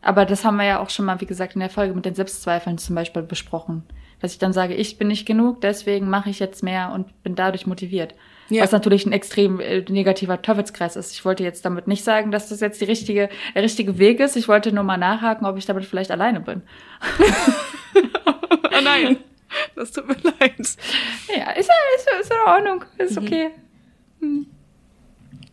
Aber 0.00 0.24
das 0.24 0.44
haben 0.44 0.56
wir 0.56 0.64
ja 0.64 0.78
auch 0.78 0.90
schon 0.90 1.04
mal, 1.04 1.20
wie 1.20 1.26
gesagt, 1.26 1.54
in 1.54 1.60
der 1.60 1.70
Folge 1.70 1.92
mit 1.92 2.04
den 2.04 2.14
Selbstzweifeln 2.14 2.78
zum 2.78 2.94
Beispiel 2.94 3.22
besprochen. 3.22 3.82
Dass 4.20 4.32
ich 4.32 4.38
dann 4.38 4.52
sage, 4.52 4.74
ich 4.74 4.96
bin 4.96 5.08
nicht 5.08 5.26
genug, 5.26 5.60
deswegen 5.60 6.08
mache 6.08 6.30
ich 6.30 6.38
jetzt 6.38 6.62
mehr 6.62 6.92
und 6.92 7.22
bin 7.24 7.34
dadurch 7.34 7.66
motiviert. 7.66 8.14
Ja. 8.48 8.62
Was 8.62 8.72
natürlich 8.72 9.06
ein 9.06 9.12
extrem 9.12 9.60
äh, 9.60 9.80
negativer 9.88 10.40
Teufelskreis 10.40 10.96
ist. 10.96 11.12
Ich 11.12 11.24
wollte 11.24 11.42
jetzt 11.42 11.64
damit 11.64 11.88
nicht 11.88 12.04
sagen, 12.04 12.30
dass 12.30 12.48
das 12.48 12.60
jetzt 12.60 12.80
die 12.80 12.84
richtige, 12.84 13.28
der 13.54 13.62
richtige 13.62 13.98
Weg 13.98 14.20
ist. 14.20 14.36
Ich 14.36 14.46
wollte 14.48 14.72
nur 14.72 14.84
mal 14.84 14.96
nachhaken, 14.96 15.46
ob 15.46 15.56
ich 15.56 15.66
damit 15.66 15.84
vielleicht 15.84 16.10
alleine 16.10 16.40
bin. 16.40 16.62
oh 17.96 18.80
nein, 18.82 19.18
das 19.74 19.92
tut 19.92 20.06
mir 20.06 20.14
leid. 20.14 20.54
Ja, 20.58 21.50
ist 21.52 21.68
ja, 21.68 21.74
ist, 21.96 22.08
ist 22.20 22.30
in 22.30 22.36
Ordnung. 22.46 22.84
Ist 22.98 23.20
mhm. 23.20 23.26
okay. 23.26 23.50
Hm. 24.20 24.46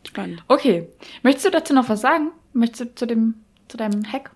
Spannend. 0.07 0.43
Okay. 0.47 0.87
Möchtest 1.23 1.45
du 1.47 1.49
dazu 1.49 1.73
noch 1.73 1.89
was 1.89 2.01
sagen? 2.01 2.31
Möchtest 2.53 2.81
du 2.81 2.95
zu 2.95 3.07
dem, 3.07 3.35
zu 3.67 3.77
deinem 3.77 4.11
Hack? 4.11 4.31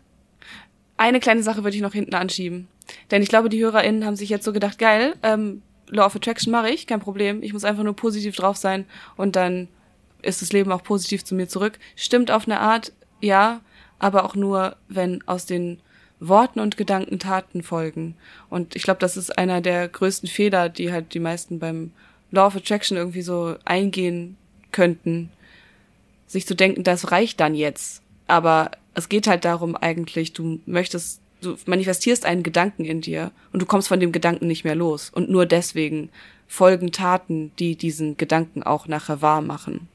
Eine 0.97 1.19
kleine 1.19 1.43
Sache 1.43 1.63
würde 1.63 1.75
ich 1.75 1.83
noch 1.83 1.93
hinten 1.93 2.15
anschieben. 2.15 2.67
Denn 3.11 3.21
ich 3.21 3.29
glaube, 3.29 3.49
die 3.49 3.63
HörerInnen 3.63 4.05
haben 4.05 4.15
sich 4.15 4.29
jetzt 4.29 4.45
so 4.45 4.53
gedacht, 4.53 4.79
geil, 4.79 5.15
ähm, 5.21 5.61
Law 5.89 6.05
of 6.05 6.15
Attraction 6.15 6.51
mache 6.51 6.69
ich, 6.69 6.87
kein 6.87 6.99
Problem. 6.99 7.41
Ich 7.43 7.53
muss 7.53 7.63
einfach 7.63 7.83
nur 7.83 7.95
positiv 7.95 8.35
drauf 8.35 8.57
sein 8.57 8.85
und 9.15 9.35
dann 9.35 9.67
ist 10.21 10.41
das 10.41 10.51
Leben 10.51 10.71
auch 10.71 10.83
positiv 10.83 11.23
zu 11.23 11.35
mir 11.35 11.47
zurück. 11.47 11.79
Stimmt 11.95 12.31
auf 12.31 12.45
eine 12.45 12.59
Art, 12.59 12.91
ja, 13.21 13.61
aber 13.99 14.25
auch 14.25 14.35
nur, 14.35 14.75
wenn 14.89 15.25
aus 15.27 15.45
den 15.45 15.79
Worten 16.19 16.59
und 16.59 16.77
Gedanken 16.77 17.19
Taten 17.19 17.63
folgen. 17.63 18.15
Und 18.49 18.75
ich 18.75 18.83
glaube, 18.83 18.99
das 18.99 19.17
ist 19.17 19.37
einer 19.37 19.61
der 19.61 19.87
größten 19.87 20.27
Fehler, 20.27 20.69
die 20.69 20.91
halt 20.91 21.13
die 21.13 21.19
meisten 21.19 21.59
beim 21.59 21.91
Law 22.31 22.47
of 22.47 22.55
Attraction 22.55 22.97
irgendwie 22.97 23.21
so 23.21 23.55
eingehen 23.65 24.37
könnten. 24.71 25.31
sich 26.25 26.45
zu 26.45 26.55
denken, 26.55 26.83
das 26.83 27.11
reicht 27.11 27.39
dann 27.39 27.55
jetzt. 27.55 28.01
Aber 28.27 28.71
es 28.93 29.07
geht 29.07 29.27
halt 29.27 29.45
darum 29.45 29.77
eigentlich, 29.77 30.33
du 30.33 30.59
möchtest, 30.65 31.21
du 31.55 31.57
manifestierst 31.65 32.25
einen 32.25 32.43
Gedanken 32.43 32.85
in 32.85 33.01
dir 33.01 33.31
und 33.53 33.61
du 33.61 33.65
kommst 33.65 33.87
von 33.87 33.99
dem 33.99 34.11
Gedanken 34.11 34.47
nicht 34.47 34.63
mehr 34.63 34.75
los. 34.75 35.09
Und 35.13 35.29
nur 35.29 35.45
deswegen 35.45 36.09
folgen 36.47 36.91
Taten, 36.91 37.51
die 37.59 37.75
diesen 37.75 38.17
Gedanken 38.17 38.63
auch 38.63 38.87
nachher 38.87 39.21
wahr 39.21 39.41
machen. 39.41 39.87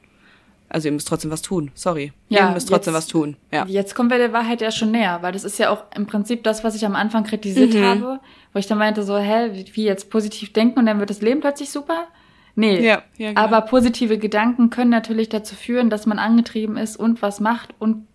Also 0.69 0.87
ihr 0.87 0.91
müsst 0.91 1.07
trotzdem 1.07 1.29
was 1.29 1.43
tun. 1.43 1.71
Sorry. 1.75 2.13
Ja, 2.29 2.47
ihr 2.49 2.53
müsst 2.53 2.67
trotzdem 2.69 2.93
jetzt- 2.95 3.03
was 3.03 3.07
tun. 3.07 3.35
Ja. 3.51 3.65
Jetzt 3.67 3.93
kommen 3.93 4.09
wir 4.09 4.17
der 4.17 4.33
Wahrheit 4.33 4.59
ja 4.61 4.71
schon 4.71 4.89
näher, 4.91 5.19
weil 5.21 5.31
das 5.31 5.43
ist 5.43 5.59
ja 5.59 5.69
auch 5.69 5.83
im 5.95 6.07
Prinzip 6.07 6.43
das, 6.43 6.63
was 6.63 6.73
ich 6.75 6.83
am 6.85 6.95
Anfang 6.95 7.23
kritisiert 7.23 7.73
Mhm. 7.75 7.83
habe, 7.83 8.19
wo 8.53 8.59
ich 8.59 8.65
dann 8.65 8.79
meinte 8.79 9.03
so, 9.03 9.17
hä, 9.17 9.49
wie- 9.53 9.75
wie 9.75 9.83
jetzt 9.85 10.09
positiv 10.09 10.51
denken 10.51 10.79
und 10.79 10.87
dann 10.87 10.99
wird 10.99 11.11
das 11.11 11.21
Leben 11.21 11.41
plötzlich 11.41 11.69
super? 11.69 12.07
Nee. 12.55 12.85
Ja, 12.85 13.01
ja, 13.17 13.29
genau. 13.29 13.41
Aber 13.41 13.61
positive 13.61 14.17
Gedanken 14.19 14.69
können 14.69 14.91
natürlich 14.91 15.29
dazu 15.29 15.55
führen, 15.55 15.89
dass 15.89 16.05
man 16.05 16.19
angetrieben 16.19 16.77
ist 16.77 16.97
und 16.97 17.21
was 17.21 17.39
macht 17.39 17.73
und 17.79 18.07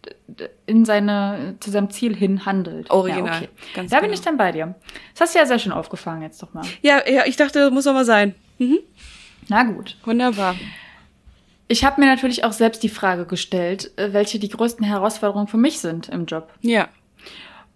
in 0.66 0.84
seine, 0.84 1.57
zu 1.59 1.70
seinem 1.70 1.91
Ziel 1.91 2.14
hin 2.14 2.47
handelt. 2.47 2.91
Original, 2.91 3.26
Ja, 3.26 3.36
okay. 3.39 3.49
ganz 3.74 3.91
da 3.91 3.97
bin 3.97 4.11
genau. 4.11 4.18
ich 4.18 4.24
dann 4.24 4.36
bei 4.36 4.53
dir. 4.53 4.74
Das 5.12 5.22
hast 5.22 5.34
du 5.34 5.39
ja 5.41 5.47
sehr 5.47 5.59
schön 5.59 5.72
aufgefangen 5.72 6.22
jetzt 6.22 6.41
doch 6.43 6.55
mal. 6.55 6.64
Ja, 6.82 7.01
ja, 7.09 7.24
ich 7.26 7.36
dachte, 7.36 7.59
das 7.59 7.72
muss 7.72 7.84
doch 7.84 7.95
mal 7.95 8.05
sein. 8.05 8.34
Mhm. 8.59 8.78
Na 9.49 9.64
gut. 9.64 9.97
Wunderbar. 10.05 10.55
Ich 11.66 11.84
habe 11.84 12.01
mir 12.01 12.07
natürlich 12.07 12.45
auch 12.45 12.53
selbst 12.53 12.82
die 12.82 12.89
Frage 12.89 13.26
gestellt, 13.26 13.91
äh, 13.97 14.12
welche 14.12 14.39
die 14.39 14.49
größten 14.49 14.84
Herausforderungen 14.86 15.49
für 15.49 15.57
mich 15.59 15.80
sind 15.80 16.09
im 16.09 16.26
Job. 16.26 16.53
Ja. 16.61 16.89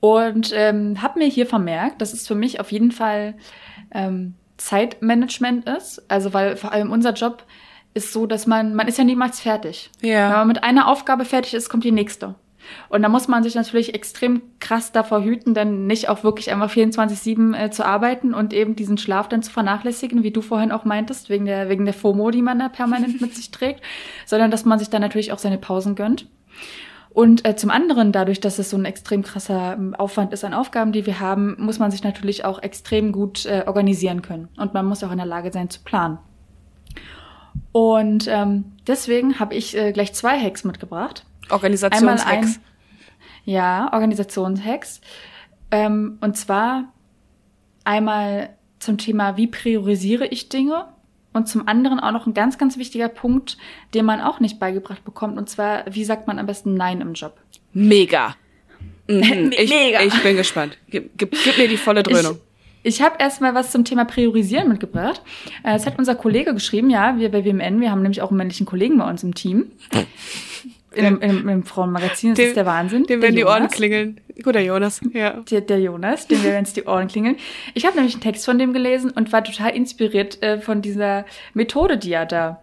Und 0.00 0.52
ähm, 0.54 1.02
habe 1.02 1.18
mir 1.18 1.28
hier 1.28 1.46
vermerkt, 1.46 2.00
dass 2.00 2.12
es 2.12 2.26
für 2.26 2.34
mich 2.34 2.60
auf 2.60 2.72
jeden 2.72 2.90
Fall 2.92 3.34
ähm, 3.92 4.34
Zeitmanagement 4.62 5.68
ist. 5.68 6.02
Also 6.08 6.32
weil 6.32 6.56
vor 6.56 6.72
allem 6.72 6.90
unser 6.90 7.12
Job 7.12 7.44
ist 7.94 8.12
so, 8.12 8.26
dass 8.26 8.46
man, 8.46 8.74
man 8.74 8.88
ist 8.88 8.98
ja 8.98 9.04
niemals 9.04 9.40
fertig. 9.40 9.90
Ja. 10.00 10.30
Wenn 10.30 10.36
man 10.38 10.48
mit 10.48 10.64
einer 10.64 10.88
Aufgabe 10.88 11.24
fertig 11.24 11.54
ist, 11.54 11.68
kommt 11.68 11.84
die 11.84 11.92
nächste. 11.92 12.34
Und 12.88 13.02
da 13.02 13.08
muss 13.08 13.26
man 13.26 13.42
sich 13.42 13.56
natürlich 13.56 13.92
extrem 13.92 14.40
krass 14.60 14.92
davor 14.92 15.24
hüten, 15.24 15.52
dann 15.52 15.88
nicht 15.88 16.08
auch 16.08 16.22
wirklich 16.22 16.52
einfach 16.52 16.72
24-7 16.72 17.56
äh, 17.56 17.70
zu 17.70 17.84
arbeiten 17.84 18.34
und 18.34 18.52
eben 18.54 18.76
diesen 18.76 18.98
Schlaf 18.98 19.28
dann 19.28 19.42
zu 19.42 19.50
vernachlässigen, 19.50 20.22
wie 20.22 20.30
du 20.30 20.40
vorhin 20.42 20.70
auch 20.70 20.84
meintest, 20.84 21.28
wegen 21.28 21.44
der, 21.44 21.68
wegen 21.68 21.84
der 21.84 21.94
FOMO, 21.94 22.30
die 22.30 22.40
man 22.40 22.60
da 22.60 22.68
permanent 22.68 23.20
mit 23.20 23.34
sich 23.34 23.50
trägt, 23.50 23.82
sondern 24.26 24.52
dass 24.52 24.64
man 24.64 24.78
sich 24.78 24.90
dann 24.90 25.02
natürlich 25.02 25.32
auch 25.32 25.38
seine 25.38 25.58
Pausen 25.58 25.96
gönnt. 25.96 26.28
Und 27.14 27.46
äh, 27.46 27.56
zum 27.56 27.70
anderen, 27.70 28.10
dadurch, 28.10 28.40
dass 28.40 28.58
es 28.58 28.70
so 28.70 28.76
ein 28.76 28.86
extrem 28.86 29.22
krasser 29.22 29.74
ähm, 29.74 29.94
Aufwand 29.94 30.32
ist 30.32 30.44
an 30.44 30.54
Aufgaben, 30.54 30.92
die 30.92 31.04
wir 31.04 31.20
haben, 31.20 31.56
muss 31.58 31.78
man 31.78 31.90
sich 31.90 32.02
natürlich 32.02 32.44
auch 32.44 32.62
extrem 32.62 33.12
gut 33.12 33.44
äh, 33.44 33.64
organisieren 33.66 34.22
können. 34.22 34.48
Und 34.56 34.72
man 34.72 34.86
muss 34.86 35.04
auch 35.04 35.10
in 35.10 35.18
der 35.18 35.26
Lage 35.26 35.52
sein 35.52 35.68
zu 35.68 35.80
planen. 35.80 36.18
Und 37.72 38.28
ähm, 38.28 38.64
deswegen 38.86 39.38
habe 39.38 39.54
ich 39.54 39.76
äh, 39.76 39.92
gleich 39.92 40.14
zwei 40.14 40.40
Hacks 40.40 40.64
mitgebracht. 40.64 41.24
Organisationshacks. 41.50 42.60
Ja, 43.44 43.92
Organisationshacks. 43.92 45.00
Ähm, 45.70 46.18
und 46.20 46.36
zwar 46.36 46.92
einmal 47.84 48.50
zum 48.78 48.96
Thema, 48.98 49.36
wie 49.36 49.46
priorisiere 49.48 50.26
ich 50.26 50.48
Dinge? 50.48 50.86
Und 51.32 51.48
zum 51.48 51.66
anderen 51.66 51.98
auch 51.98 52.12
noch 52.12 52.26
ein 52.26 52.34
ganz, 52.34 52.58
ganz 52.58 52.76
wichtiger 52.76 53.08
Punkt, 53.08 53.56
den 53.94 54.04
man 54.04 54.20
auch 54.20 54.40
nicht 54.40 54.58
beigebracht 54.58 55.04
bekommt. 55.04 55.38
Und 55.38 55.48
zwar, 55.48 55.84
wie 55.90 56.04
sagt 56.04 56.26
man 56.26 56.38
am 56.38 56.46
besten 56.46 56.74
Nein 56.74 57.00
im 57.00 57.14
Job? 57.14 57.36
Mega. 57.72 58.36
Mhm. 59.08 59.50
Ich, 59.58 59.68
Mega. 59.68 60.00
ich 60.00 60.22
bin 60.22 60.36
gespannt. 60.36 60.78
Gib, 60.88 61.18
gib, 61.18 61.32
gib 61.44 61.58
mir 61.58 61.66
die 61.66 61.76
volle 61.76 62.04
Dröhnung. 62.04 62.38
Ich, 62.84 62.94
ich 63.00 63.02
habe 63.02 63.16
erstmal 63.18 63.52
was 63.52 63.72
zum 63.72 63.84
Thema 63.84 64.04
Priorisieren 64.04 64.68
mitgebracht. 64.68 65.20
Äh, 65.64 65.74
Es 65.74 65.86
hat 65.86 65.98
unser 65.98 66.14
Kollege 66.14 66.54
geschrieben, 66.54 66.88
ja, 66.88 67.18
wir 67.18 67.30
bei 67.30 67.44
WMN, 67.44 67.80
wir 67.80 67.90
haben 67.90 68.02
nämlich 68.02 68.22
auch 68.22 68.30
einen 68.30 68.38
männlichen 68.38 68.64
Kollegen 68.64 68.98
bei 68.98 69.10
uns 69.10 69.24
im 69.24 69.34
Team. 69.34 69.72
Im, 70.94 71.20
im, 71.20 71.48
im 71.48 71.62
Frauenmagazin, 71.64 72.30
das 72.30 72.36
Dem- 72.36 72.48
ist 72.48 72.56
der 72.56 72.66
Wahnsinn. 72.66 73.04
Dem 73.04 73.20
der 73.20 73.28
werden 73.28 73.36
die 73.36 73.44
Ohren 73.44 73.68
klingeln. 73.68 74.20
Guter 74.42 74.60
Jonas. 74.60 75.00
Ja. 75.12 75.40
Der, 75.50 75.60
der 75.60 75.80
Jonas, 75.80 76.26
dem 76.26 76.42
werden 76.42 76.64
jetzt 76.64 76.76
die 76.76 76.84
Ohren 76.84 77.08
klingeln. 77.08 77.36
Ich 77.74 77.84
habe 77.86 77.96
nämlich 77.96 78.14
einen 78.14 78.22
Text 78.22 78.44
von 78.44 78.58
dem 78.58 78.72
gelesen 78.72 79.10
und 79.10 79.32
war 79.32 79.44
total 79.44 79.70
inspiriert 79.76 80.42
äh, 80.42 80.60
von 80.60 80.82
dieser 80.82 81.24
Methode, 81.54 81.98
die 81.98 82.12
er 82.12 82.26
da 82.26 82.60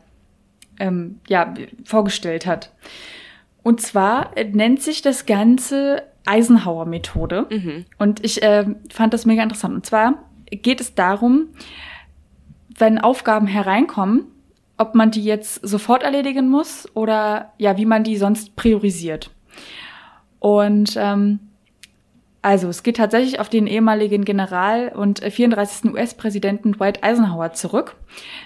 ähm, 0.80 1.20
ja, 1.28 1.54
vorgestellt 1.84 2.46
hat. 2.46 2.72
Und 3.64 3.82
zwar 3.82 4.36
äh, 4.38 4.46
nennt 4.46 4.82
sich 4.82 5.02
das 5.02 5.26
Ganze 5.26 6.04
Eisenhower-Methode. 6.26 7.48
Und 7.98 8.24
ich 8.24 8.44
äh, 8.44 8.66
fand 8.92 9.14
das 9.14 9.26
mega 9.26 9.42
interessant. 9.42 9.74
Und 9.74 9.86
zwar 9.86 10.24
geht 10.52 10.80
es 10.80 10.94
darum, 10.94 11.48
wenn 12.78 13.00
Aufgaben 13.00 13.48
hereinkommen, 13.48 14.26
ob 14.80 14.96
man 14.96 15.12
die 15.12 15.24
jetzt 15.24 15.56
sofort 15.68 16.04
erledigen 16.04 16.50
muss 16.50 16.88
oder 16.96 17.54
ja, 17.58 17.78
wie 17.78 17.86
man 17.86 18.04
die 18.04 18.18
sonst 18.18 18.56
priorisiert. 18.56 19.30
Und 20.40 20.96
ähm, 20.98 21.40
also, 22.42 22.70
es 22.70 22.84
geht 22.84 22.96
tatsächlich 22.96 23.42
auf 23.42 23.50
den 23.50 23.68
ehemaligen 23.68 24.24
General 24.24 24.94
und 24.96 25.22
äh, 25.22 25.30
34. 25.30 25.92
US-Präsidenten 25.92 26.72
Dwight 26.72 27.04
Eisenhower 27.04 27.52
zurück. 27.52 27.98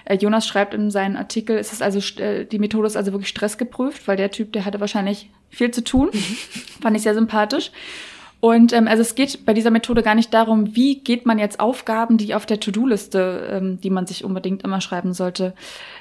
Äh, 0.05 0.15
Jonas 0.15 0.47
schreibt 0.47 0.73
in 0.73 0.89
seinem 0.89 1.15
Artikel, 1.15 1.57
es 1.57 1.71
ist 1.71 1.83
also 1.83 1.99
äh, 2.19 2.45
die 2.45 2.57
Methode 2.57 2.87
ist 2.87 2.97
also 2.97 3.11
wirklich 3.11 3.29
stressgeprüft, 3.29 4.07
weil 4.07 4.17
der 4.17 4.31
Typ, 4.31 4.51
der 4.53 4.65
hatte 4.65 4.79
wahrscheinlich 4.79 5.29
viel 5.49 5.69
zu 5.69 5.83
tun. 5.83 6.09
Fand 6.81 6.97
ich 6.97 7.03
sehr 7.03 7.13
sympathisch. 7.13 7.71
Und 8.43 8.73
ähm, 8.73 8.89
also 8.89 8.99
es 8.99 9.15
geht 9.15 9.45
bei 9.45 9.53
dieser 9.53 9.71
Methode 9.71 10.03
gar 10.03 10.15
nicht 10.15 10.33
darum, 10.33 10.75
wie 10.75 10.99
geht 10.99 11.25
man 11.25 11.39
jetzt 11.39 11.61
Aufgaben, 11.61 12.17
die 12.17 12.35
auf 12.35 12.45
der 12.45 12.59
To-Do-Liste, 12.59 13.47
ähm, 13.49 13.79
die 13.79 13.89
man 13.89 14.05
sich 14.05 14.25
unbedingt 14.25 14.63
immer 14.63 14.81
schreiben 14.81 15.13
sollte, 15.13 15.53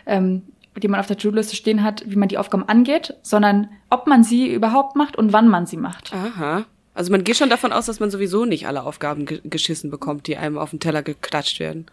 ähm, 0.06 0.42
die 0.76 0.88
man 0.88 0.98
auf 0.98 1.06
der 1.06 1.16
To-Do-Liste 1.16 1.54
stehen 1.54 1.84
hat, 1.84 2.02
wie 2.04 2.16
man 2.16 2.28
die 2.28 2.38
Aufgaben 2.38 2.68
angeht, 2.68 3.14
sondern 3.22 3.68
ob 3.90 4.08
man 4.08 4.24
sie 4.24 4.52
überhaupt 4.52 4.96
macht 4.96 5.16
und 5.16 5.32
wann 5.32 5.46
man 5.46 5.66
sie 5.66 5.76
macht. 5.76 6.12
Aha. 6.12 6.64
Also 6.94 7.12
man 7.12 7.22
geht 7.22 7.36
schon 7.36 7.48
davon 7.48 7.72
aus, 7.72 7.86
dass 7.86 8.00
man 8.00 8.10
sowieso 8.10 8.44
nicht 8.44 8.66
alle 8.66 8.82
Aufgaben 8.82 9.24
ge 9.24 9.40
geschissen 9.44 9.92
bekommt, 9.92 10.26
die 10.26 10.36
einem 10.36 10.58
auf 10.58 10.70
den 10.70 10.80
Teller 10.80 11.04
geklatscht 11.04 11.60
werden. 11.60 11.86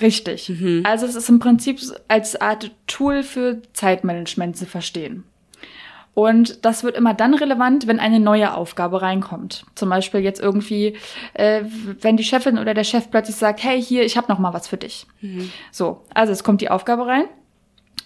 Richtig. 0.00 0.52
Also 0.82 1.06
es 1.06 1.14
ist 1.14 1.28
im 1.28 1.38
Prinzip 1.38 1.78
als 2.08 2.40
Art 2.40 2.72
Tool 2.88 3.22
für 3.22 3.62
Zeitmanagement 3.72 4.56
zu 4.56 4.66
verstehen. 4.66 5.22
Und 6.14 6.64
das 6.64 6.84
wird 6.84 6.96
immer 6.96 7.14
dann 7.14 7.32
relevant, 7.34 7.86
wenn 7.86 7.98
eine 7.98 8.20
neue 8.20 8.54
Aufgabe 8.54 9.00
reinkommt. 9.00 9.64
Zum 9.74 9.88
Beispiel 9.88 10.20
jetzt 10.20 10.40
irgendwie, 10.40 10.96
äh, 11.32 11.62
wenn 12.00 12.18
die 12.18 12.24
Chefin 12.24 12.58
oder 12.58 12.74
der 12.74 12.84
Chef 12.84 13.10
plötzlich 13.10 13.36
sagt, 13.36 13.62
hey, 13.64 13.82
hier, 13.82 14.04
ich 14.04 14.16
habe 14.16 14.30
noch 14.30 14.38
mal 14.38 14.52
was 14.52 14.68
für 14.68 14.76
dich. 14.76 15.06
So, 15.70 16.02
also 16.12 16.32
es 16.32 16.44
kommt 16.44 16.60
die 16.60 16.70
Aufgabe 16.70 17.06
rein. 17.06 17.24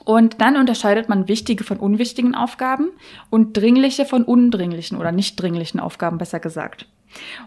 Und 0.05 0.41
dann 0.41 0.57
unterscheidet 0.57 1.09
man 1.09 1.27
wichtige 1.27 1.65
von 1.65 1.79
unwichtigen 1.79 2.37
Aufgaben 2.37 2.91
und 3.29 3.57
dringliche 3.57 4.05
von 4.05 4.23
undringlichen 4.23 4.99
oder 4.99 5.11
nicht 5.11 5.41
dringlichen 5.41 5.81
Aufgaben, 5.81 6.19
besser 6.19 6.39
gesagt. 6.39 6.87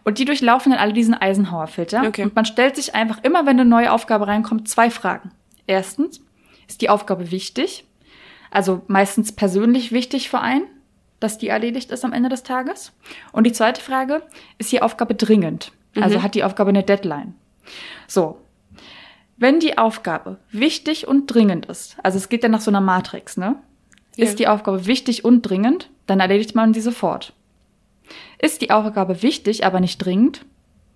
Und 0.04 0.18
die 0.18 0.26
durchlaufen 0.26 0.74
dann 0.74 0.82
alle 0.82 0.92
diesen 0.92 1.14
Eisenhower-Filter. 1.14 2.04
Okay. 2.06 2.24
Und 2.24 2.36
man 2.36 2.44
stellt 2.44 2.76
sich 2.76 2.96
einfach 2.96 3.24
immer, 3.24 3.46
wenn 3.46 3.60
eine 3.60 3.66
neue 3.66 3.94
Aufgabe 3.94 4.28
reinkommt, 4.28 4.68
zwei 4.68 4.90
Fragen. 4.90 5.32
Erstens, 5.68 6.22
ist 6.68 6.82
die 6.82 6.90
Aufgabe 6.90 7.32
wichtig? 7.32 7.86
Also 8.52 8.82
meistens 8.88 9.32
persönlich 9.32 9.92
wichtig 9.92 10.30
für 10.30 10.40
einen, 10.40 10.68
dass 11.20 11.38
die 11.38 11.50
erledigt 11.50 11.92
ist 11.92 12.06
am 12.06 12.14
Ende 12.14 12.30
des 12.30 12.44
Tages. 12.44 12.94
Und 13.32 13.46
die 13.46 13.52
zweite 13.52 13.82
Frage, 13.82 14.24
ist 14.58 14.72
die 14.72 14.82
Aufgabe 14.82 15.16
dringend? 15.16 15.72
Also 16.00 16.22
hat 16.22 16.36
die 16.36 16.44
Aufgabe 16.44 16.70
eine 16.70 16.84
Deadline? 16.84 17.36
So. 18.08 18.40
Wenn 19.38 19.60
die 19.60 19.78
Aufgabe 19.78 20.38
wichtig 20.52 21.08
und 21.08 21.28
dringend 21.28 21.66
ist, 21.66 21.98
also 22.04 22.18
es 22.18 22.30
geht 22.30 22.44
ja 22.44 22.50
nach 22.50 22.62
so 22.62 22.72
einer 22.72 22.82
Matrix, 22.82 23.38
ne? 23.38 23.56
Ja. 24.16 24.26
Ist 24.26 24.40
die 24.40 24.48
Aufgabe 24.48 24.86
wichtig 24.86 25.24
und 25.24 25.44
dringend, 25.44 25.90
dann 26.08 26.20
erledigt 26.20 26.56
man 26.56 26.74
sie 26.74 26.82
sofort. 26.82 27.34
Ist 28.38 28.62
die 28.62 28.72
Aufgabe 28.72 29.22
wichtig, 29.22 29.66
aber 29.66 29.80
nicht 29.80 29.98
dringend, 30.00 30.46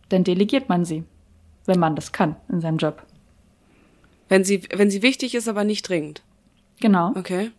dann 0.10 0.26
delegiert 0.26 0.68
man 0.68 0.84
sie, 0.84 1.04
wenn 1.66 1.80
man 1.80 1.96
das 1.96 2.12
kann 2.12 2.36
in 2.50 2.60
seinem 2.60 2.78
Job. 2.78 3.04
Wenn 4.28 4.44
sie, 4.44 4.64
wenn 4.74 4.92
sie 4.92 5.02
wichtig 5.02 5.36
ist, 5.36 5.48
aber 5.48 5.64
nicht 5.64 5.88
dringend. 5.88 6.22
Genau. 6.80 7.14
Okay. 7.16 7.52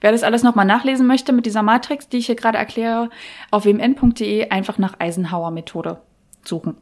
Wer 0.00 0.12
das 0.12 0.22
alles 0.22 0.42
nochmal 0.42 0.64
nachlesen 0.64 1.06
möchte 1.06 1.32
mit 1.32 1.46
dieser 1.46 1.62
Matrix, 1.62 2.08
die 2.08 2.18
ich 2.18 2.26
hier 2.26 2.36
gerade 2.36 2.58
erkläre, 2.58 3.10
auf 3.50 3.64
wmn.de 3.64 4.50
einfach 4.50 4.78
nach 4.78 5.00
Eisenhower-Methode 5.00 6.00
suchen. 6.44 6.76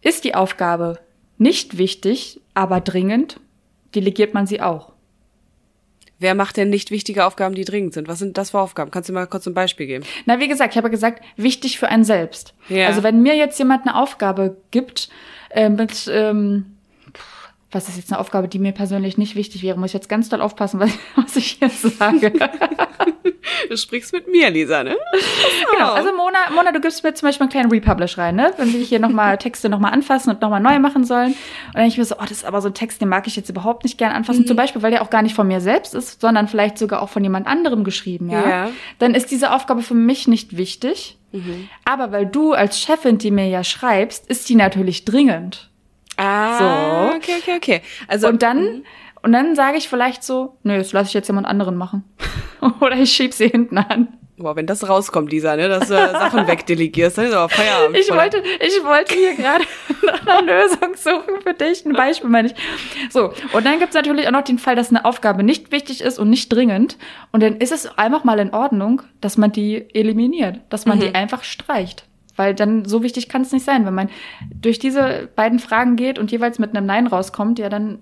Ist 0.00 0.24
die 0.24 0.34
Aufgabe 0.34 0.98
nicht 1.36 1.78
wichtig, 1.78 2.40
aber 2.54 2.80
dringend, 2.80 3.40
delegiert 3.94 4.34
man 4.34 4.46
sie 4.46 4.60
auch. 4.60 4.92
Wer 6.20 6.34
macht 6.34 6.56
denn 6.56 6.68
nicht 6.68 6.90
wichtige 6.90 7.24
Aufgaben, 7.24 7.54
die 7.54 7.64
dringend 7.64 7.94
sind? 7.94 8.08
Was 8.08 8.18
sind 8.18 8.38
das 8.38 8.50
für 8.50 8.58
Aufgaben? 8.58 8.90
Kannst 8.90 9.08
du 9.08 9.12
mal 9.12 9.28
kurz 9.28 9.46
ein 9.46 9.54
Beispiel 9.54 9.86
geben? 9.86 10.04
Na, 10.26 10.40
wie 10.40 10.48
gesagt, 10.48 10.74
ich 10.74 10.78
habe 10.78 10.90
gesagt, 10.90 11.22
wichtig 11.36 11.78
für 11.78 11.88
einen 11.88 12.02
selbst. 12.02 12.54
Ja. 12.68 12.88
Also 12.88 13.04
wenn 13.04 13.22
mir 13.22 13.36
jetzt 13.36 13.58
jemand 13.58 13.86
eine 13.86 13.94
Aufgabe 13.94 14.56
gibt, 14.72 15.10
äh, 15.50 15.68
mit, 15.68 16.10
ähm, 16.12 16.77
was 17.70 17.88
ist 17.88 17.96
jetzt 17.96 18.12
eine 18.12 18.20
Aufgabe, 18.20 18.48
die 18.48 18.58
mir 18.58 18.72
persönlich 18.72 19.18
nicht 19.18 19.34
wichtig 19.34 19.62
wäre, 19.62 19.78
muss 19.78 19.90
ich 19.90 19.94
jetzt 19.94 20.08
ganz 20.08 20.28
doll 20.28 20.40
aufpassen, 20.40 20.80
was, 20.80 20.90
was 21.16 21.36
ich 21.36 21.58
hier 21.58 21.68
sage. 21.68 22.32
Du 23.68 23.76
sprichst 23.76 24.12
mit 24.12 24.28
mir, 24.28 24.50
Lisa, 24.50 24.82
ne? 24.82 24.96
Genau, 25.72 25.92
also 25.92 26.10
Mona, 26.14 26.50
Mona, 26.54 26.72
du 26.72 26.80
gibst 26.80 27.04
mir 27.04 27.14
zum 27.14 27.28
Beispiel 27.28 27.44
einen 27.44 27.50
kleinen 27.50 27.70
Republish 27.70 28.18
rein, 28.18 28.36
ne? 28.36 28.52
Wenn 28.56 28.72
wir 28.72 28.80
hier 28.80 28.98
nochmal 28.98 29.38
Texte 29.38 29.68
nochmal 29.68 29.92
anfassen 29.92 30.30
und 30.30 30.40
nochmal 30.40 30.60
neu 30.60 30.78
machen 30.78 31.04
sollen. 31.04 31.32
Und 31.32 31.74
dann 31.74 31.86
ich 31.86 31.98
mir 31.98 32.04
so, 32.04 32.16
oh, 32.16 32.22
das 32.22 32.32
ist 32.32 32.44
aber 32.44 32.60
so 32.60 32.68
ein 32.68 32.74
Text, 32.74 33.00
den 33.00 33.08
mag 33.08 33.26
ich 33.26 33.36
jetzt 33.36 33.48
überhaupt 33.50 33.84
nicht 33.84 33.98
gern 33.98 34.12
anfassen. 34.12 34.42
Mhm. 34.42 34.46
Zum 34.46 34.56
Beispiel, 34.56 34.82
weil 34.82 34.90
der 34.90 35.02
auch 35.02 35.10
gar 35.10 35.22
nicht 35.22 35.34
von 35.34 35.46
mir 35.46 35.60
selbst 35.60 35.94
ist, 35.94 36.20
sondern 36.20 36.48
vielleicht 36.48 36.78
sogar 36.78 37.02
auch 37.02 37.08
von 37.08 37.22
jemand 37.22 37.46
anderem 37.46 37.84
geschrieben, 37.84 38.30
ja? 38.30 38.48
ja. 38.48 38.70
Dann 38.98 39.14
ist 39.14 39.30
diese 39.30 39.52
Aufgabe 39.52 39.82
für 39.82 39.94
mich 39.94 40.26
nicht 40.26 40.56
wichtig. 40.56 41.18
Mhm. 41.32 41.68
Aber 41.84 42.12
weil 42.12 42.26
du 42.26 42.52
als 42.52 42.80
Chefin 42.80 43.18
die 43.18 43.30
mir 43.30 43.48
ja 43.48 43.62
schreibst, 43.62 44.26
ist 44.28 44.48
die 44.48 44.54
natürlich 44.54 45.04
dringend. 45.04 45.68
Ah, 46.18 46.58
so. 47.10 47.16
okay, 47.16 47.36
okay, 47.40 47.56
okay. 47.56 47.82
Also, 48.08 48.28
und 48.28 48.42
dann, 48.42 48.62
mhm. 48.62 48.84
und 49.22 49.32
dann 49.32 49.54
sage 49.54 49.78
ich 49.78 49.88
vielleicht 49.88 50.24
so, 50.24 50.56
nö, 50.64 50.76
das 50.76 50.92
lasse 50.92 51.08
ich 51.08 51.14
jetzt 51.14 51.28
jemand 51.28 51.46
anderen 51.46 51.76
machen. 51.76 52.04
Oder 52.80 52.96
ich 52.96 53.12
schieb 53.12 53.32
sie 53.32 53.48
hinten 53.48 53.78
an. 53.78 54.08
Boah, 54.36 54.54
wenn 54.54 54.66
das 54.66 54.88
rauskommt, 54.88 55.32
Lisa, 55.32 55.56
ne, 55.56 55.68
dass 55.68 55.88
du 55.88 55.94
Sachen 55.94 56.46
wegdelegierst, 56.46 57.18
dann 57.18 57.26
ist 57.26 57.32
aber 57.32 57.48
Feierabend. 57.48 57.96
Ich 57.98 58.08
wollte, 58.10 58.38
ich 58.60 58.84
wollte 58.84 59.14
hier 59.14 59.34
gerade 59.34 59.64
nach 60.06 60.26
einer 60.26 60.42
Lösung 60.42 60.94
suchen 60.94 61.42
für 61.42 61.54
dich. 61.54 61.84
Ein 61.84 61.92
Beispiel 61.92 62.30
meine 62.30 62.48
ich. 62.48 62.54
So, 63.10 63.32
und 63.52 63.66
dann 63.66 63.80
gibt's 63.80 63.96
natürlich 63.96 64.28
auch 64.28 64.32
noch 64.32 64.44
den 64.44 64.58
Fall, 64.58 64.76
dass 64.76 64.90
eine 64.90 65.04
Aufgabe 65.04 65.42
nicht 65.42 65.72
wichtig 65.72 66.02
ist 66.02 66.20
und 66.20 66.30
nicht 66.30 66.52
dringend. 66.52 66.98
Und 67.32 67.42
dann 67.42 67.56
ist 67.56 67.72
es 67.72 67.98
einfach 67.98 68.22
mal 68.22 68.38
in 68.38 68.54
Ordnung, 68.54 69.02
dass 69.20 69.38
man 69.38 69.50
die 69.50 69.92
eliminiert, 69.92 70.60
dass 70.68 70.86
man 70.86 70.98
mhm. 70.98 71.02
die 71.02 71.14
einfach 71.16 71.42
streicht. 71.42 72.04
Weil 72.38 72.54
dann 72.54 72.84
so 72.84 73.02
wichtig 73.02 73.28
kann 73.28 73.42
es 73.42 73.52
nicht 73.52 73.64
sein. 73.64 73.84
Wenn 73.84 73.94
man 73.94 74.08
durch 74.54 74.78
diese 74.78 75.28
beiden 75.34 75.58
Fragen 75.58 75.96
geht 75.96 76.18
und 76.18 76.30
jeweils 76.30 76.58
mit 76.58 76.74
einem 76.74 76.86
Nein 76.86 77.08
rauskommt, 77.08 77.58
ja, 77.58 77.68
dann 77.68 77.98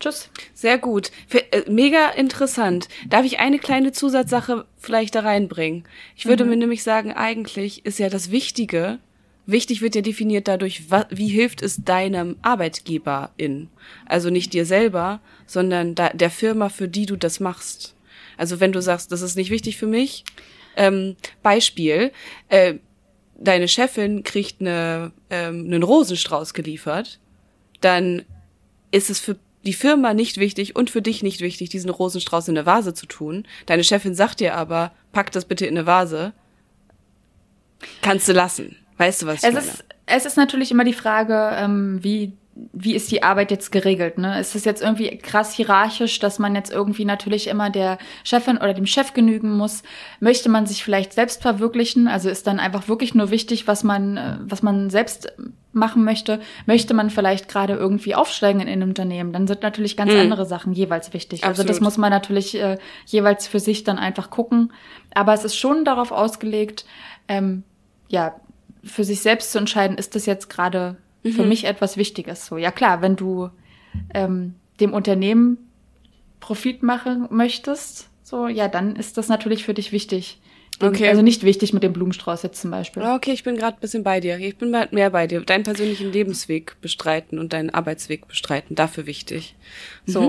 Tschüss. 0.00 0.28
Sehr 0.52 0.76
gut. 0.76 1.10
Äh, 1.30 1.62
mega 1.70 2.10
interessant. 2.10 2.88
Darf 3.08 3.24
ich 3.24 3.38
eine 3.38 3.58
kleine 3.58 3.92
Zusatzsache 3.92 4.66
vielleicht 4.76 5.14
da 5.14 5.20
reinbringen? 5.20 5.84
Ich 6.14 6.26
würde 6.26 6.44
mhm. 6.44 6.50
mir 6.50 6.56
nämlich 6.56 6.82
sagen, 6.82 7.12
eigentlich 7.12 7.86
ist 7.86 7.98
ja 7.98 8.10
das 8.10 8.30
Wichtige, 8.30 8.98
wichtig 9.46 9.80
wird 9.80 9.94
ja 9.94 10.02
definiert 10.02 10.48
dadurch, 10.48 10.82
wie 11.10 11.28
hilft 11.28 11.62
es 11.62 11.84
deinem 11.84 12.36
Arbeitgeberin? 12.42 13.70
Also 14.04 14.28
nicht 14.28 14.52
dir 14.52 14.66
selber, 14.66 15.20
sondern 15.46 15.94
der 15.94 16.30
Firma, 16.30 16.68
für 16.68 16.88
die 16.88 17.06
du 17.06 17.16
das 17.16 17.40
machst. 17.40 17.94
Also 18.36 18.60
wenn 18.60 18.72
du 18.72 18.82
sagst, 18.82 19.10
das 19.12 19.22
ist 19.22 19.36
nicht 19.36 19.50
wichtig 19.50 19.78
für 19.78 19.86
mich, 19.86 20.24
ähm, 20.76 21.16
Beispiel, 21.42 22.12
äh, 22.48 22.74
deine 23.38 23.68
Chefin 23.68 24.22
kriegt 24.22 24.60
eine, 24.60 25.12
ähm, 25.30 25.64
einen 25.66 25.82
Rosenstrauß 25.82 26.54
geliefert, 26.54 27.18
dann 27.80 28.22
ist 28.90 29.10
es 29.10 29.20
für 29.20 29.36
die 29.64 29.72
Firma 29.72 30.14
nicht 30.14 30.38
wichtig 30.38 30.76
und 30.76 30.90
für 30.90 31.02
dich 31.02 31.22
nicht 31.22 31.40
wichtig, 31.40 31.70
diesen 31.70 31.90
Rosenstrauß 31.90 32.48
in 32.48 32.56
eine 32.56 32.66
Vase 32.66 32.94
zu 32.94 33.06
tun. 33.06 33.46
Deine 33.66 33.84
Chefin 33.84 34.14
sagt 34.14 34.40
dir 34.40 34.54
aber, 34.54 34.92
pack 35.12 35.32
das 35.32 35.46
bitte 35.46 35.66
in 35.66 35.76
eine 35.76 35.86
Vase. 35.86 36.32
Kannst 38.02 38.28
du 38.28 38.32
lassen. 38.32 38.76
Weißt 38.98 39.22
du, 39.22 39.26
was 39.26 39.42
ich 39.42 39.48
es 39.48 39.54
meine? 39.54 39.66
Ist, 39.66 39.84
es 40.06 40.26
ist 40.26 40.36
natürlich 40.36 40.70
immer 40.70 40.84
die 40.84 40.92
Frage, 40.92 41.52
ähm, 41.56 41.98
wie 42.02 42.32
wie 42.72 42.94
ist 42.94 43.10
die 43.10 43.22
Arbeit 43.22 43.50
jetzt 43.50 43.72
geregelt? 43.72 44.16
Ne? 44.18 44.38
Ist 44.38 44.54
es 44.54 44.64
jetzt 44.64 44.80
irgendwie 44.80 45.18
krass 45.18 45.52
hierarchisch, 45.52 46.20
dass 46.20 46.38
man 46.38 46.54
jetzt 46.54 46.72
irgendwie 46.72 47.04
natürlich 47.04 47.48
immer 47.48 47.68
der 47.68 47.98
Chefin 48.22 48.58
oder 48.58 48.74
dem 48.74 48.86
Chef 48.86 49.12
genügen 49.12 49.56
muss? 49.56 49.82
Möchte 50.20 50.48
man 50.48 50.66
sich 50.66 50.84
vielleicht 50.84 51.12
selbst 51.14 51.42
verwirklichen? 51.42 52.06
Also 52.06 52.30
ist 52.30 52.46
dann 52.46 52.60
einfach 52.60 52.86
wirklich 52.86 53.14
nur 53.14 53.30
wichtig, 53.30 53.66
was 53.66 53.82
man, 53.82 54.16
äh, 54.16 54.36
was 54.40 54.62
man 54.62 54.88
selbst 54.88 55.32
machen 55.72 56.04
möchte? 56.04 56.40
Möchte 56.66 56.94
man 56.94 57.10
vielleicht 57.10 57.48
gerade 57.48 57.74
irgendwie 57.74 58.14
aufsteigen 58.14 58.60
in 58.60 58.68
einem 58.68 58.90
Unternehmen? 58.90 59.32
Dann 59.32 59.48
sind 59.48 59.62
natürlich 59.62 59.96
ganz 59.96 60.12
mhm. 60.12 60.20
andere 60.20 60.46
Sachen 60.46 60.72
jeweils 60.72 61.12
wichtig. 61.12 61.42
Absolut. 61.42 61.58
Also 61.58 61.68
das 61.68 61.80
muss 61.80 61.98
man 61.98 62.10
natürlich 62.10 62.54
äh, 62.60 62.78
jeweils 63.06 63.48
für 63.48 63.58
sich 63.58 63.82
dann 63.82 63.98
einfach 63.98 64.30
gucken. 64.30 64.72
Aber 65.12 65.34
es 65.34 65.44
ist 65.44 65.56
schon 65.56 65.84
darauf 65.84 66.12
ausgelegt, 66.12 66.84
ähm, 67.26 67.64
ja, 68.08 68.36
für 68.84 69.02
sich 69.02 69.22
selbst 69.22 69.50
zu 69.50 69.58
entscheiden, 69.58 69.98
ist 69.98 70.14
das 70.14 70.26
jetzt 70.26 70.48
gerade 70.48 70.96
mhm. 71.24 71.32
für 71.32 71.44
mich 71.44 71.64
etwas 71.64 71.96
Wichtiges. 71.96 72.46
So, 72.46 72.56
ja 72.56 72.70
klar, 72.70 73.02
wenn 73.02 73.16
du 73.16 73.50
ähm, 74.12 74.54
dem 74.80 74.92
Unternehmen 74.92 75.58
Profit 76.40 76.82
machen 76.82 77.26
möchtest, 77.30 78.10
so, 78.22 78.48
ja, 78.48 78.68
dann 78.68 78.96
ist 78.96 79.18
das 79.18 79.28
natürlich 79.28 79.64
für 79.64 79.74
dich 79.74 79.92
wichtig. 79.92 80.40
okay. 80.80 81.08
Also 81.08 81.22
nicht 81.22 81.42
wichtig 81.44 81.72
mit 81.72 81.82
dem 81.82 81.92
Blumenstrauß 81.92 82.42
jetzt 82.42 82.60
zum 82.60 82.70
Beispiel. 82.70 83.02
Okay, 83.02 83.32
ich 83.32 83.44
bin 83.44 83.56
gerade 83.56 83.76
ein 83.76 83.80
bisschen 83.80 84.02
bei 84.02 84.20
dir. 84.20 84.38
Ich 84.38 84.56
bin 84.56 84.70
mehr 84.70 85.10
bei 85.10 85.26
dir. 85.26 85.40
Deinen 85.42 85.62
persönlichen 85.62 86.12
Lebensweg 86.12 86.76
bestreiten 86.80 87.38
und 87.38 87.52
deinen 87.52 87.70
Arbeitsweg 87.70 88.26
bestreiten, 88.26 88.74
dafür 88.74 89.06
wichtig. 89.06 89.54
So. 90.06 90.20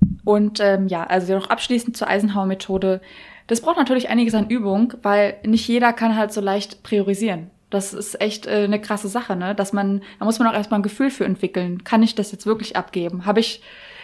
Mhm. 0.00 0.16
Und 0.24 0.60
ähm, 0.60 0.88
ja, 0.88 1.04
also 1.04 1.34
noch 1.34 1.48
abschließend 1.48 1.96
zur 1.96 2.08
Eisenhower-Methode. 2.08 3.00
Das 3.46 3.60
braucht 3.60 3.76
natürlich 3.76 4.08
einiges 4.08 4.34
an 4.34 4.48
Übung, 4.48 4.94
weil 5.02 5.36
nicht 5.44 5.68
jeder 5.68 5.92
kann 5.92 6.16
halt 6.16 6.32
so 6.32 6.40
leicht 6.40 6.82
priorisieren. 6.82 7.50
Das 7.70 7.92
ist 7.92 8.20
echt 8.20 8.46
äh, 8.46 8.64
eine 8.64 8.80
krasse 8.80 9.08
Sache, 9.08 9.34
ne? 9.34 9.54
Dass 9.54 9.72
man, 9.72 10.02
da 10.18 10.24
muss 10.24 10.38
man 10.38 10.46
auch 10.48 10.54
erstmal 10.54 10.80
ein 10.80 10.84
Gefühl 10.84 11.10
für 11.10 11.24
entwickeln. 11.24 11.82
Kann 11.82 12.02
ich 12.02 12.14
das 12.14 12.30
jetzt 12.30 12.46
wirklich 12.46 12.76
abgeben? 12.76 13.26
Habe 13.26 13.40
ich, 13.40 13.60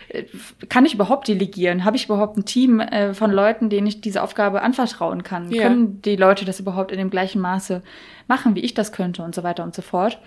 äh, 0.09 0.25
kann 0.69 0.85
ich 0.85 0.95
überhaupt 0.95 1.29
delegieren? 1.29 1.85
Habe 1.85 1.97
ich 1.97 2.07
überhaupt 2.07 2.37
ein 2.37 2.45
Team 2.45 2.81
äh, 2.81 3.15
von 3.15 3.31
Leuten, 3.31 3.71
denen 3.71 3.87
ich 3.87 4.01
diese 4.01 4.21
Aufgabe 4.25 4.63
anvertrauen 4.63 5.23
kann? 5.23 5.53
Ja. 5.53 5.63
Können 5.63 6.03
die 6.03 6.17
Leute 6.17 6.45
das 6.45 6.59
überhaupt 6.59 6.91
in 6.91 6.99
dem 6.99 7.09
gleichen 7.09 7.41
Maße 7.41 7.83
machen, 8.27 8.57
wie 8.57 8.61
ich 8.61 8.75
das 8.75 8.91
könnte 8.91 9.23
und 9.23 9.33
so 9.33 9.45
weiter 9.45 9.63
und 9.63 9.77
so 9.77 9.83
fort? 9.83 10.19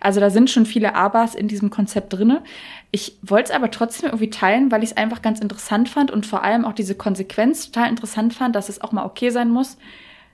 Also 0.00 0.20
da 0.20 0.30
sind 0.30 0.48
schon 0.48 0.64
viele 0.64 0.94
Abas 0.94 1.34
in 1.34 1.48
diesem 1.48 1.70
Konzept 1.70 2.12
drinne. 2.12 2.42
Ich 2.92 3.18
wollte 3.22 3.50
es 3.50 3.56
aber 3.56 3.72
trotzdem 3.72 4.10
irgendwie 4.10 4.30
teilen, 4.30 4.70
weil 4.70 4.84
ich 4.84 4.90
es 4.90 4.96
einfach 4.96 5.20
ganz 5.20 5.40
interessant 5.40 5.88
fand 5.88 6.12
und 6.12 6.26
vor 6.26 6.44
allem 6.44 6.64
auch 6.64 6.74
diese 6.74 6.94
Konsequenz 6.94 7.72
total 7.72 7.90
interessant 7.90 8.34
fand, 8.34 8.54
dass 8.54 8.68
es 8.68 8.80
auch 8.80 8.92
mal 8.92 9.04
okay 9.04 9.30
sein 9.30 9.50
muss, 9.50 9.78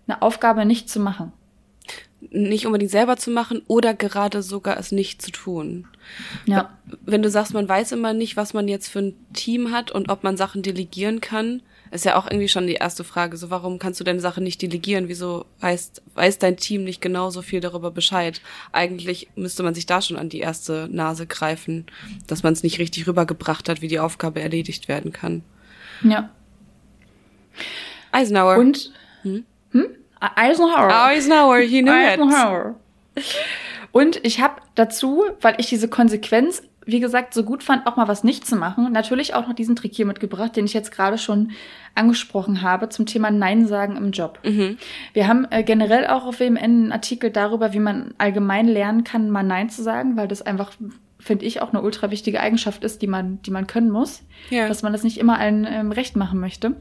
eine 0.06 0.20
Aufgabe 0.20 0.66
nicht 0.66 0.90
zu 0.90 1.00
machen 1.00 1.32
nicht 2.31 2.66
unbedingt 2.66 2.91
selber 2.91 3.16
zu 3.16 3.31
machen 3.31 3.62
oder 3.66 3.95
gerade 3.95 4.43
sogar 4.43 4.78
es 4.78 4.93
nicht 4.93 5.20
zu 5.20 5.31
tun. 5.31 5.87
Ja. 6.47 6.78
Wenn 7.05 7.22
du 7.22 7.31
sagst, 7.31 7.55
man 7.55 7.68
weiß 7.68 7.93
immer 7.93 8.12
nicht, 8.12 8.37
was 8.37 8.55
man 8.55 8.68
jetzt 8.68 8.89
für 8.89 9.01
ein 9.01 9.16
Team 9.33 9.72
hat 9.72 9.91
und 9.91 10.09
ob 10.09 10.22
man 10.22 10.37
Sachen 10.37 10.62
delegieren 10.62 11.20
kann, 11.20 11.62
ist 11.91 12.05
ja 12.05 12.16
auch 12.16 12.26
irgendwie 12.26 12.49
schon 12.49 12.66
die 12.66 12.74
erste 12.74 13.03
Frage. 13.03 13.37
So, 13.37 13.51
warum 13.51 13.78
kannst 13.78 13.99
du 13.99 14.05
deine 14.05 14.20
Sache 14.20 14.41
nicht 14.41 14.62
delegieren? 14.62 15.09
Wieso 15.09 15.47
weiß, 15.61 15.93
weiß 16.14 16.39
dein 16.39 16.57
Team 16.57 16.85
nicht 16.85 17.01
genauso 17.01 17.43
viel 17.43 17.61
darüber 17.61 17.91
Bescheid? 17.91 18.41
Eigentlich 18.70 19.28
müsste 19.35 19.64
man 19.64 19.74
sich 19.74 19.87
da 19.87 20.01
schon 20.01 20.16
an 20.16 20.28
die 20.28 20.39
erste 20.39 20.89
Nase 20.91 21.26
greifen, 21.26 21.87
dass 22.28 22.45
man 22.45 22.53
es 22.53 22.62
nicht 22.62 22.78
richtig 22.78 23.09
rübergebracht 23.09 23.68
hat, 23.68 23.83
wie 23.83 23.89
die 23.89 23.99
Aufgabe 23.99 24.41
erledigt 24.41 24.87
werden 24.87 25.12
kann. 25.12 25.43
Ja. 26.03 26.31
Eisenhower. 28.12 28.59
Und, 28.59 28.93
hm? 29.22 29.45
Eisenhower. 30.21 30.91
Eisenhower, 30.91 31.59
he 31.59 31.83
knew 31.83 31.93
Eisenhower. 31.93 32.75
It. 33.14 33.25
Und 33.93 34.25
ich 34.25 34.41
habe 34.41 34.61
dazu, 34.75 35.25
weil 35.41 35.55
ich 35.59 35.68
diese 35.68 35.89
Konsequenz, 35.89 36.62
wie 36.87 37.01
gesagt, 37.01 37.35
so 37.35 37.43
gut 37.43 37.62
fand, 37.62 37.87
auch 37.87 37.97
mal 37.97 38.09
was 38.09 38.25
nicht 38.25 38.47
zu 38.47 38.57
machen, 38.57 38.93
natürlich 38.93 39.35
auch 39.35 39.49
noch 39.49 39.55
diesen 39.55 39.77
Trick 39.77 39.95
hier 39.95 40.07
mitgebracht, 40.07 40.57
den 40.57 40.64
ich 40.64 40.75
jetzt 40.75 40.93
gerade 40.93 41.18
schon 41.18 41.51
angesprochen 41.95 42.62
habe 42.62 42.89
zum 42.89 43.07
Thema 43.07 43.31
Nein 43.31 43.66
sagen 43.66 43.97
im 43.97 44.12
Job. 44.12 44.39
Mhm. 44.45 44.79
Wir 45.12 45.27
haben 45.27 45.47
äh, 45.51 45.64
generell 45.64 46.07
auch 46.07 46.25
auf 46.25 46.41
WMN 46.41 46.59
einen 46.59 46.93
Artikel 46.93 47.31
darüber, 47.31 47.73
wie 47.73 47.81
man 47.81 48.14
allgemein 48.18 48.68
lernen 48.68 49.05
kann, 49.05 49.31
mal 49.31 49.43
Nein 49.43 49.71
zu 49.71 49.83
sagen, 49.83 50.16
weil 50.16 50.29
das 50.29 50.43
einfach 50.43 50.73
finde 51.18 51.45
ich 51.45 51.61
auch 51.61 51.73
eine 51.73 51.83
ultra 51.83 52.11
wichtige 52.11 52.41
Eigenschaft 52.41 52.83
ist, 52.83 53.03
die 53.03 53.07
man, 53.07 53.43
die 53.43 53.51
man 53.51 53.66
können 53.66 53.91
muss, 53.91 54.23
ja. 54.49 54.68
dass 54.68 54.83
man 54.83 54.93
das 54.93 55.03
nicht 55.03 55.18
immer 55.18 55.39
allen 55.39 55.66
ähm, 55.68 55.93
recht 55.93 56.16
machen 56.16 56.41
möchte. 56.41 56.77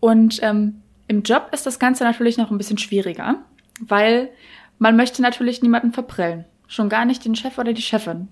Und 0.00 0.40
ähm, 0.42 0.82
im 1.08 1.22
Job 1.22 1.50
ist 1.52 1.66
das 1.66 1.78
Ganze 1.78 2.04
natürlich 2.04 2.38
noch 2.38 2.50
ein 2.50 2.58
bisschen 2.58 2.78
schwieriger, 2.78 3.36
weil 3.80 4.30
man 4.78 4.96
möchte 4.96 5.22
natürlich 5.22 5.62
niemanden 5.62 5.92
verprellen. 5.92 6.44
Schon 6.66 6.88
gar 6.88 7.04
nicht 7.04 7.24
den 7.24 7.36
Chef 7.36 7.58
oder 7.58 7.72
die 7.72 7.82
Chefin. 7.82 8.28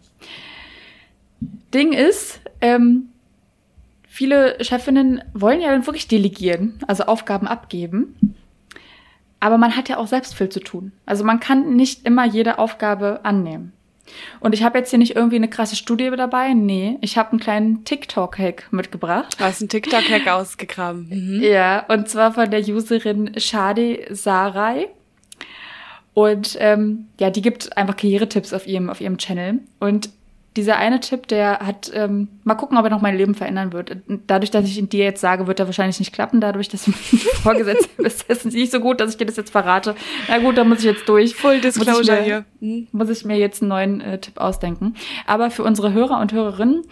Ding 1.74 1.92
ist, 1.92 2.40
ähm, 2.60 3.08
viele 4.06 4.62
Chefinnen 4.62 5.22
wollen 5.34 5.60
ja 5.60 5.70
dann 5.70 5.86
wirklich 5.86 6.08
delegieren, 6.08 6.78
also 6.86 7.04
Aufgaben 7.04 7.46
abgeben. 7.46 8.36
Aber 9.40 9.58
man 9.58 9.76
hat 9.76 9.88
ja 9.88 9.98
auch 9.98 10.06
selbst 10.06 10.34
viel 10.34 10.48
zu 10.48 10.60
tun. 10.60 10.92
Also 11.04 11.24
man 11.24 11.40
kann 11.40 11.74
nicht 11.74 12.06
immer 12.06 12.24
jede 12.24 12.58
Aufgabe 12.58 13.24
annehmen. 13.24 13.72
Und 14.40 14.54
ich 14.54 14.62
habe 14.62 14.78
jetzt 14.78 14.90
hier 14.90 14.98
nicht 14.98 15.16
irgendwie 15.16 15.36
eine 15.36 15.48
krasse 15.48 15.76
Studie 15.76 16.10
dabei. 16.16 16.54
Nee, 16.54 16.98
ich 17.00 17.16
habe 17.16 17.30
einen 17.30 17.40
kleinen 17.40 17.84
TikTok-Hack 17.84 18.72
mitgebracht. 18.72 19.36
Du 19.38 19.44
hast 19.44 19.60
einen 19.60 19.68
TikTok-Hack 19.68 20.26
ausgegraben. 20.30 21.08
Mhm. 21.08 21.42
Ja, 21.42 21.84
und 21.88 22.08
zwar 22.08 22.32
von 22.32 22.50
der 22.50 22.60
Userin 22.60 23.32
Shadi 23.38 24.06
Sarai. 24.10 24.88
Und 26.14 26.56
ähm, 26.60 27.06
ja, 27.18 27.30
die 27.30 27.42
gibt 27.42 27.76
einfach 27.76 27.96
Karrieretipps 27.96 28.52
auf 28.52 28.66
ihrem, 28.66 28.90
auf 28.90 29.00
ihrem 29.00 29.18
Channel. 29.18 29.60
Und 29.78 30.10
dieser 30.56 30.76
eine 30.76 31.00
Tipp, 31.00 31.28
der 31.28 31.60
hat, 31.60 31.90
ähm, 31.94 32.28
mal 32.44 32.54
gucken, 32.54 32.76
ob 32.76 32.84
er 32.84 32.90
noch 32.90 33.00
mein 33.00 33.16
Leben 33.16 33.34
verändern 33.34 33.72
wird. 33.72 33.96
Dadurch, 34.26 34.50
dass 34.50 34.66
ich 34.66 34.78
ihn 34.78 34.88
dir 34.88 35.04
jetzt 35.04 35.20
sage, 35.20 35.46
wird 35.46 35.60
er 35.60 35.66
wahrscheinlich 35.66 35.98
nicht 35.98 36.12
klappen. 36.12 36.40
Dadurch, 36.40 36.68
dass 36.68 36.84
du 36.84 36.92
vorgesetzt 37.42 37.96
bist, 37.96 38.24
ist 38.28 38.46
es 38.46 38.52
nicht 38.52 38.70
so 38.70 38.80
gut, 38.80 39.00
dass 39.00 39.12
ich 39.12 39.16
dir 39.16 39.26
das 39.26 39.36
jetzt 39.36 39.50
verrate. 39.50 39.94
Na 40.28 40.38
gut, 40.38 40.58
da 40.58 40.64
muss 40.64 40.80
ich 40.80 40.84
jetzt 40.84 41.08
durch. 41.08 41.34
Full 41.34 41.60
Disclosure 41.60 42.22
hier. 42.22 42.44
Muss 42.92 43.08
ich 43.08 43.24
mir 43.24 43.38
jetzt 43.38 43.62
einen 43.62 43.70
neuen 43.70 44.00
äh, 44.00 44.18
Tipp 44.18 44.38
ausdenken. 44.38 44.94
Aber 45.26 45.50
für 45.50 45.62
unsere 45.62 45.92
Hörer 45.92 46.20
und 46.20 46.32
Hörerinnen 46.32 46.82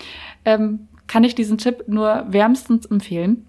ähm, 0.45 0.89
kann 1.07 1.25
ich 1.25 1.35
diesen 1.35 1.59
Tipp 1.59 1.85
nur 1.87 2.25
wärmstens 2.29 2.87
empfehlen. 2.87 3.47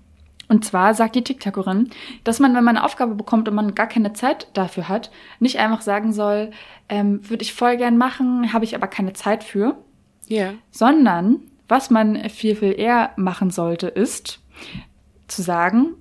Und 0.50 0.66
zwar 0.66 0.94
sagt 0.94 1.16
die 1.16 1.24
TikTokerin, 1.24 1.92
dass 2.26 2.42
man, 2.42 2.54
wenn 2.54 2.66
man 2.66 2.76
eine 2.76 2.86
Aufgabe 2.86 3.16
bekommt 3.16 3.48
und 3.48 3.56
man 3.56 3.74
gar 3.74 3.88
keine 3.88 4.12
Zeit 4.12 4.50
dafür 4.54 4.90
hat, 4.90 5.10
nicht 5.40 5.60
einfach 5.60 5.80
sagen 5.80 6.12
soll, 6.12 6.52
ähm, 6.90 7.22
würde 7.30 7.44
ich 7.44 7.54
voll 7.54 7.78
gern 7.78 7.98
machen, 7.98 8.52
habe 8.52 8.66
ich 8.66 8.76
aber 8.76 8.88
keine 8.88 9.14
Zeit 9.14 9.46
für. 9.46 9.78
Ja. 10.32 10.54
Sondern, 10.72 11.42
was 11.68 11.90
man 11.90 12.30
viel, 12.30 12.56
viel 12.56 12.80
eher 12.80 13.12
machen 13.18 13.52
sollte, 13.52 13.88
ist 13.88 14.40
zu 15.28 15.42
sagen, 15.42 15.94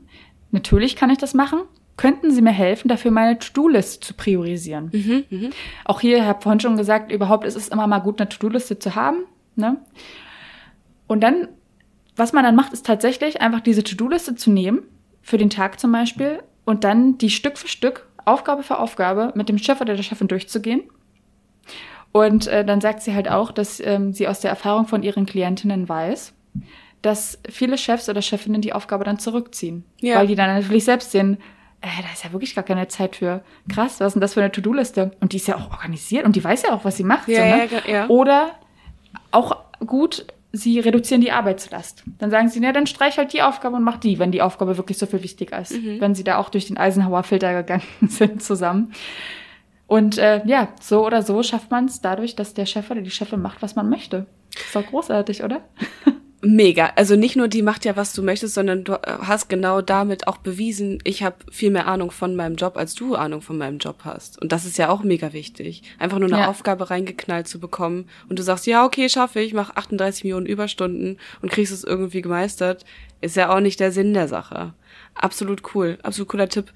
natürlich 0.50 0.96
kann 0.96 1.10
ich 1.10 1.18
das 1.18 1.34
machen, 1.34 1.60
könnten 1.96 2.30
Sie 2.30 2.40
mir 2.40 2.52
helfen, 2.52 2.88
dafür 2.88 3.10
meine 3.10 3.38
To-Do-Liste 3.38 4.00
zu 4.00 4.14
priorisieren? 4.14 4.90
Mhm, 4.92 5.24
mhm. 5.28 5.50
Auch 5.84 6.00
hier, 6.00 6.16
ich 6.18 6.22
habe 6.22 6.40
vorhin 6.40 6.60
schon 6.60 6.76
gesagt, 6.76 7.12
überhaupt 7.12 7.44
ist 7.44 7.56
es 7.56 7.68
immer 7.68 7.86
mal 7.86 7.98
gut, 7.98 8.20
eine 8.20 8.28
To-Do-Liste 8.28 8.78
zu 8.78 8.94
haben. 8.94 9.18
Ne? 9.56 9.76
Und 11.06 11.20
dann, 11.20 11.48
was 12.16 12.32
man 12.32 12.44
dann 12.44 12.56
macht, 12.56 12.72
ist 12.72 12.86
tatsächlich 12.86 13.42
einfach 13.42 13.60
diese 13.60 13.84
To-Do-Liste 13.84 14.34
zu 14.34 14.50
nehmen, 14.50 14.82
für 15.22 15.36
den 15.36 15.50
Tag 15.50 15.78
zum 15.78 15.92
Beispiel, 15.92 16.42
und 16.64 16.84
dann 16.84 17.18
die 17.18 17.30
Stück 17.30 17.58
für 17.58 17.68
Stück, 17.68 18.06
Aufgabe 18.24 18.62
für 18.62 18.78
Aufgabe 18.78 19.32
mit 19.34 19.48
dem 19.48 19.58
Chef 19.58 19.80
oder 19.80 19.94
der 19.94 20.02
Chefin 20.02 20.28
durchzugehen. 20.28 20.84
Und 22.12 22.46
äh, 22.48 22.64
dann 22.64 22.80
sagt 22.80 23.02
sie 23.02 23.14
halt 23.14 23.30
auch, 23.30 23.52
dass 23.52 23.80
ähm, 23.80 24.12
sie 24.12 24.26
aus 24.26 24.40
der 24.40 24.50
Erfahrung 24.50 24.86
von 24.86 25.02
ihren 25.02 25.26
Klientinnen 25.26 25.88
weiß, 25.88 26.32
dass 27.02 27.38
viele 27.48 27.78
Chefs 27.78 28.08
oder 28.08 28.20
Chefinnen 28.20 28.60
die 28.60 28.72
Aufgabe 28.72 29.04
dann 29.04 29.18
zurückziehen. 29.18 29.84
Ja. 30.00 30.16
Weil 30.16 30.26
die 30.26 30.34
dann 30.34 30.54
natürlich 30.54 30.84
selbst 30.84 31.12
sehen, 31.12 31.38
äh, 31.80 31.86
da 32.02 32.12
ist 32.12 32.24
ja 32.24 32.32
wirklich 32.32 32.54
gar 32.54 32.64
keine 32.64 32.88
Zeit 32.88 33.16
für. 33.16 33.42
Krass, 33.68 34.00
was 34.00 34.08
ist 34.08 34.14
denn 34.14 34.20
das 34.20 34.34
für 34.34 34.40
eine 34.40 34.52
To-Do-Liste? 34.52 35.12
Und 35.20 35.32
die 35.32 35.36
ist 35.36 35.48
ja 35.48 35.56
auch 35.56 35.70
organisiert 35.70 36.24
und 36.24 36.36
die 36.36 36.44
weiß 36.44 36.62
ja 36.62 36.72
auch, 36.72 36.84
was 36.84 36.96
sie 36.96 37.04
macht. 37.04 37.28
Ja, 37.28 37.68
so, 37.68 37.74
ne? 37.74 37.82
ja, 37.86 37.92
ja. 37.92 38.08
Oder 38.08 38.50
auch 39.30 39.56
gut, 39.86 40.26
sie 40.52 40.80
reduzieren 40.80 41.20
die 41.20 41.30
Arbeitslast. 41.30 42.02
Dann 42.18 42.30
sagen 42.30 42.48
sie, 42.48 42.60
na, 42.60 42.72
dann 42.72 42.86
streich 42.86 43.18
halt 43.18 43.32
die 43.32 43.42
Aufgabe 43.42 43.76
und 43.76 43.84
mach 43.84 43.98
die, 43.98 44.18
wenn 44.18 44.32
die 44.32 44.42
Aufgabe 44.42 44.76
wirklich 44.76 44.98
so 44.98 45.06
viel 45.06 45.22
wichtiger 45.22 45.58
ist. 45.58 45.72
Mhm. 45.72 46.00
Wenn 46.00 46.14
sie 46.14 46.24
da 46.24 46.38
auch 46.38 46.48
durch 46.50 46.66
den 46.66 46.76
Eisenhower-Filter 46.76 47.54
gegangen 47.62 47.82
sind 48.08 48.42
zusammen. 48.42 48.92
Und 49.90 50.18
äh, 50.18 50.40
ja, 50.46 50.68
so 50.80 51.04
oder 51.04 51.20
so 51.22 51.42
schafft 51.42 51.72
man 51.72 51.86
es 51.86 52.00
dadurch, 52.00 52.36
dass 52.36 52.54
der 52.54 52.64
Chef 52.64 52.88
oder 52.92 53.00
die 53.00 53.10
Chefin 53.10 53.42
macht, 53.42 53.60
was 53.60 53.74
man 53.74 53.90
möchte. 53.90 54.26
Ist 54.54 54.76
doch 54.76 54.86
großartig, 54.86 55.42
oder? 55.42 55.62
Mega. 56.42 56.92
Also 56.94 57.16
nicht 57.16 57.34
nur 57.34 57.48
die 57.48 57.60
macht 57.62 57.84
ja, 57.84 57.96
was 57.96 58.12
du 58.12 58.22
möchtest, 58.22 58.54
sondern 58.54 58.84
du 58.84 58.92
äh, 58.92 59.00
hast 59.22 59.48
genau 59.48 59.80
damit 59.80 60.28
auch 60.28 60.36
bewiesen, 60.36 61.00
ich 61.02 61.24
habe 61.24 61.34
viel 61.50 61.72
mehr 61.72 61.88
Ahnung 61.88 62.12
von 62.12 62.36
meinem 62.36 62.54
Job, 62.54 62.76
als 62.76 62.94
du 62.94 63.16
Ahnung 63.16 63.42
von 63.42 63.58
meinem 63.58 63.78
Job 63.78 64.02
hast. 64.04 64.40
Und 64.40 64.52
das 64.52 64.64
ist 64.64 64.78
ja 64.78 64.90
auch 64.90 65.02
mega 65.02 65.32
wichtig. 65.32 65.82
Einfach 65.98 66.20
nur 66.20 66.28
eine 66.28 66.42
Ja. 66.42 66.46
Aufgabe 66.48 66.88
reingeknallt 66.88 67.48
zu 67.48 67.58
bekommen 67.58 68.08
und 68.28 68.38
du 68.38 68.44
sagst, 68.44 68.68
ja, 68.68 68.84
okay, 68.84 69.08
schaffe 69.08 69.40
ich, 69.40 69.54
mach 69.54 69.74
38 69.74 70.22
Millionen 70.22 70.46
Überstunden 70.46 71.18
und 71.42 71.50
kriegst 71.50 71.72
es 71.72 71.82
irgendwie 71.82 72.22
gemeistert, 72.22 72.84
ist 73.20 73.34
ja 73.34 73.52
auch 73.52 73.60
nicht 73.60 73.80
der 73.80 73.90
Sinn 73.90 74.14
der 74.14 74.28
Sache. 74.28 74.72
Absolut 75.16 75.74
cool, 75.74 75.98
absolut 76.04 76.28
cooler 76.28 76.48
Tipp. 76.48 76.72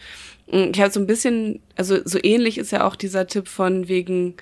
Mm, 0.51 0.71
Ich 0.75 0.81
habe 0.81 0.93
so 0.93 1.01
ein 1.01 1.07
bisschen, 1.07 1.61
also 1.77 1.99
so 2.05 2.19
ähnlich 2.23 2.59
ist 2.59 2.73
ja 2.73 2.87
auch 2.87 2.97
dieser 2.97 3.27
Tipp 3.27 3.49
von 3.49 3.89
wegen, 3.89 4.35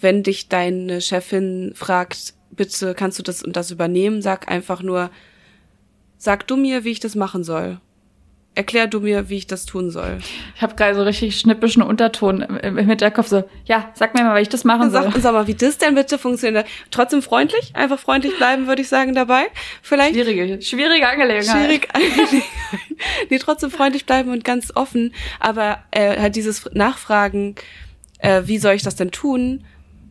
wenn 0.00 0.22
dich 0.22 0.48
deine 0.48 1.00
Chefin 1.00 1.72
fragt, 1.74 2.34
bitte 2.50 2.94
kannst 2.94 3.18
du 3.18 3.22
das 3.22 3.42
und 3.42 3.56
das 3.56 3.70
übernehmen, 3.70 4.22
sag 4.22 4.48
einfach 4.48 4.82
nur, 4.82 5.10
sag 6.18 6.46
du 6.46 6.56
mir, 6.56 6.84
wie 6.84 6.90
ich 6.92 7.00
das 7.00 7.14
machen 7.14 7.44
soll. 7.44 7.80
Erklär 8.56 8.86
du 8.86 9.00
mir, 9.00 9.28
wie 9.28 9.36
ich 9.36 9.46
das 9.46 9.66
tun 9.66 9.90
soll. 9.90 10.16
Ich 10.56 10.62
habe 10.62 10.74
gerade 10.76 10.94
so 10.94 11.02
richtig 11.02 11.38
schnippischen 11.38 11.82
Unterton 11.82 12.40
im, 12.40 12.78
Hinterkopf, 12.78 13.28
so, 13.28 13.44
ja, 13.66 13.90
sag 13.92 14.14
mir 14.14 14.24
mal, 14.24 14.38
wie 14.38 14.42
ich 14.42 14.48
das 14.48 14.64
machen 14.64 14.90
soll. 14.90 15.02
Sag, 15.02 15.16
sag 15.18 15.32
mal, 15.34 15.46
wie 15.46 15.54
das 15.54 15.76
denn 15.76 15.94
bitte 15.94 16.16
funktioniert. 16.16 16.66
Trotzdem 16.90 17.20
freundlich, 17.20 17.76
einfach 17.76 17.98
freundlich 17.98 18.34
bleiben, 18.38 18.66
würde 18.66 18.80
ich 18.80 18.88
sagen, 18.88 19.14
dabei. 19.14 19.42
Vielleicht 19.82 20.14
Schwierige, 20.14 20.62
schwierige 20.62 21.06
Angelegenheit. 21.06 21.66
schwierig. 21.66 21.88
nee, 23.30 23.38
trotzdem 23.38 23.70
freundlich 23.70 24.06
bleiben 24.06 24.30
und 24.30 24.42
ganz 24.42 24.72
offen. 24.74 25.12
Aber 25.38 25.80
äh, 25.90 26.18
halt 26.18 26.34
dieses 26.34 26.64
Nachfragen, 26.72 27.56
äh, 28.20 28.42
wie 28.46 28.56
soll 28.56 28.72
ich 28.72 28.82
das 28.82 28.96
denn 28.96 29.10
tun? 29.10 29.64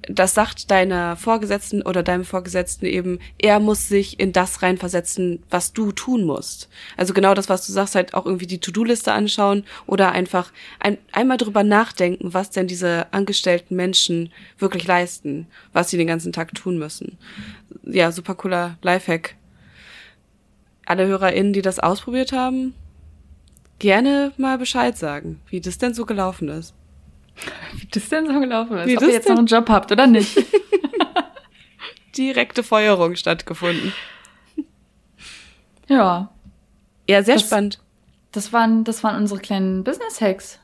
Das 0.07 0.33
sagt 0.33 0.71
deiner 0.71 1.15
Vorgesetzten 1.15 1.81
oder 1.81 2.03
deinem 2.03 2.25
Vorgesetzten 2.25 2.85
eben, 2.85 3.19
er 3.37 3.59
muss 3.59 3.87
sich 3.87 4.19
in 4.19 4.33
das 4.33 4.61
reinversetzen, 4.61 5.43
was 5.49 5.73
du 5.73 5.91
tun 5.91 6.25
musst. 6.25 6.69
Also 6.97 7.13
genau 7.13 7.33
das, 7.33 7.49
was 7.49 7.65
du 7.65 7.73
sagst, 7.73 7.95
halt 7.95 8.13
auch 8.13 8.25
irgendwie 8.25 8.47
die 8.47 8.59
To-Do-Liste 8.59 9.11
anschauen 9.13 9.63
oder 9.87 10.11
einfach 10.11 10.51
ein, 10.79 10.97
einmal 11.11 11.37
drüber 11.37 11.63
nachdenken, 11.63 12.33
was 12.33 12.51
denn 12.51 12.67
diese 12.67 13.11
angestellten 13.13 13.75
Menschen 13.75 14.31
wirklich 14.59 14.85
leisten, 14.85 15.47
was 15.73 15.89
sie 15.89 15.97
den 15.97 16.07
ganzen 16.07 16.33
Tag 16.33 16.53
tun 16.53 16.77
müssen. 16.77 17.17
Ja, 17.83 18.11
super 18.11 18.35
cooler 18.35 18.77
Lifehack 18.81 19.35
alle 20.85 21.07
HörerInnen, 21.07 21.53
die 21.53 21.61
das 21.61 21.79
ausprobiert 21.79 22.31
haben, 22.31 22.73
gerne 23.79 24.31
mal 24.37 24.57
Bescheid 24.57 24.97
sagen, 24.97 25.41
wie 25.49 25.59
das 25.59 25.77
denn 25.77 25.93
so 25.93 26.05
gelaufen 26.05 26.49
ist. 26.49 26.73
Wie 27.77 27.87
das 27.91 28.09
denn 28.09 28.27
so 28.27 28.39
gelaufen 28.39 28.77
ist. 28.77 28.87
Wie 28.87 28.97
Ob 28.97 29.03
ihr 29.03 29.09
jetzt 29.11 29.25
denn? 29.27 29.33
noch 29.33 29.39
einen 29.39 29.47
Job 29.47 29.69
habt 29.69 29.91
oder 29.91 30.07
nicht. 30.07 30.37
Direkte 32.17 32.63
Feuerung 32.63 33.15
stattgefunden. 33.15 33.93
ja, 35.87 36.29
Ja, 37.07 37.23
sehr 37.23 37.35
Das- 37.35 37.43
spannend. 37.43 37.79
das 38.31 38.53
waren, 38.53 38.83
das 38.83 39.03
waren 39.03 39.17
unsere 39.17 39.39
kleinen 39.39 39.83
Business-Hacks. 39.83 40.59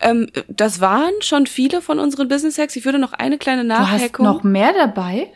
Ähm, 0.00 0.30
das 0.48 0.80
waren 0.80 1.12
schon 1.20 1.46
viele 1.46 1.82
von 1.82 1.98
unseren 1.98 2.28
Business 2.28 2.58
Hacks. 2.58 2.76
Ich 2.76 2.84
würde 2.84 2.98
noch 3.00 3.12
eine 3.14 3.38
kleine 3.38 3.64
Du 3.66 3.74
hast 3.74 3.90
Nachhackung. 4.00 4.24
noch 4.26 4.42
mehr 4.44 4.72
dabei? 4.72 5.32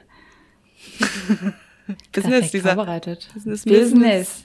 Business, 2.12 2.50
dieser, 2.52 2.74
vorbereitet. 2.74 3.28
Business, 3.34 3.64
Business. 3.64 4.44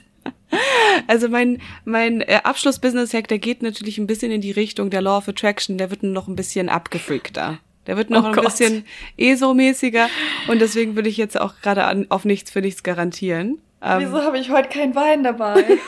Also 1.06 1.28
mein, 1.28 1.60
mein 1.84 2.20
äh, 2.22 2.40
Abschluss-Business-Hack, 2.42 3.28
der 3.28 3.38
geht 3.38 3.62
natürlich 3.62 3.98
ein 3.98 4.06
bisschen 4.06 4.32
in 4.32 4.40
die 4.40 4.50
Richtung 4.50 4.90
der 4.90 5.02
Law 5.02 5.18
of 5.18 5.28
Attraction, 5.28 5.78
der 5.78 5.90
wird 5.90 6.02
noch 6.02 6.26
ein 6.28 6.36
bisschen 6.36 6.68
abgefreakter. 6.68 7.58
Der 7.86 7.96
wird 7.96 8.10
noch 8.10 8.24
Oh 8.24 8.28
ein 8.28 8.32
Gott. 8.34 8.44
bisschen 8.44 8.84
ESO-mäßiger 9.16 10.08
und 10.48 10.60
deswegen 10.60 10.94
würde 10.96 11.08
ich 11.08 11.16
jetzt 11.16 11.40
auch 11.40 11.54
gerade 11.62 11.84
an, 11.84 12.06
auf 12.10 12.24
nichts 12.24 12.50
für 12.50 12.60
nichts 12.60 12.82
garantieren. 12.82 13.58
Ähm, 13.82 14.00
Wieso 14.00 14.22
habe 14.22 14.38
ich 14.38 14.50
heute 14.50 14.68
keinen 14.68 14.94
Wein 14.94 15.22
dabei? 15.24 15.64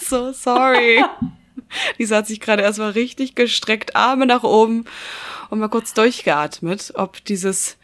So 0.00 0.32
sorry. 0.32 1.02
Lisa 1.98 2.16
hat 2.16 2.26
sich 2.26 2.40
gerade 2.40 2.62
erstmal 2.62 2.90
richtig 2.90 3.34
gestreckt, 3.36 3.96
Arme 3.96 4.26
nach 4.26 4.42
oben 4.42 4.84
und 5.48 5.60
mal 5.60 5.68
kurz 5.68 5.94
durchgeatmet, 5.94 6.92
ob 6.96 7.24
dieses 7.24 7.78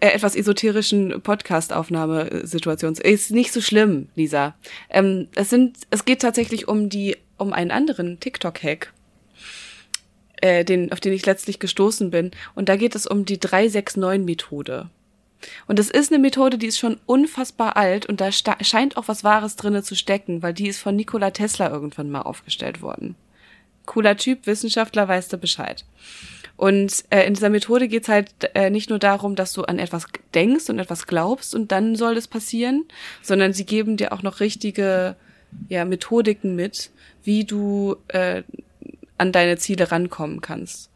etwas 0.00 0.36
esoterischen 0.36 1.22
Podcast-Aufnahmesituations 1.22 3.00
ist 3.00 3.30
nicht 3.30 3.52
so 3.52 3.60
schlimm, 3.60 4.08
Lisa. 4.14 4.54
Ähm, 4.90 5.28
es 5.34 5.50
sind, 5.50 5.78
es 5.90 6.04
geht 6.04 6.20
tatsächlich 6.20 6.68
um 6.68 6.88
die, 6.88 7.16
um 7.38 7.52
einen 7.52 7.70
anderen 7.70 8.20
TikTok-Hack, 8.20 8.92
äh, 10.42 10.64
den, 10.64 10.92
auf 10.92 11.00
den 11.00 11.12
ich 11.12 11.26
letztlich 11.26 11.58
gestoßen 11.58 12.10
bin. 12.10 12.30
Und 12.54 12.68
da 12.68 12.76
geht 12.76 12.94
es 12.94 13.06
um 13.06 13.24
die 13.24 13.38
369-Methode. 13.38 14.90
Und 15.66 15.78
das 15.78 15.90
ist 15.90 16.10
eine 16.10 16.20
Methode, 16.20 16.58
die 16.58 16.66
ist 16.66 16.78
schon 16.78 16.98
unfassbar 17.06 17.76
alt 17.76 18.06
und 18.06 18.20
da 18.20 18.32
scheint 18.32 18.96
auch 18.96 19.08
was 19.08 19.22
Wahres 19.22 19.56
drinne 19.56 19.82
zu 19.82 19.94
stecken, 19.94 20.42
weil 20.42 20.54
die 20.54 20.66
ist 20.66 20.80
von 20.80 20.96
Nikola 20.96 21.30
Tesla 21.30 21.70
irgendwann 21.70 22.10
mal 22.10 22.22
aufgestellt 22.22 22.80
worden. 22.82 23.16
Cooler 23.86 24.16
Typ, 24.16 24.46
Wissenschaftler, 24.46 25.08
weißt 25.08 25.32
du 25.32 25.38
Bescheid. 25.38 25.84
Und 26.56 27.04
äh, 27.10 27.26
in 27.26 27.34
dieser 27.34 27.50
Methode 27.50 27.86
geht's 27.86 28.08
halt 28.08 28.30
äh, 28.54 28.70
nicht 28.70 28.88
nur 28.88 28.98
darum, 28.98 29.34
dass 29.34 29.52
du 29.52 29.62
an 29.62 29.78
etwas 29.78 30.06
denkst 30.34 30.70
und 30.70 30.78
etwas 30.78 31.06
glaubst 31.06 31.54
und 31.54 31.70
dann 31.70 31.96
soll 31.96 32.14
das 32.14 32.28
passieren, 32.28 32.84
sondern 33.22 33.52
sie 33.52 33.66
geben 33.66 33.96
dir 33.96 34.12
auch 34.12 34.22
noch 34.22 34.40
richtige 34.40 35.16
ja, 35.68 35.84
Methodiken 35.84 36.56
mit, 36.56 36.90
wie 37.24 37.44
du 37.44 37.96
äh, 38.08 38.42
an 39.18 39.32
deine 39.32 39.58
Ziele 39.58 39.90
rankommen 39.90 40.40
kannst. 40.40 40.90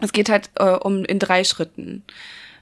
Es 0.00 0.12
geht 0.12 0.28
halt 0.28 0.50
äh, 0.56 0.70
um 0.70 1.04
in 1.04 1.18
drei 1.18 1.44
Schritten. 1.44 2.02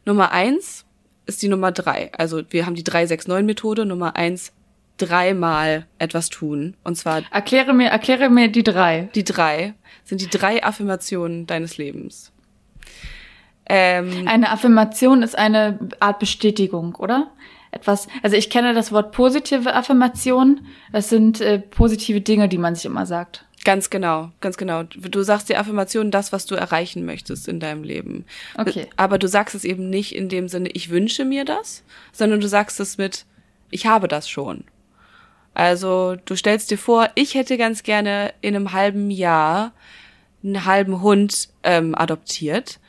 Nummer 0.05 0.33
eins 0.33 0.85
ist 1.27 1.43
die 1.43 1.49
Nummer 1.49 1.73
drei. 1.73 2.13
Also 2.13 2.43
wir 2.51 2.67
haben 2.67 2.75
die 2.75 2.85
369-Methode. 2.85 3.87
Nummer 3.87 4.17
eins, 4.17 4.53
dreimal 4.97 5.87
etwas 5.99 6.29
tun. 6.31 6.77
Und 6.85 6.97
zwar 6.97 7.23
Erkläre 7.31 7.73
mir, 7.75 7.89
erkläre 7.89 8.31
mir 8.31 8.49
die 8.49 8.63
drei. 8.63 9.09
die 9.15 9.25
drei 9.25 9.75
sind 10.05 10.21
die 10.21 10.29
drei 10.29 10.63
Affirmationen 10.63 11.47
deines 11.47 11.79
Lebens. 11.79 12.31
Ähm, 13.67 14.27
Eine 14.29 14.51
Affirmation 14.51 15.23
ist 15.23 15.37
eine 15.37 15.79
Art 16.01 16.19
Bestätigung, 16.19 16.95
oder? 16.97 17.31
Etwas, 17.71 18.07
also 18.23 18.37
ich 18.37 18.51
kenne 18.51 18.75
das 18.75 18.93
Wort 18.93 19.11
positive 19.13 19.75
Affirmation. 19.75 20.61
Das 20.93 21.09
sind 21.09 21.41
äh, 21.41 21.59
positive 21.59 22.21
Dinge, 22.21 22.49
die 22.49 22.59
man 22.59 22.75
sich 22.75 22.85
immer 22.85 23.07
sagt. 23.07 23.47
ganz 23.65 23.89
genau, 23.89 24.31
ganz 24.43 24.59
genau. 24.59 24.83
Du 24.85 25.23
sagst 25.23 25.49
die 25.49 25.57
Affirmation 25.57 26.11
das, 26.11 26.31
was 26.33 26.45
du 26.45 26.55
erreichen 26.55 27.07
möchtest 27.07 27.49
in 27.49 27.59
deinem 27.59 27.83
Leben. 27.83 28.27
Okay. 28.59 28.87
Aber 28.97 29.19
du 29.19 29.27
sagst 29.27 29.55
es 29.55 29.65
eben 29.65 29.89
nicht 29.89 30.15
in 30.15 30.29
dem 30.29 30.49
Sinne, 30.49 30.69
ich 30.69 30.91
wünsche 30.91 31.25
mir 31.25 31.45
das, 31.47 31.83
sondern 32.13 32.41
du 32.41 32.47
sagst 32.49 32.79
es 32.79 32.99
mit, 32.99 33.25
ich 33.71 33.87
habe 33.87 34.07
das 34.07 34.29
schon. 34.29 34.65
Also 35.55 36.17
du 36.25 36.35
stellst 36.35 36.71
dir 36.71 36.79
vor, 36.79 37.09
ich 37.15 37.35
hätte 37.35 37.57
ganz 37.57 37.85
gerne 37.85 38.35
in 38.41 38.57
einem 38.57 38.73
halben 38.73 39.11
Jahr 39.11 39.73
einen 40.43 40.65
halben 40.65 41.01
Hund 41.01 41.49
ähm, 41.63 41.95
adoptiert. 41.95 42.81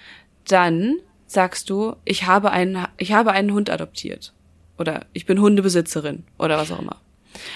Dann 0.48 0.98
sagst 1.28 1.70
du, 1.70 1.96
ich 2.04 2.26
habe 2.26 2.52
einen, 2.52 2.86
ich 2.98 3.14
habe 3.14 3.32
einen 3.32 3.54
Hund 3.54 3.70
adoptiert. 3.70 4.34
Oder 4.78 5.06
ich 5.14 5.26
bin 5.26 5.40
Hundebesitzerin 5.40 6.24
oder 6.38 6.58
was 6.58 6.72
auch 6.72 6.80
immer. 6.80 7.00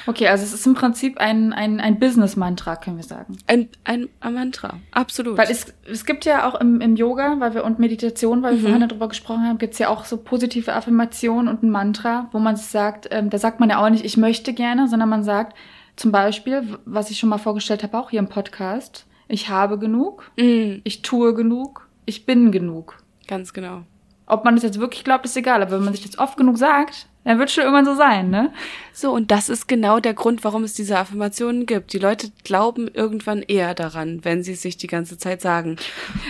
Okay, 0.07 0.27
also 0.27 0.43
es 0.43 0.53
ist 0.53 0.65
im 0.67 0.73
Prinzip 0.73 1.17
ein, 1.19 1.53
ein, 1.53 1.79
ein 1.79 1.99
Business-Mantra, 1.99 2.75
können 2.77 2.97
wir 2.97 3.03
sagen. 3.03 3.37
Ein, 3.47 3.69
ein, 3.83 4.09
ein 4.19 4.33
Mantra, 4.33 4.79
absolut. 4.91 5.37
Weil 5.37 5.49
es, 5.49 5.73
es 5.89 6.05
gibt 6.05 6.25
ja 6.25 6.47
auch 6.47 6.59
im, 6.59 6.81
im 6.81 6.95
Yoga, 6.95 7.35
weil 7.39 7.53
wir 7.53 7.63
und 7.63 7.79
Meditation, 7.79 8.43
weil 8.43 8.53
wir 8.53 8.59
Mhm. 8.59 8.63
vorhin 8.73 8.87
darüber 8.87 9.07
gesprochen 9.09 9.43
haben, 9.47 9.57
gibt 9.57 9.73
es 9.73 9.79
ja 9.79 9.89
auch 9.89 10.05
so 10.05 10.17
positive 10.17 10.73
Affirmationen 10.73 11.47
und 11.47 11.63
ein 11.63 11.69
Mantra, 11.69 12.27
wo 12.31 12.39
man 12.39 12.55
sagt, 12.55 13.07
ähm, 13.11 13.29
da 13.29 13.37
sagt 13.37 13.59
man 13.59 13.69
ja 13.69 13.83
auch 13.83 13.89
nicht, 13.89 14.05
ich 14.05 14.17
möchte 14.17 14.53
gerne, 14.53 14.87
sondern 14.87 15.09
man 15.09 15.23
sagt 15.23 15.55
zum 15.95 16.11
Beispiel, 16.11 16.77
was 16.85 17.11
ich 17.11 17.19
schon 17.19 17.29
mal 17.29 17.37
vorgestellt 17.37 17.83
habe, 17.83 17.97
auch 17.97 18.09
hier 18.09 18.19
im 18.19 18.29
Podcast, 18.29 19.05
ich 19.27 19.49
habe 19.49 19.77
genug, 19.77 20.31
Mm, 20.37 20.79
ich 20.83 21.01
tue 21.01 21.33
genug, 21.33 21.87
ich 22.05 22.25
bin 22.25 22.51
genug. 22.51 22.97
ganz 23.27 23.53
genau. 23.53 23.83
Ob 24.29 24.45
man 24.45 24.55
das 24.55 24.63
jetzt 24.63 24.79
wirklich 24.79 25.03
glaubt, 25.03 25.25
ist 25.25 25.35
egal, 25.35 25.61
aber 25.61 25.71
wenn 25.71 25.83
man 25.83 25.93
sich 25.93 26.05
das 26.05 26.19
oft 26.19 26.37
genug 26.37 26.57
sagt, 26.57 27.07
dann 27.25 27.37
wird 27.37 27.49
es 27.49 27.55
schon 27.55 27.63
irgendwann 27.63 27.85
so 27.85 27.95
sein, 27.95 28.29
ne? 28.29 28.53
So, 28.93 29.11
und 29.11 29.31
das 29.31 29.49
ist 29.49 29.67
genau 29.67 29.99
der 29.99 30.13
Grund, 30.13 30.43
warum 30.43 30.63
es 30.63 30.73
diese 30.73 30.97
Affirmationen 30.97 31.65
gibt. 31.65 31.93
Die 31.93 31.99
Leute 31.99 32.31
glauben 32.43 32.87
irgendwann 32.87 33.41
eher 33.41 33.73
daran, 33.73 34.23
wenn 34.23 34.41
sie 34.41 34.53
es 34.53 34.61
sich 34.61 34.77
die 34.77 34.87
ganze 34.87 35.17
Zeit 35.17 35.41
sagen. 35.41 35.77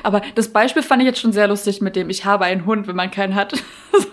Aber 0.01 0.21
das 0.35 0.47
Beispiel 0.47 0.81
fand 0.81 1.01
ich 1.01 1.07
jetzt 1.07 1.19
schon 1.19 1.31
sehr 1.31 1.47
lustig 1.47 1.81
mit 1.81 1.95
dem, 1.95 2.09
ich 2.09 2.25
habe 2.25 2.45
einen 2.45 2.65
Hund, 2.65 2.87
wenn 2.87 2.95
man 2.95 3.11
keinen 3.11 3.35
hat. 3.35 3.53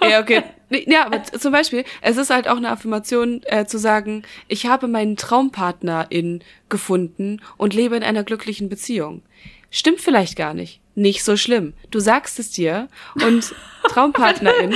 Ja, 0.08 0.20
okay. 0.20 0.42
Ja, 0.70 1.06
aber 1.06 1.22
zum 1.22 1.52
Beispiel, 1.52 1.84
es 2.00 2.16
ist 2.16 2.30
halt 2.30 2.48
auch 2.48 2.56
eine 2.56 2.70
Affirmation 2.70 3.42
äh, 3.44 3.66
zu 3.66 3.78
sagen, 3.78 4.22
ich 4.48 4.66
habe 4.66 4.88
meinen 4.88 5.16
Traumpartnerin 5.16 6.42
gefunden 6.68 7.40
und 7.56 7.74
lebe 7.74 7.96
in 7.96 8.02
einer 8.02 8.24
glücklichen 8.24 8.68
Beziehung. 8.68 9.22
Stimmt 9.70 10.00
vielleicht 10.00 10.36
gar 10.36 10.54
nicht. 10.54 10.80
Nicht 10.96 11.22
so 11.22 11.36
schlimm. 11.36 11.74
Du 11.92 12.00
sagst 12.00 12.38
es 12.40 12.50
dir 12.50 12.88
und 13.24 13.54
Traumpartnerin 13.88 14.74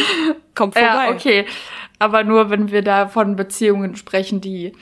kommt 0.54 0.74
vorbei. 0.74 1.06
Ja, 1.06 1.10
okay. 1.10 1.46
Aber 1.98 2.22
nur, 2.24 2.48
wenn 2.50 2.70
wir 2.70 2.82
da 2.82 3.08
von 3.08 3.34
Beziehungen 3.36 3.96
sprechen, 3.96 4.40
die 4.40 4.72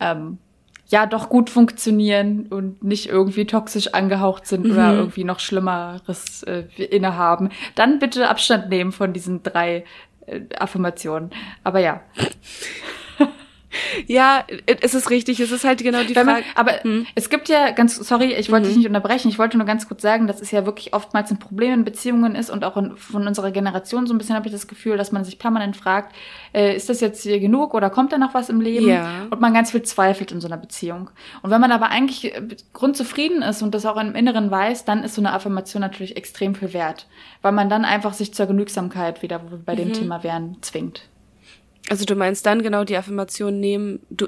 ähm, 0.00 0.38
ja 0.86 1.06
doch 1.06 1.28
gut 1.28 1.50
funktionieren 1.50 2.46
und 2.50 2.82
nicht 2.82 3.08
irgendwie 3.08 3.44
toxisch 3.46 3.88
angehaucht 3.94 4.46
sind 4.46 4.64
oder 4.66 4.92
Mhm. 4.92 4.98
irgendwie 4.98 5.24
noch 5.24 5.38
Schlimmeres 5.40 6.42
äh, 6.44 6.64
innehaben, 6.82 7.50
dann 7.74 7.98
bitte 7.98 8.28
Abstand 8.28 8.68
nehmen 8.70 8.90
von 8.92 9.12
diesen 9.12 9.42
drei 9.42 9.84
äh, 10.26 10.40
Affirmationen. 10.58 11.30
Aber 11.62 11.78
ja, 11.80 12.00
Ja, 14.06 14.44
es 14.66 14.94
ist 14.94 15.10
richtig. 15.10 15.38
Es 15.40 15.52
ist 15.52 15.64
halt 15.64 15.82
genau 15.82 16.02
die 16.02 16.16
Wenn 16.16 16.26
man, 16.26 16.36
Frage. 16.42 16.46
aber 16.54 16.72
Hm. 16.82 17.06
es 17.14 17.30
gibt 17.30 17.48
ja 17.48 17.70
ganz, 17.70 17.96
sorry, 17.96 18.32
ich 18.34 18.50
wollte 18.50 18.64
Mhm. 18.66 18.68
dich 18.70 18.76
nicht 18.78 18.86
unterbrechen, 18.88 19.28
ich 19.28 19.38
wollte 19.38 19.56
nur 19.56 19.66
ganz 19.66 19.86
kurz 19.88 20.02
sagen, 20.02 20.26
dass 20.26 20.40
es 20.40 20.50
ja 20.50 20.66
wirklich 20.66 20.92
oftmals 20.94 21.30
ein 21.30 21.38
Problem 21.38 21.72
in 21.74 21.84
Beziehungen 21.84 22.34
ist 22.34 22.50
und 22.50 22.64
auch 22.64 22.76
in, 22.76 22.96
von 22.96 23.26
unserer 23.26 23.50
Generation 23.50 24.06
so 24.06 24.14
ein 24.14 24.18
bisschen 24.18 24.34
habe 24.36 24.46
ich 24.48 24.52
das 24.52 24.66
Gefühl, 24.68 24.96
dass 24.96 25.12
man 25.12 25.24
sich 25.24 25.38
permanent 25.38 25.76
fragt, 25.76 26.14
äh, 26.52 26.74
ist 26.74 26.88
das 26.88 27.00
jetzt 27.00 27.22
hier 27.22 27.38
genug 27.40 27.74
oder 27.74 27.90
kommt 27.90 28.12
da 28.12 28.18
noch 28.18 28.34
was 28.34 28.48
im 28.48 28.60
Leben? 28.60 28.88
Ja. 28.88 29.26
Und 29.30 29.40
man 29.40 29.54
ganz 29.54 29.70
viel 29.70 29.82
zweifelt 29.82 30.32
in 30.32 30.40
so 30.40 30.48
einer 30.48 30.56
Beziehung. 30.56 31.10
Und 31.42 31.50
wenn 31.50 31.60
man 31.60 31.72
aber 31.72 31.90
eigentlich 31.90 32.34
äh, 32.34 32.42
grundzufrieden 32.72 33.42
ist 33.42 33.62
und 33.62 33.74
das 33.74 33.86
auch 33.86 33.96
im 34.00 34.14
Inneren 34.14 34.50
weiß, 34.50 34.84
dann 34.84 35.04
ist 35.04 35.14
so 35.14 35.20
eine 35.20 35.32
Affirmation 35.32 35.80
natürlich 35.80 36.16
extrem 36.16 36.54
viel 36.54 36.72
wert, 36.72 37.06
weil 37.42 37.52
man 37.52 37.68
dann 37.68 37.84
einfach 37.84 38.14
sich 38.14 38.34
zur 38.34 38.46
Genügsamkeit 38.46 39.22
wieder, 39.22 39.42
wo 39.44 39.50
wir 39.52 39.58
bei 39.58 39.74
dem 39.76 39.88
Mhm. 39.88 39.92
Thema 39.92 40.22
wären, 40.24 40.56
zwingt. 40.60 41.02
Also 41.90 42.04
du 42.04 42.14
meinst 42.14 42.46
dann 42.46 42.62
genau 42.62 42.84
die 42.84 42.96
Affirmation 42.96 43.58
nehmen, 43.58 43.98
du, 44.10 44.26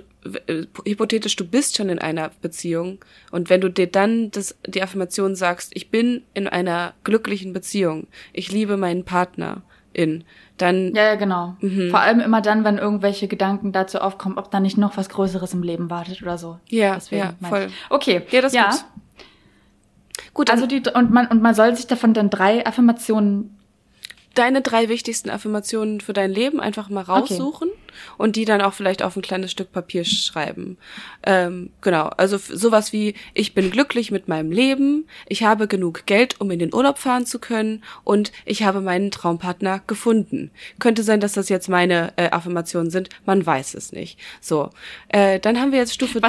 äh, 0.48 0.64
hypothetisch, 0.84 1.36
du 1.36 1.46
bist 1.46 1.76
schon 1.76 1.88
in 1.90 2.00
einer 2.00 2.32
Beziehung 2.42 2.98
und 3.30 3.50
wenn 3.50 3.60
du 3.60 3.68
dir 3.70 3.86
dann 3.86 4.32
das, 4.32 4.56
die 4.66 4.82
Affirmation 4.82 5.36
sagst, 5.36 5.70
ich 5.74 5.88
bin 5.88 6.24
in 6.34 6.48
einer 6.48 6.92
glücklichen 7.04 7.52
Beziehung, 7.52 8.08
ich 8.32 8.50
liebe 8.50 8.76
meinen 8.76 9.04
Partner 9.04 9.62
in, 9.92 10.24
dann, 10.58 10.92
Ja, 10.92 11.04
ja, 11.04 11.14
genau. 11.14 11.56
Mhm. 11.60 11.90
Vor 11.90 12.00
allem 12.00 12.18
immer 12.18 12.40
dann, 12.40 12.64
wenn 12.64 12.78
irgendwelche 12.78 13.28
Gedanken 13.28 13.70
dazu 13.70 14.00
aufkommen, 14.00 14.38
ob 14.38 14.50
da 14.50 14.58
nicht 14.58 14.76
noch 14.76 14.96
was 14.96 15.08
Größeres 15.08 15.54
im 15.54 15.62
Leben 15.62 15.88
wartet 15.88 16.20
oder 16.20 16.38
so. 16.38 16.58
Ja, 16.68 16.94
Deswegen 16.94 17.20
ja, 17.22 17.48
voll. 17.48 17.68
ich. 17.68 17.90
Okay. 17.90 18.22
Ja, 18.32 18.40
das 18.40 18.52
ist 18.54 18.60
gut. 18.60 18.84
gut, 20.34 20.50
Also 20.50 20.64
also 20.64 20.78
die 20.80 20.90
und 20.90 21.12
man 21.12 21.28
und 21.28 21.42
man 21.42 21.54
soll 21.54 21.76
sich 21.76 21.86
davon 21.86 22.12
dann 22.12 22.28
drei 22.28 22.66
Affirmationen. 22.66 23.56
Deine 24.34 24.62
drei 24.62 24.88
wichtigsten 24.88 25.30
Affirmationen 25.30 26.00
für 26.00 26.12
dein 26.12 26.30
Leben 26.30 26.60
einfach 26.60 26.88
mal 26.88 27.02
raussuchen 27.02 27.70
und 28.18 28.36
die 28.36 28.44
dann 28.44 28.60
auch 28.60 28.74
vielleicht 28.74 29.02
auf 29.02 29.16
ein 29.16 29.22
kleines 29.22 29.50
Stück 29.50 29.72
Papier 29.72 30.04
schreiben. 30.04 30.78
Ähm, 31.22 31.70
genau, 31.80 32.04
also 32.16 32.38
sowas 32.38 32.92
wie 32.92 33.14
ich 33.34 33.54
bin 33.54 33.70
glücklich 33.70 34.10
mit 34.10 34.28
meinem 34.28 34.50
Leben, 34.50 35.06
ich 35.28 35.42
habe 35.42 35.68
genug 35.68 36.06
Geld, 36.06 36.40
um 36.40 36.50
in 36.50 36.58
den 36.58 36.74
Urlaub 36.74 36.98
fahren 36.98 37.26
zu 37.26 37.38
können 37.38 37.82
und 38.04 38.32
ich 38.44 38.62
habe 38.62 38.80
meinen 38.80 39.10
Traumpartner 39.10 39.82
gefunden. 39.86 40.50
Könnte 40.78 41.02
sein, 41.02 41.20
dass 41.20 41.32
das 41.32 41.48
jetzt 41.48 41.68
meine 41.68 42.12
äh, 42.16 42.30
Affirmationen 42.30 42.90
sind, 42.90 43.08
man 43.26 43.44
weiß 43.44 43.74
es 43.74 43.92
nicht. 43.92 44.18
So, 44.40 44.70
äh, 45.08 45.38
dann 45.40 45.60
haben 45.60 45.72
wir 45.72 45.78
jetzt 45.78 45.94
Stufe. 45.94 46.20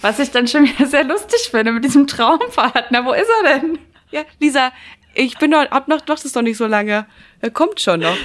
Was 0.00 0.18
ich 0.18 0.30
dann 0.30 0.48
schon 0.48 0.64
wieder 0.64 0.86
sehr 0.86 1.04
lustig 1.04 1.48
finde 1.50 1.72
mit 1.72 1.84
diesem 1.84 2.06
Traumpartner. 2.06 3.04
Wo 3.04 3.12
ist 3.12 3.28
er 3.42 3.60
denn? 3.60 3.78
Ja, 4.10 4.22
Lisa, 4.40 4.72
ich 5.14 5.38
bin 5.38 5.50
doch, 5.50 5.68
hab 5.70 5.88
noch, 5.88 6.00
doch 6.00 6.18
das 6.18 6.34
noch 6.34 6.42
nicht 6.42 6.56
so 6.56 6.66
lange. 6.66 7.06
Kommt 7.52 7.80
schon 7.80 8.00
noch. 8.00 8.16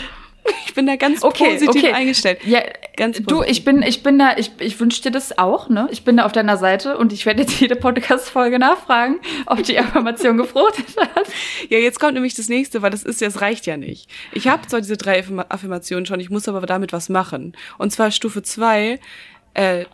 Ich 0.66 0.74
bin 0.74 0.86
da 0.88 0.98
ganz 0.98 1.22
positiv 1.22 1.94
eingestellt. 1.94 2.40
Ja, 2.46 2.62
Ganz 2.98 3.18
du, 3.18 3.24
positiv. 3.38 3.52
ich 3.52 3.64
bin, 3.64 3.82
ich 3.82 4.04
bin 4.04 4.20
da, 4.20 4.36
ich, 4.38 4.52
ich 4.60 4.78
wünsche 4.80 5.02
dir 5.02 5.12
das 5.12 5.38
auch, 5.38 5.70
ne? 5.70 5.88
Ich 5.92 6.04
bin 6.04 6.18
da 6.18 6.26
auf 6.26 6.34
deiner 6.34 6.58
Seite 6.58 6.98
und 6.98 7.14
ich 7.14 7.26
werde 7.26 7.42
jetzt 7.44 7.60
jede 7.62 7.78
Podcast-Folge 7.78 8.60
nachfragen, 8.60 9.20
ob 9.46 9.64
die 9.64 9.80
Affirmation 9.80 10.36
gefruchtet 10.38 10.86
hat. 10.98 11.28
Ja, 11.70 11.78
jetzt 11.80 12.00
kommt 12.00 12.16
nämlich 12.16 12.34
das 12.36 12.50
nächste, 12.50 12.82
weil 12.82 12.92
das 12.92 13.04
ist 13.04 13.22
ja, 13.22 13.28
es 13.30 13.40
reicht 13.40 13.66
ja 13.68 13.78
nicht. 13.78 14.10
Ich 14.34 14.48
habe 14.50 14.68
zwar 14.68 14.82
diese 14.82 14.98
drei 14.98 15.22
Affirma- 15.22 15.46
Affirmationen 15.50 16.06
schon, 16.06 16.20
ich 16.20 16.30
muss 16.30 16.50
aber 16.50 16.60
damit 16.66 16.92
was 16.92 17.08
machen. 17.08 17.56
Und 17.78 17.92
zwar 17.92 18.12
Stufe 18.12 18.44
zwei 18.44 19.00
äh, 19.54 19.86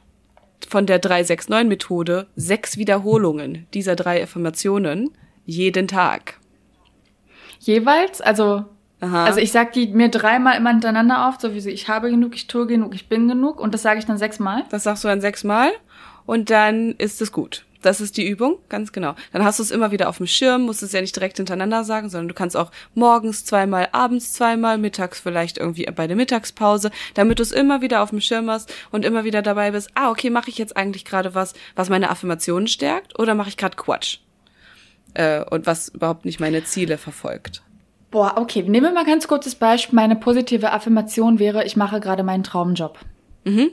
von 0.68 0.88
der 0.88 1.00
369-Methode, 1.02 2.28
sechs 2.36 2.78
Wiederholungen 2.78 3.68
dieser 3.76 3.96
drei 3.96 4.24
Affirmationen 4.24 5.12
jeden 5.46 5.88
Tag. 5.88 6.39
Jeweils, 7.60 8.22
also 8.22 8.66
Aha. 9.02 9.26
Also 9.26 9.40
ich 9.40 9.52
sag 9.52 9.74
die 9.74 9.88
mir 9.88 10.10
dreimal 10.10 10.58
immer 10.58 10.72
hintereinander 10.72 11.28
auf, 11.28 11.36
so 11.40 11.54
wie 11.54 11.62
so, 11.62 11.70
ich 11.70 11.88
habe 11.88 12.10
genug, 12.10 12.36
ich 12.36 12.48
tue 12.48 12.68
genug, 12.68 12.94
ich 12.94 13.08
bin 13.08 13.28
genug 13.28 13.60
und 13.60 13.74
das 13.74 13.82
sage 13.82 14.00
ich 14.00 14.06
dann 14.06 14.18
sechsmal. 14.18 14.64
Das 14.72 14.84
sagst 14.84 15.04
du 15.04 15.08
dann 15.08 15.22
sechsmal 15.22 15.72
und 16.26 16.50
dann 16.50 16.96
ist 16.98 17.22
es 17.22 17.32
gut. 17.32 17.66
Das 17.82 18.02
ist 18.02 18.18
die 18.18 18.28
Übung, 18.28 18.58
ganz 18.68 18.92
genau. 18.92 19.16
Dann 19.32 19.46
hast 19.46 19.60
du 19.60 19.64
es 19.64 19.72
immer 19.72 19.92
wieder 19.92 20.10
auf 20.10 20.18
dem 20.18 20.28
Schirm, 20.28 20.64
musst 20.64 20.84
es 20.84 20.92
ja 20.92 21.00
nicht 21.00 21.16
direkt 21.16 21.38
hintereinander 21.38 21.86
sagen, 21.86 22.10
sondern 22.10 22.28
du 22.28 22.34
kannst 22.34 22.58
auch 22.58 22.72
morgens 22.94 23.46
zweimal, 23.46 23.88
abends 23.94 24.34
zweimal, 24.34 24.78
mittags 24.78 25.22
vielleicht 25.22 25.58
irgendwie 25.58 25.86
bei 25.86 26.06
der 26.06 26.18
Mittagspause, 26.18 26.92
damit 27.14 27.40
du 27.40 27.44
es 27.44 27.54
immer 27.54 27.80
wieder 27.80 28.04
auf 28.04 28.10
dem 28.10 28.20
Schirm 28.20 28.50
hast 28.50 28.74
und 28.92 29.06
immer 29.06 29.24
wieder 29.24 29.42
dabei 29.42 29.72
bist, 29.72 29.92
ah, 29.96 30.10
okay, 30.10 30.30
mache 30.30 30.50
ich 30.50 30.58
jetzt 30.58 30.76
eigentlich 30.76 31.06
gerade 31.06 31.36
was, 31.36 31.54
was 31.76 31.88
meine 31.88 32.10
Affirmationen 32.10 32.68
stärkt 32.68 33.18
oder 33.18 33.34
mache 33.34 33.48
ich 33.48 33.56
gerade 33.56 33.78
Quatsch? 33.78 34.18
Äh, 35.20 35.44
und 35.50 35.66
was 35.68 35.90
überhaupt 35.90 36.24
nicht 36.24 36.40
meine 36.40 36.64
Ziele 36.64 36.98
verfolgt. 36.98 37.62
Boah, 38.10 38.36
okay, 38.38 38.64
nehmen 38.64 38.86
wir 38.88 38.92
mal 38.94 39.06
ganz 39.06 39.28
kurzes 39.28 39.54
Beispiel. 39.56 39.96
Meine 39.96 40.16
positive 40.16 40.72
Affirmation 40.72 41.40
wäre, 41.40 41.66
ich 41.66 41.76
mache 41.76 42.00
gerade 42.00 42.24
meinen 42.24 42.44
Traumjob. 42.44 42.98
Mhm. 43.44 43.72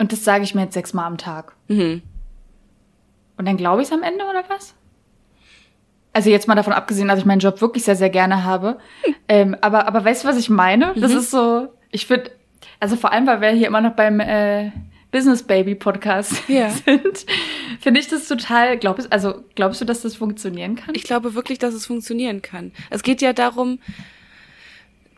Und 0.00 0.10
das 0.10 0.24
sage 0.24 0.42
ich 0.42 0.54
mir 0.54 0.62
jetzt 0.62 0.74
sechsmal 0.74 1.04
am 1.06 1.16
Tag. 1.16 1.54
Mhm. 1.68 2.02
Und 3.36 3.46
dann 3.46 3.56
glaube 3.56 3.82
ich 3.82 3.88
es 3.88 3.94
am 3.94 4.02
Ende 4.02 4.24
oder 4.24 4.42
was? 4.48 4.74
Also 6.12 6.28
jetzt 6.30 6.48
mal 6.48 6.54
davon 6.56 6.72
abgesehen, 6.72 7.06
dass 7.08 7.18
ich 7.20 7.24
meinen 7.24 7.38
Job 7.40 7.60
wirklich 7.60 7.84
sehr, 7.84 7.96
sehr 7.96 8.10
gerne 8.10 8.42
habe. 8.44 8.78
Ähm, 9.26 9.56
aber, 9.62 9.88
aber 9.88 10.04
weißt 10.04 10.22
du, 10.24 10.28
was 10.28 10.36
ich 10.36 10.50
meine? 10.50 10.92
Das 10.96 11.10
Mhm. 11.12 11.18
ist 11.18 11.30
so, 11.30 11.68
ich 11.90 12.06
finde, 12.06 12.30
also 12.78 12.94
vor 12.94 13.10
allem, 13.10 13.26
weil 13.26 13.40
wir 13.40 13.48
hier 13.52 13.68
immer 13.68 13.80
noch 13.80 13.94
beim 13.94 14.20
äh, 14.20 14.70
Business 15.14 15.44
Baby 15.44 15.76
Podcast 15.76 16.32
Ja. 16.48 16.70
sind, 16.70 17.24
finde 17.80 18.00
ich 18.00 18.08
das 18.08 18.26
total, 18.26 18.76
glaubst, 18.76 19.12
also 19.12 19.44
glaubst 19.54 19.80
du, 19.80 19.84
dass 19.84 20.02
das 20.02 20.16
funktionieren 20.16 20.74
kann? 20.74 20.92
Ich 20.96 21.04
glaube 21.04 21.36
wirklich, 21.36 21.60
dass 21.60 21.72
es 21.72 21.86
funktionieren 21.86 22.42
kann. 22.42 22.72
Es 22.90 23.04
geht 23.04 23.22
ja 23.22 23.32
darum, 23.32 23.78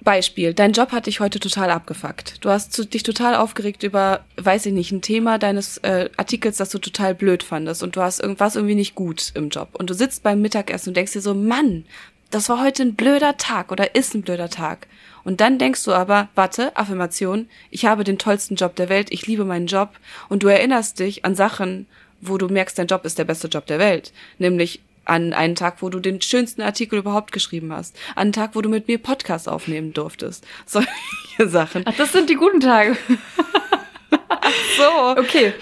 Beispiel, 0.03 0.53
dein 0.53 0.73
Job 0.73 0.93
hat 0.93 1.07
dich 1.07 1.21
heute 1.21 1.41
total 1.41 1.71
abgefuckt. 1.71 2.45
Du 2.45 2.51
hast 2.51 2.75
zu, 2.75 2.85
dich 2.85 3.05
total 3.05 3.37
aufgeregt 3.37 3.85
über, 3.85 4.21
weiß 4.37 4.67
ich 4.67 4.75
nicht, 4.75 4.93
ein 4.93 5.01
Thema 5.01 5.39
deines 5.39 5.79
äh, 5.79 6.11
Artikels, 6.19 6.59
das 6.59 6.69
du 6.69 6.79
total 6.79 7.15
blöd 7.15 7.43
fandest 7.43 7.83
und 7.83 7.97
du 7.97 8.03
hast 8.03 8.21
irgendwas 8.21 8.55
irgendwie 8.55 8.75
nicht 8.75 8.95
gut 8.95 9.33
im 9.35 9.49
Job. 9.49 9.71
Und 9.73 9.89
du 9.89 9.95
sitzt 9.95 10.23
beim 10.23 10.43
Mittagessen 10.43 10.91
und 10.91 10.97
denkst 10.99 11.15
dir 11.15 11.23
so, 11.23 11.33
Mann, 11.33 11.87
das 12.31 12.51
war 12.51 12.63
heute 12.63 12.83
ein 12.83 12.97
blöder 12.97 13.39
Tag 13.39 13.73
oder 13.73 13.95
ist 13.95 14.15
ein 14.15 14.21
blöder 14.21 14.51
Tag. 14.51 14.89
Und 15.27 15.41
dann 15.41 15.59
denkst 15.59 15.83
du 15.83 15.93
aber, 15.93 16.29
warte, 16.37 16.77
Affirmation, 16.77 17.49
ich 17.73 17.85
habe 17.85 18.05
den 18.05 18.17
tollsten 18.17 18.55
Job 18.55 18.77
der 18.77 18.89
Welt, 18.89 19.09
ich 19.11 19.27
liebe 19.27 19.45
meinen 19.45 19.67
Job. 19.67 19.91
Und 20.29 20.45
du 20.45 20.47
erinnerst 20.47 21.01
dich 21.01 21.25
an 21.25 21.35
Sachen, 21.35 21.87
wo 22.21 22.39
du 22.39 22.47
merkst, 22.47 22.79
dein 22.79 22.87
Job 22.87 23.05
ist 23.05 23.19
der 23.19 23.25
beste 23.25 23.49
Job 23.49 23.67
der 23.67 23.81
Welt. 23.81 24.13
Nämlich 24.39 24.81
an 25.05 25.33
einen 25.33 25.57
Tag, 25.57 25.83
wo 25.83 25.89
du 25.89 25.99
den 25.99 26.23
schönsten 26.23 26.63
Artikel 26.63 27.01
überhaupt 27.01 27.33
geschrieben 27.33 27.73
hast. 27.73 27.97
An 28.15 28.23
einen 28.23 28.33
Tag, 28.35 28.51
wo 28.55 28.61
du 28.61 28.69
mit 28.69 28.87
mir 28.87 28.99
Podcast 28.99 29.49
aufnehmen 29.49 29.93
durftest. 29.93 30.47
Solche 30.67 30.89
Sachen. 31.39 31.83
Ach, 31.87 31.97
das 31.97 32.13
sind 32.13 32.31
die 32.31 32.37
guten 32.37 32.61
Tage. 32.61 32.97
So. 34.77 35.21
Okay. 35.21 35.53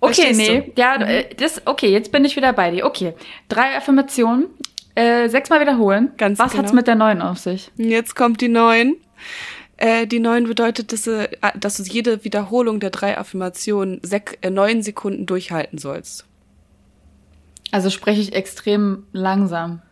Okay, 0.00 0.14
Verstehst 0.14 0.38
nee. 0.38 0.60
du? 0.60 0.80
Ja, 0.80 0.96
äh, 0.96 1.34
das, 1.34 1.62
okay, 1.64 1.88
jetzt 1.88 2.12
bin 2.12 2.24
ich 2.26 2.36
wieder 2.36 2.52
bei 2.52 2.70
dir. 2.70 2.84
Okay. 2.84 3.14
Drei 3.48 3.76
Affirmationen, 3.76 4.48
äh, 4.94 5.28
sechsmal 5.28 5.60
wiederholen. 5.60 6.12
Ganz 6.18 6.38
Was 6.38 6.52
genau. 6.52 6.64
hat's 6.64 6.72
mit 6.74 6.86
der 6.86 6.96
neuen 6.96 7.22
auf 7.22 7.38
sich? 7.38 7.70
Jetzt 7.76 8.14
kommt 8.14 8.42
die 8.42 8.48
neuen. 8.48 8.96
Äh, 9.78 10.06
die 10.06 10.20
neun 10.20 10.44
bedeutet, 10.44 10.92
dass 10.92 11.02
du, 11.02 11.28
äh, 11.28 11.58
dass 11.58 11.76
du 11.76 11.82
jede 11.82 12.24
Wiederholung 12.24 12.80
der 12.80 12.90
drei 12.90 13.18
Affirmationen 13.18 14.00
sek 14.02 14.38
äh, 14.40 14.50
neun 14.50 14.82
Sekunden 14.82 15.26
durchhalten 15.26 15.78
sollst. 15.78 16.24
Also 17.72 17.90
spreche 17.90 18.20
ich 18.20 18.34
extrem 18.34 19.04
langsam. 19.12 19.82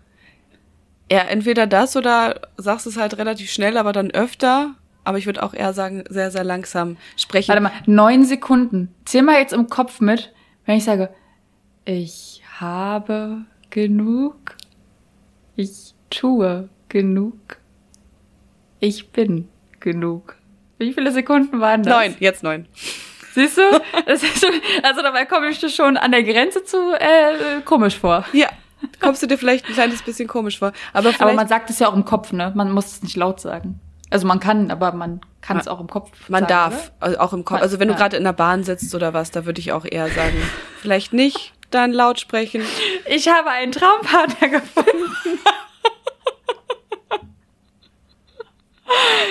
Ja, 1.11 1.21
entweder 1.21 1.67
das 1.67 1.97
oder 1.97 2.41
sagst 2.57 2.87
es 2.87 2.97
halt 2.97 3.19
relativ 3.19 3.51
schnell, 3.51 3.77
aber 3.77 3.93
dann 3.93 4.11
öfter. 4.11 4.75
Aber 5.05 5.19
ich 5.19 5.27
würde 5.27 5.43
auch 5.43 5.53
eher 5.53 5.75
sagen, 5.75 6.05
sehr, 6.09 6.31
sehr 6.31 6.45
langsam 6.45 6.97
sprechen. 7.17 7.49
Warte 7.49 7.63
mal, 7.63 7.73
neun 7.85 8.25
Sekunden. 8.25 8.95
Zähl 9.05 9.23
mal 9.23 9.39
jetzt 9.39 9.53
im 9.53 9.69
Kopf 9.69 10.01
mit, 10.01 10.33
wenn 10.65 10.79
ich 10.79 10.85
sage, 10.85 11.11
ich 11.85 12.43
habe 12.59 13.45
genug, 13.69 14.57
ich 15.57 15.95
tue 16.09 16.71
genug, 16.89 17.59
ich 18.85 19.09
bin 19.11 19.49
genug. 19.81 20.37
Wie 20.79 20.93
viele 20.93 21.11
Sekunden 21.11 21.61
waren 21.61 21.83
das? 21.83 21.95
Neun, 21.95 22.17
jetzt 22.21 22.43
neun. 22.43 22.67
Siehst 23.33 23.57
du? 23.57 23.63
Schon, 23.63 24.61
also 24.83 25.03
dabei 25.03 25.25
komme 25.25 25.49
ich 25.49 25.59
dir 25.59 25.71
schon 25.71 25.97
an 25.97 26.13
der 26.13 26.23
Grenze 26.23 26.65
zu 26.65 26.93
äh, 26.93 27.63
komisch 27.65 27.99
vor. 27.99 28.25
Ja, 28.33 28.49
kommst 29.01 29.23
du 29.23 29.27
dir 29.27 29.39
vielleicht 29.39 29.67
ein 29.67 29.73
kleines 29.73 30.03
bisschen 30.03 30.29
komisch 30.29 30.59
vor. 30.59 30.73
Aber, 30.93 31.13
aber 31.19 31.33
man 31.33 31.49
sagt 31.49 31.71
es 31.71 31.79
ja 31.79 31.89
auch 31.89 31.95
im 31.95 32.05
Kopf, 32.05 32.33
ne? 32.33 32.53
Man 32.55 32.71
muss 32.71 32.87
es 32.87 33.03
nicht 33.03 33.17
laut 33.17 33.41
sagen. 33.41 33.81
Also 34.11 34.27
man 34.27 34.39
kann, 34.39 34.71
aber 34.71 34.93
man 34.93 35.21
kann 35.41 35.57
es 35.57 35.67
auch 35.67 35.81
im 35.81 35.89
Kopf. 35.89 36.11
Man 36.29 36.43
sagen, 36.43 36.49
darf, 36.49 36.93
also 37.01 37.19
auch 37.19 37.33
im 37.33 37.45
Kopf. 37.45 37.63
Also 37.63 37.81
wenn 37.81 37.89
du 37.89 37.95
gerade 37.95 38.17
in 38.17 38.25
der 38.25 38.35
Bahn 38.35 38.63
sitzt 38.63 38.95
oder 38.95 39.15
was, 39.15 39.31
da 39.31 39.47
würde 39.47 39.61
ich 39.61 39.73
auch 39.73 39.85
eher 39.85 40.09
sagen, 40.09 40.37
vielleicht 40.81 41.13
nicht 41.13 41.55
dann 41.71 41.93
laut 41.93 42.21
sprechen. 42.21 42.63
Ich 43.07 43.29
habe 43.29 43.51
einen 43.51 43.73
Traumpartner 43.73 44.49
gefunden. 44.49 44.91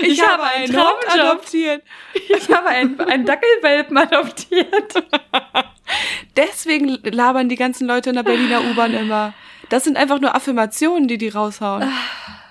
Ich, 0.01 0.13
ich 0.13 0.27
habe 0.27 0.43
einen 0.43 0.71
Traumjob 0.71 1.13
adoptiert. 1.13 1.83
Ich 2.13 2.49
habe 2.49 2.67
einen, 2.67 2.99
einen 2.99 3.25
Dackelwelpen 3.25 3.97
adoptiert. 3.97 5.03
Deswegen 6.35 6.89
labern 7.03 7.49
die 7.49 7.55
ganzen 7.55 7.87
Leute 7.87 8.09
in 8.09 8.15
der 8.15 8.23
Berliner 8.23 8.61
U-Bahn 8.61 8.93
immer. 8.93 9.33
Das 9.69 9.83
sind 9.83 9.97
einfach 9.97 10.19
nur 10.19 10.35
Affirmationen, 10.35 11.07
die 11.07 11.17
die 11.17 11.29
raushauen. 11.29 11.91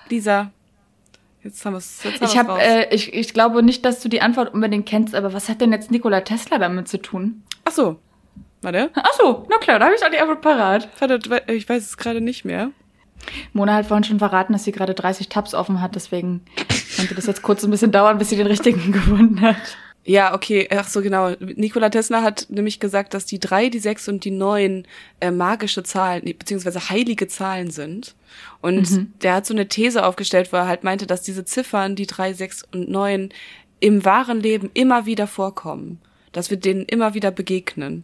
Lisa, 0.09 0.51
jetzt 1.43 1.65
haben 1.65 1.73
wir 1.73 1.77
es. 1.79 2.01
Ich 2.21 2.37
habe, 2.37 2.59
äh, 2.61 2.93
ich, 2.93 3.13
ich 3.13 3.33
glaube 3.33 3.63
nicht, 3.63 3.83
dass 3.85 3.99
du 3.99 4.09
die 4.09 4.21
Antwort 4.21 4.53
unbedingt 4.53 4.85
kennst, 4.85 5.15
aber 5.15 5.33
was 5.33 5.49
hat 5.49 5.61
denn 5.61 5.71
jetzt 5.71 5.91
Nikola 5.91 6.21
Tesla 6.21 6.57
damit 6.57 6.87
zu 6.87 7.01
tun? 7.01 7.43
Ach 7.65 7.71
so. 7.71 7.99
Warte. 8.61 8.91
Ach 8.93 9.13
so, 9.13 9.45
na 9.49 9.57
klar, 9.57 9.77
da 9.77 9.85
habe 9.85 9.95
ich 9.95 10.03
auch 10.03 10.09
die 10.09 10.19
Antwort 10.19 10.41
parat. 10.41 10.87
Warte, 10.99 11.43
ich 11.51 11.67
weiß 11.67 11.83
es 11.83 11.97
gerade 11.97 12.21
nicht 12.21 12.45
mehr. 12.45 12.71
Mona 13.53 13.75
hat 13.75 13.85
vorhin 13.85 14.03
schon 14.03 14.19
verraten, 14.19 14.53
dass 14.53 14.63
sie 14.63 14.71
gerade 14.71 14.93
30 14.93 15.29
Tabs 15.29 15.53
offen 15.53 15.81
hat, 15.81 15.95
deswegen 15.95 16.41
könnte 16.95 17.15
das 17.15 17.25
jetzt 17.25 17.41
kurz 17.41 17.63
ein 17.63 17.71
bisschen 17.71 17.91
dauern, 17.91 18.17
bis 18.17 18.29
sie 18.29 18.37
den 18.37 18.47
richtigen 18.47 18.91
gefunden 18.91 19.41
hat. 19.41 19.77
Ja, 20.05 20.33
okay, 20.33 20.67
ach 20.69 20.87
so 20.87 21.01
genau. 21.01 21.31
Nikola 21.39 21.89
Tesla 21.89 22.23
hat 22.23 22.47
nämlich 22.49 22.81
gesagt, 22.81 23.13
dass 23.13 23.25
die 23.25 23.39
drei, 23.39 23.69
die 23.69 23.79
sechs 23.79 24.09
und 24.09 24.25
die 24.25 24.31
neun 24.31 24.85
äh, 25.21 25.31
magische 25.31 25.83
Zahlen, 25.83 26.23
beziehungsweise 26.23 26.89
heilige 26.89 27.27
Zahlen 27.27 27.71
sind. 27.71 28.15
Und 28.59 28.91
mhm. 28.91 29.13
der 29.21 29.35
hat 29.35 29.45
so 29.45 29.53
eine 29.53 29.69
These 29.69 30.05
aufgestellt, 30.05 30.51
wo 30.51 30.57
er 30.57 30.67
halt 30.67 30.83
meinte, 30.83 31.07
dass 31.07 31.21
diese 31.21 31.45
Ziffern, 31.45 31.95
die 31.95 32.07
drei, 32.07 32.33
sechs 32.33 32.65
und 32.73 32.89
neun, 32.89 33.29
im 33.79 34.03
wahren 34.03 34.41
Leben 34.41 34.69
immer 34.73 35.05
wieder 35.05 35.27
vorkommen. 35.27 35.99
Dass 36.33 36.49
wir 36.49 36.57
denen 36.57 36.83
immer 36.83 37.13
wieder 37.13 37.31
begegnen. 37.31 38.03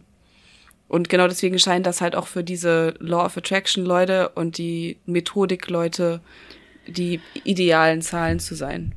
Und 0.90 1.08
genau 1.08 1.26
deswegen 1.28 1.58
scheint 1.60 1.86
das 1.86 2.00
halt 2.00 2.16
auch 2.16 2.26
für 2.26 2.42
diese 2.42 2.94
Law 2.98 3.24
of 3.24 3.36
Attraction 3.36 3.84
Leute 3.84 4.30
und 4.30 4.58
die 4.58 4.98
Methodik 5.06 5.70
Leute 5.70 6.20
die 6.88 7.20
idealen 7.44 8.02
Zahlen 8.02 8.40
zu 8.40 8.56
sein. 8.56 8.96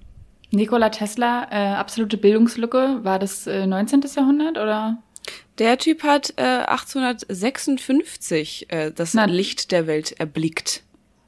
Nikola 0.49 0.89
Tesla, 0.89 1.47
äh, 1.51 1.75
absolute 1.75 2.17
Bildungslücke, 2.17 3.01
war 3.03 3.19
das 3.19 3.45
äh, 3.45 3.67
19. 3.67 4.01
Jahrhundert 4.15 4.57
oder? 4.57 4.97
Der 5.59 5.77
Typ 5.77 6.01
hat 6.01 6.33
äh, 6.37 6.65
1856 6.65 8.71
äh, 8.71 8.91
das 8.91 9.13
Na, 9.13 9.25
Licht 9.25 9.71
der 9.71 9.85
Welt 9.85 10.13
erblickt. 10.13 10.81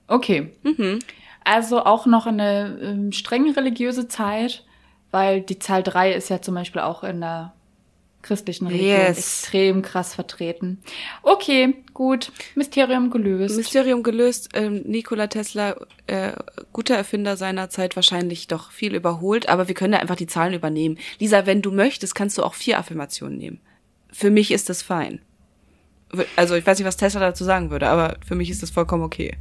Okay. 0.08 0.52
Mhm. 0.64 0.98
Also 1.44 1.86
auch 1.86 2.08
noch 2.08 2.26
eine 2.26 2.80
ähm, 2.82 3.12
streng 3.12 3.52
religiöse 3.52 4.08
Zeit, 4.08 4.64
weil 5.12 5.42
die 5.42 5.60
Zahl 5.60 5.84
drei 5.84 6.12
ist 6.12 6.32
ja 6.32 6.42
zum 6.42 6.56
Beispiel 6.56 6.82
auch 6.82 7.04
in 7.04 7.22
der 7.22 7.54
christlichen 8.26 8.68
Religion 8.68 8.90
yes. 8.90 9.18
extrem 9.18 9.82
krass 9.82 10.16
vertreten. 10.16 10.80
Okay, 11.22 11.76
gut. 11.94 12.32
Mysterium 12.56 13.12
gelöst. 13.12 13.56
Mysterium 13.56 14.04
gelöst. 14.04 14.50
Ähm, 14.54 14.82
Nikola 14.86 15.28
Tesla, 15.28 15.76
äh, 16.08 16.34
guter 16.74 16.96
Erfinder 16.96 17.38
seiner 17.38 17.70
Zeit, 17.70 17.96
wahrscheinlich 17.96 18.48
doch 18.48 18.72
viel 18.72 18.96
überholt, 18.96 19.48
aber 19.48 19.68
wir 19.68 19.76
können 19.76 19.94
da 19.94 20.00
einfach 20.00 20.16
die 20.16 20.28
Zahlen 20.28 20.54
übernehmen. 20.54 20.98
Lisa, 21.20 21.46
wenn 21.46 21.62
du 21.62 21.72
möchtest, 21.72 22.16
kannst 22.16 22.38
du 22.38 22.44
auch 22.44 22.56
vier 22.56 22.80
Affirmationen 22.80 23.38
nehmen. 23.38 23.60
Für 24.12 24.32
mich 24.32 24.52
ist 24.52 24.70
das 24.70 24.82
fein. 24.82 25.22
Also 26.36 26.56
ich 26.56 26.66
weiß 26.66 26.80
nicht, 26.80 26.88
was 26.88 26.98
Tesla 26.98 27.20
dazu 27.20 27.44
sagen 27.44 27.70
würde, 27.70 27.90
aber 27.90 28.18
für 28.26 28.36
mich 28.36 28.50
ist 28.50 28.64
das 28.64 28.72
vollkommen 28.72 29.04
okay. 29.04 29.38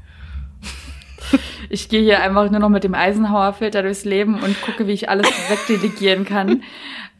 Ich 1.71 1.89
gehe 1.89 2.03
hier 2.03 2.21
einfach 2.21 2.51
nur 2.51 2.61
noch 2.61 2.69
mit 2.69 2.85
dem 2.85 2.95
Eisenhower-Filter 2.95 3.83
durchs 3.83 4.05
Leben 4.05 4.43
und 4.43 4.61
gucke, 4.63 4.87
wie 4.87 4.93
ich 4.93 5.09
alles 5.09 5.27
wegdelegieren 5.49 6.25
kann. 6.25 6.63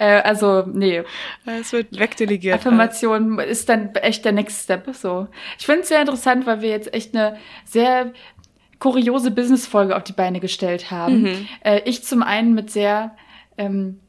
Äh, 0.05 0.21
also, 0.23 0.65
nee. 0.67 1.03
Es 1.47 1.73
wird 1.73 1.99
wegdelegiert. 1.99 2.57
Affirmation 2.57 3.39
halt. 3.39 3.49
ist 3.49 3.69
dann 3.69 3.95
echt 3.95 4.25
der 4.25 4.33
Next 4.33 4.65
Step. 4.65 4.87
So. 4.95 5.29
Ich 5.59 5.65
finde 5.65 5.83
es 5.83 5.89
sehr 5.89 6.01
interessant, 6.01 6.47
weil 6.47 6.61
wir 6.61 6.69
jetzt 6.69 6.93
echt 6.93 7.17
eine 7.17 7.39
sehr 7.65 8.13
kuriose 8.81 9.31
Business-Folge 9.31 9.97
auf 9.97 10.05
die 10.05 10.13
Beine 10.13 10.41
gestellt 10.41 10.91
haben. 10.91 11.23
Mhm. 11.23 11.49
Äh, 11.63 11.81
ich 11.87 12.05
zum 12.05 12.23
einen 12.23 12.55
mit 12.55 12.71
sehr 12.71 13.17
ähm, 13.57 14.01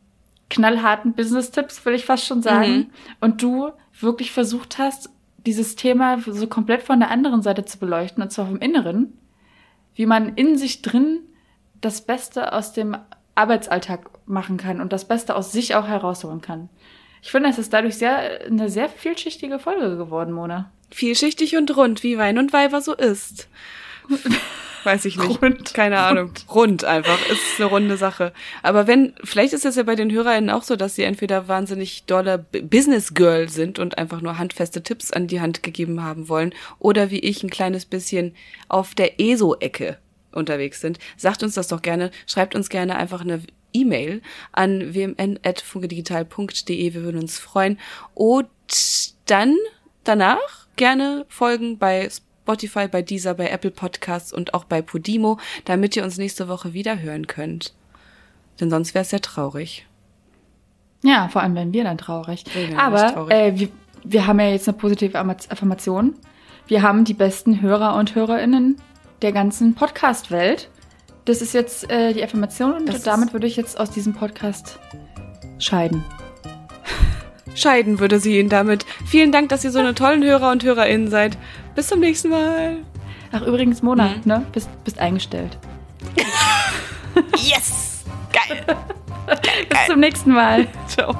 knallharten 0.49 1.13
Business-Tipps, 1.13 1.85
will 1.85 1.93
ich 1.93 2.05
fast 2.05 2.25
schon 2.25 2.41
sagen. 2.41 2.75
Mhm. 2.75 2.89
Und 3.21 3.41
du 3.41 3.71
wirklich 3.97 4.31
versucht 4.31 4.77
hast, 4.77 5.09
dieses 5.45 5.77
Thema 5.77 6.19
so 6.19 6.47
komplett 6.47 6.81
von 6.81 6.99
der 6.99 7.09
anderen 7.09 7.41
Seite 7.41 7.63
zu 7.63 7.79
beleuchten, 7.79 8.21
und 8.21 8.31
zwar 8.31 8.47
vom 8.47 8.57
Inneren. 8.57 9.13
Wie 9.93 10.07
man 10.07 10.35
in 10.35 10.57
sich 10.57 10.81
drin 10.81 11.19
das 11.79 12.01
Beste 12.01 12.51
aus 12.51 12.73
dem 12.73 12.97
Arbeitsalltag 13.35 14.09
machen 14.25 14.57
kann 14.57 14.81
und 14.81 14.93
das 14.93 15.05
Beste 15.05 15.35
aus 15.35 15.51
sich 15.51 15.75
auch 15.75 15.87
herausholen 15.87 16.41
kann. 16.41 16.69
Ich 17.21 17.31
finde, 17.31 17.49
es 17.49 17.57
ist 17.57 17.73
dadurch 17.73 17.97
sehr, 17.97 18.45
eine 18.45 18.69
sehr 18.69 18.89
vielschichtige 18.89 19.59
Folge 19.59 19.97
geworden, 19.97 20.33
Mona. 20.33 20.71
Vielschichtig 20.91 21.57
und 21.57 21.75
rund, 21.75 22.03
wie 22.03 22.17
Wein 22.17 22.37
und 22.37 22.53
Weiber 22.53 22.81
so 22.81 22.93
ist. 22.93 23.47
Weiß 24.85 25.05
ich 25.05 25.17
nicht. 25.17 25.41
Rund. 25.41 25.73
Keine 25.73 25.97
Ahnung. 25.99 26.31
Rund. 26.53 26.85
einfach. 26.85 27.19
Ist 27.29 27.59
eine 27.59 27.65
runde 27.65 27.97
Sache. 27.97 28.31
Aber 28.61 28.85
wenn, 28.85 29.15
vielleicht 29.23 29.53
ist 29.53 29.65
es 29.65 29.75
ja 29.75 29.83
bei 29.83 29.95
den 29.95 30.11
HörerInnen 30.11 30.51
auch 30.51 30.61
so, 30.61 30.75
dass 30.75 30.93
sie 30.93 31.01
entweder 31.01 31.47
wahnsinnig 31.47 32.05
doller 32.05 32.37
Business 32.37 33.15
Girl 33.15 33.49
sind 33.49 33.79
und 33.79 33.97
einfach 33.97 34.21
nur 34.21 34.37
handfeste 34.37 34.83
Tipps 34.83 35.11
an 35.11 35.25
die 35.25 35.41
Hand 35.41 35.63
gegeben 35.63 36.03
haben 36.03 36.29
wollen 36.29 36.53
oder 36.77 37.09
wie 37.09 37.19
ich 37.19 37.41
ein 37.41 37.49
kleines 37.49 37.85
bisschen 37.85 38.35
auf 38.67 38.93
der 38.93 39.19
ESO-Ecke 39.19 39.97
unterwegs 40.31 40.81
sind. 40.81 40.99
Sagt 41.17 41.41
uns 41.41 41.55
das 41.55 41.67
doch 41.67 41.81
gerne. 41.81 42.11
Schreibt 42.27 42.53
uns 42.53 42.69
gerne 42.69 42.95
einfach 42.95 43.21
eine 43.21 43.41
E-Mail 43.75 44.21
an 44.51 44.93
wmn.funkedigital.de. 44.93 46.93
Wir 46.93 47.03
würden 47.03 47.21
uns 47.21 47.39
freuen. 47.39 47.79
Und 48.13 48.47
dann 49.25 49.55
danach 50.03 50.67
gerne 50.75 51.25
folgen 51.29 51.77
bei 51.77 52.09
Spotify, 52.09 52.87
bei 52.87 53.01
Deezer, 53.01 53.33
bei 53.33 53.49
Apple 53.49 53.71
Podcasts 53.71 54.31
und 54.31 54.53
auch 54.53 54.65
bei 54.65 54.81
Podimo, 54.81 55.39
damit 55.65 55.95
ihr 55.95 56.03
uns 56.03 56.17
nächste 56.17 56.47
Woche 56.47 56.73
wieder 56.73 56.99
hören 56.99 57.27
könnt. 57.27 57.73
Denn 58.59 58.69
sonst 58.69 58.93
wäre 58.93 59.03
es 59.03 59.11
ja 59.11 59.19
traurig. 59.19 59.85
Ja, 61.03 61.27
vor 61.27 61.41
allem 61.41 61.55
wären 61.55 61.73
wir 61.73 61.83
dann 61.83 61.97
traurig. 61.97 62.43
Ja, 62.71 62.79
Aber 62.79 63.13
traurig. 63.13 63.33
Äh, 63.33 63.59
wir, 63.59 63.69
wir 64.03 64.27
haben 64.27 64.39
ja 64.39 64.49
jetzt 64.49 64.67
eine 64.67 64.77
positive 64.77 65.17
Affirmation. 65.17 66.15
Wir 66.67 66.81
haben 66.81 67.05
die 67.05 67.13
besten 67.13 67.61
Hörer 67.61 67.95
und 67.95 68.15
Hörerinnen 68.15 68.77
der 69.21 69.31
ganzen 69.31 69.75
Podcast-Welt. 69.75 70.69
Das 71.25 71.41
ist 71.41 71.53
jetzt 71.53 71.89
äh, 71.89 72.13
die 72.13 72.23
Affirmation 72.23 72.73
und 72.73 72.87
das 72.87 73.01
damit 73.01 73.33
würde 73.33 73.47
ich 73.47 73.55
jetzt 73.55 73.79
aus 73.79 73.89
diesem 73.89 74.13
Podcast 74.13 74.79
scheiden. 75.57 76.03
Scheiden 77.55 77.99
würde 77.99 78.19
sie 78.19 78.39
ihn 78.39 78.49
damit. 78.49 78.85
Vielen 79.05 79.31
Dank, 79.31 79.49
dass 79.49 79.63
ihr 79.63 79.71
so 79.71 79.79
eine 79.79 79.95
tollen 79.95 80.23
Hörer 80.23 80.51
und 80.51 80.63
HörerInnen 80.63 81.09
seid. 81.09 81.37
Bis 81.73 81.87
zum 81.87 81.99
nächsten 81.99 82.29
Mal. 82.29 82.77
Ach, 83.31 83.41
übrigens, 83.41 83.81
Mona, 83.81 84.09
mhm. 84.09 84.21
ne? 84.25 84.45
Bist, 84.51 84.69
bist 84.83 84.99
eingestellt. 84.99 85.57
yes! 87.37 88.03
Geil! 88.31 88.63
Bis 89.69 89.85
zum 89.87 89.99
nächsten 89.99 90.31
Mal. 90.31 90.67
Ciao. 90.87 91.15